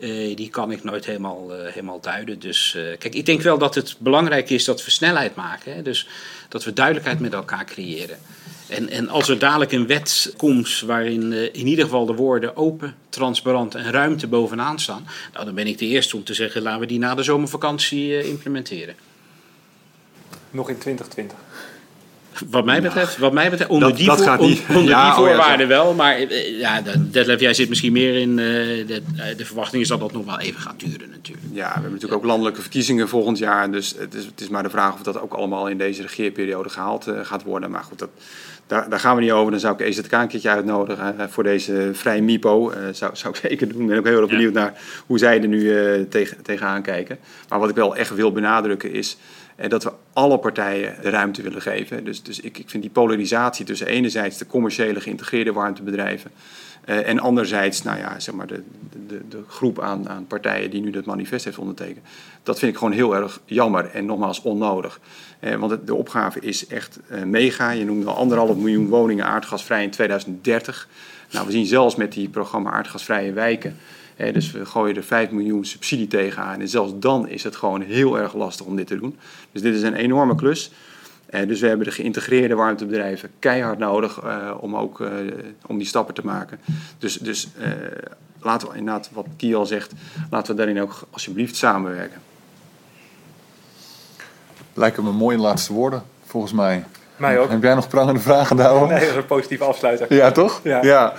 Uh, 0.00 0.36
die 0.36 0.50
kan 0.50 0.70
ik 0.72 0.84
nooit 0.84 1.06
helemaal, 1.06 1.46
uh, 1.50 1.66
helemaal 1.66 2.00
duiden. 2.00 2.38
Dus 2.38 2.76
kijk, 2.98 3.14
ik 3.14 3.26
denk 3.26 3.42
wel 3.42 3.58
dat 3.58 3.74
het 3.74 3.96
belangrijk 3.98 4.50
is 4.50 4.64
dat 4.64 4.84
we 4.84 4.90
snelheid 4.90 5.34
maken. 5.34 5.74
Hè? 5.74 5.82
Dus 5.82 6.06
dat 6.48 6.64
we 6.64 6.72
duidelijkheid 6.72 7.20
met 7.20 7.32
elkaar 7.32 7.64
creëren. 7.64 8.18
En, 8.72 8.88
en 8.88 9.08
als 9.08 9.28
er 9.28 9.38
dadelijk 9.38 9.72
een 9.72 9.86
wet 9.86 10.34
komt 10.36 10.80
waarin 10.80 11.32
uh, 11.32 11.42
in 11.42 11.66
ieder 11.66 11.84
geval 11.84 12.06
de 12.06 12.14
woorden 12.14 12.56
open, 12.56 12.94
transparant 13.08 13.74
en 13.74 13.90
ruimte 13.90 14.26
bovenaan 14.26 14.78
staan, 14.78 15.06
nou, 15.32 15.44
dan 15.44 15.54
ben 15.54 15.66
ik 15.66 15.78
de 15.78 15.86
eerste 15.86 16.16
om 16.16 16.24
te 16.24 16.34
zeggen, 16.34 16.62
laten 16.62 16.80
we 16.80 16.86
die 16.86 16.98
na 16.98 17.14
de 17.14 17.22
zomervakantie 17.22 18.08
uh, 18.08 18.28
implementeren. 18.28 18.94
Nog 20.50 20.68
in 20.68 20.78
2020. 20.78 21.38
Wat 22.50 22.64
mij 22.64 22.82
betreft, 22.82 23.18
wat 23.18 23.32
mij 23.32 23.50
betreft 23.50 23.70
onder 23.70 23.88
dat, 23.88 23.96
die, 23.96 24.06
dat 24.06 24.24
voor, 24.24 24.38
on, 24.38 24.58
onder 24.68 24.84
ja, 24.84 25.04
die 25.04 25.14
voorwaarden 25.14 25.66
oh 25.66 25.72
ja, 25.72 25.82
wel. 25.82 25.94
Maar 25.94 26.20
uh, 26.20 26.58
ja, 26.58 26.82
Detlef, 26.98 27.40
jij 27.40 27.54
zit 27.54 27.68
misschien 27.68 27.92
meer 27.92 28.14
in. 28.14 28.36
de, 28.36 29.02
de 29.36 29.44
verwachting 29.44 29.82
is 29.82 29.88
dat 29.88 30.00
dat 30.00 30.12
nog 30.12 30.24
wel 30.24 30.40
even 30.40 30.60
gaat 30.60 30.80
duren 30.80 31.10
natuurlijk. 31.10 31.46
Ja, 31.52 31.66
we 31.66 31.72
hebben 31.72 31.92
natuurlijk 31.92 32.20
ook 32.20 32.26
landelijke 32.28 32.60
verkiezingen 32.60 33.08
volgend 33.08 33.38
jaar. 33.38 33.70
Dus 33.70 33.94
het 33.98 34.14
is, 34.14 34.24
het 34.24 34.40
is 34.40 34.48
maar 34.48 34.62
de 34.62 34.70
vraag 34.70 34.94
of 34.94 35.02
dat 35.02 35.20
ook 35.20 35.32
allemaal 35.32 35.68
in 35.68 35.78
deze 35.78 36.02
regeerperiode 36.02 36.68
gehaald 36.68 37.06
gaat 37.22 37.42
worden. 37.42 37.70
Maar 37.70 37.82
goed, 37.82 37.98
dat, 37.98 38.10
daar, 38.66 38.88
daar, 38.88 39.00
gaan 39.00 39.16
we 39.16 39.22
niet 39.22 39.32
over. 39.32 39.50
Dan 39.50 39.60
zou 39.60 39.74
ik 39.74 39.80
EZK 39.80 40.12
een 40.12 40.28
keertje 40.28 40.50
uitnodigen 40.50 41.14
uh, 41.18 41.24
voor 41.28 41.42
deze 41.42 41.90
vrij 41.92 42.20
MIPO. 42.20 42.72
Zou, 42.92 43.16
zou 43.16 43.34
ik 43.34 43.40
zeker 43.48 43.68
doen. 43.68 43.82
Ik 43.82 43.88
ben 43.88 43.98
ook 43.98 44.06
heel 44.06 44.20
erg 44.20 44.30
benieuwd 44.30 44.52
naar 44.52 44.80
hoe 45.06 45.18
zij 45.18 45.42
er 45.42 45.48
nu 45.48 46.08
tegen, 46.08 46.42
tegenaan 46.42 46.82
kijken. 46.82 47.18
Maar 47.48 47.58
wat 47.58 47.68
ik 47.68 47.74
wel 47.74 47.96
echt 47.96 48.14
wil 48.14 48.32
benadrukken 48.32 48.92
is 48.92 49.16
dat 49.68 49.84
we 49.84 49.92
alle 50.12 50.38
partijen 50.38 50.96
de 51.02 51.10
ruimte 51.10 51.42
willen 51.42 51.62
geven. 51.62 52.04
Dus, 52.04 52.22
dus 52.22 52.40
ik, 52.40 52.58
ik 52.58 52.70
vind 52.70 52.82
die 52.82 52.92
polarisatie 52.92 53.64
tussen 53.64 53.86
enerzijds 53.86 54.38
de 54.38 54.46
commerciële 54.46 55.00
geïntegreerde 55.00 55.52
warmtebedrijven... 55.52 56.30
Uh, 56.86 57.08
en 57.08 57.18
anderzijds, 57.18 57.82
nou 57.82 57.98
ja, 57.98 58.20
zeg 58.20 58.34
maar 58.34 58.46
de, 58.46 58.62
de, 59.06 59.20
de 59.28 59.42
groep 59.48 59.80
aan, 59.80 60.08
aan, 60.08 60.26
partijen 60.26 60.70
die 60.70 60.80
nu 60.80 60.90
dat 60.90 61.04
manifest 61.04 61.44
heeft 61.44 61.58
ondertekend. 61.58 62.06
Dat 62.42 62.58
vind 62.58 62.72
ik 62.72 62.78
gewoon 62.78 62.92
heel 62.92 63.16
erg 63.16 63.40
jammer 63.44 63.90
en 63.90 64.06
nogmaals 64.06 64.42
onnodig. 64.42 65.00
Uh, 65.40 65.54
want 65.54 65.86
de 65.86 65.94
opgave 65.94 66.40
is 66.40 66.66
echt 66.66 66.98
uh, 67.10 67.22
mega. 67.22 67.70
Je 67.70 67.84
noemde 67.84 68.06
al 68.06 68.16
anderhalf 68.16 68.56
miljoen 68.56 68.88
woningen 68.88 69.24
aardgasvrij 69.24 69.82
in 69.82 69.90
2030. 69.90 70.88
Nou, 71.30 71.46
we 71.46 71.52
zien 71.52 71.66
zelfs 71.66 71.96
met 71.96 72.12
die 72.12 72.28
programma 72.28 72.70
aardgasvrije 72.70 73.32
wijken. 73.32 73.76
Dus 74.16 74.50
we 74.50 74.66
gooien 74.66 74.96
er 74.96 75.02
5 75.02 75.30
miljoen 75.30 75.64
subsidie 75.64 76.06
tegenaan. 76.06 76.60
En 76.60 76.68
zelfs 76.68 76.92
dan 76.94 77.28
is 77.28 77.44
het 77.44 77.56
gewoon 77.56 77.80
heel 77.80 78.18
erg 78.18 78.34
lastig 78.34 78.66
om 78.66 78.76
dit 78.76 78.86
te 78.86 78.98
doen. 78.98 79.18
Dus 79.52 79.62
dit 79.62 79.74
is 79.74 79.82
een 79.82 79.94
enorme 79.94 80.34
klus. 80.34 80.72
Uh, 81.30 81.48
dus 81.48 81.60
we 81.60 81.66
hebben 81.66 81.86
de 81.86 81.92
geïntegreerde 81.92 82.54
warmtebedrijven 82.54 83.30
keihard 83.38 83.78
nodig 83.78 84.24
uh, 84.24 84.50
om 84.60 84.76
ook 84.76 85.00
uh, 85.00 85.08
om 85.66 85.78
die 85.78 85.86
stappen 85.86 86.14
te 86.14 86.24
maken. 86.24 86.60
Dus, 86.98 87.16
dus 87.16 87.48
laten 88.40 88.68
we 88.68 88.76
inderdaad, 88.76 89.10
wat 89.12 89.26
Kie 89.36 89.56
al 89.56 89.66
zegt, 89.66 89.92
laten 90.30 90.50
we 90.50 90.62
daarin 90.62 90.82
ook 90.82 91.00
alsjeblieft 91.10 91.56
samenwerken. 91.56 92.20
Lijken 94.74 95.04
me 95.04 95.12
mooie 95.12 95.38
laatste 95.38 95.72
woorden, 95.72 96.02
volgens 96.24 96.52
mij. 96.52 96.84
Mij 97.16 97.38
ook. 97.38 97.50
Heb 97.50 97.62
jij 97.62 97.74
nog 97.74 97.88
prangende 97.88 98.20
vragen, 98.20 98.56
daarom? 98.56 98.88
Nee, 98.88 99.00
dat 99.00 99.08
is 99.08 99.14
een 99.14 99.26
positieve 99.26 99.64
afsluiter. 99.64 100.14
Ja, 100.14 100.30
toch? 100.30 100.60
Ja. 100.62 100.82
ja. 100.82 101.12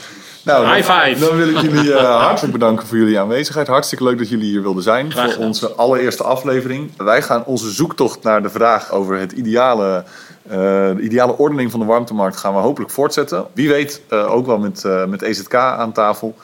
Nou, 0.44 0.76
High 0.76 0.92
five. 0.92 1.26
Dan 1.26 1.38
wil 1.38 1.50
ik 1.50 1.58
jullie 1.58 1.90
uh, 1.90 2.22
hartelijk 2.26 2.54
bedanken 2.54 2.88
voor 2.88 2.98
jullie 2.98 3.20
aanwezigheid. 3.20 3.68
Hartstikke 3.68 4.04
leuk 4.04 4.18
dat 4.18 4.30
jullie 4.30 4.46
hier 4.46 4.62
wilden 4.62 4.84
zijn 4.84 5.12
Graag 5.12 5.34
voor 5.34 5.44
onze 5.44 5.72
allereerste 5.72 6.24
aflevering. 6.24 6.92
Wij 6.98 7.22
gaan 7.22 7.46
onze 7.46 7.72
zoektocht 7.72 8.24
naar 8.24 8.42
de 8.42 8.50
vraag 8.50 8.92
over 8.92 9.18
het 9.18 9.32
ideale, 9.32 10.04
uh, 10.46 10.54
de 10.96 11.02
ideale 11.02 11.38
ordening 11.38 11.72
van 11.72 11.80
de 11.80 11.86
warmtemarkt 11.86 12.38
gaan 12.38 12.54
we 12.54 12.60
hopelijk 12.60 12.92
voortzetten. 12.92 13.46
Wie 13.54 13.70
weet 13.70 14.02
uh, 14.10 14.32
ook 14.32 14.46
wel 14.46 14.58
met, 14.58 14.84
met 15.08 15.22
EZK 15.22 15.54
aan 15.54 15.92
tafel. 15.92 16.36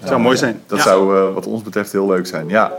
Dat 0.00 0.08
zou 0.08 0.20
mooi 0.20 0.36
zijn. 0.36 0.62
Dat 0.66 0.78
ja. 0.78 0.84
zou 0.84 1.32
wat 1.32 1.46
ons 1.46 1.62
betreft 1.62 1.92
heel 1.92 2.06
leuk 2.06 2.26
zijn, 2.26 2.48
ja. 2.48 2.72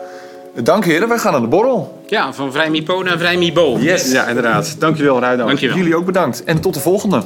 Dank 0.64 0.86
heren, 0.86 1.08
wij 1.08 1.18
gaan 1.18 1.34
aan 1.34 1.42
de 1.42 1.48
borrel. 1.48 2.04
Ja, 2.08 2.34
van 2.34 2.52
Vrijmipo 2.52 3.04
naar 3.04 3.18
Vrijmibo. 3.18 3.78
Yes. 3.78 4.12
Ja, 4.12 4.28
inderdaad. 4.28 4.76
Dankjewel, 4.80 5.20
Ruido. 5.20 5.46
Dankjewel. 5.46 5.78
Jullie 5.78 5.96
ook 5.96 6.06
bedankt. 6.06 6.44
En 6.44 6.62
tot 6.62 6.74
de 6.74 6.80
volgende. 6.80 7.22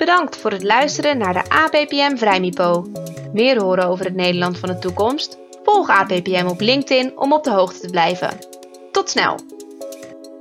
Bedankt 0.00 0.36
voor 0.36 0.50
het 0.50 0.62
luisteren 0.62 1.18
naar 1.18 1.32
de 1.32 1.48
APPM 1.48 2.16
Vrijmipo. 2.16 2.86
Meer 3.32 3.62
horen 3.62 3.86
over 3.86 4.04
het 4.04 4.14
Nederland 4.14 4.58
van 4.58 4.68
de 4.68 4.78
toekomst? 4.78 5.38
Volg 5.62 5.88
APPM 5.88 6.46
op 6.46 6.60
LinkedIn 6.60 7.18
om 7.18 7.32
op 7.32 7.44
de 7.44 7.50
hoogte 7.50 7.80
te 7.80 7.90
blijven. 7.90 8.38
Tot 8.92 9.10
snel! 9.10 9.38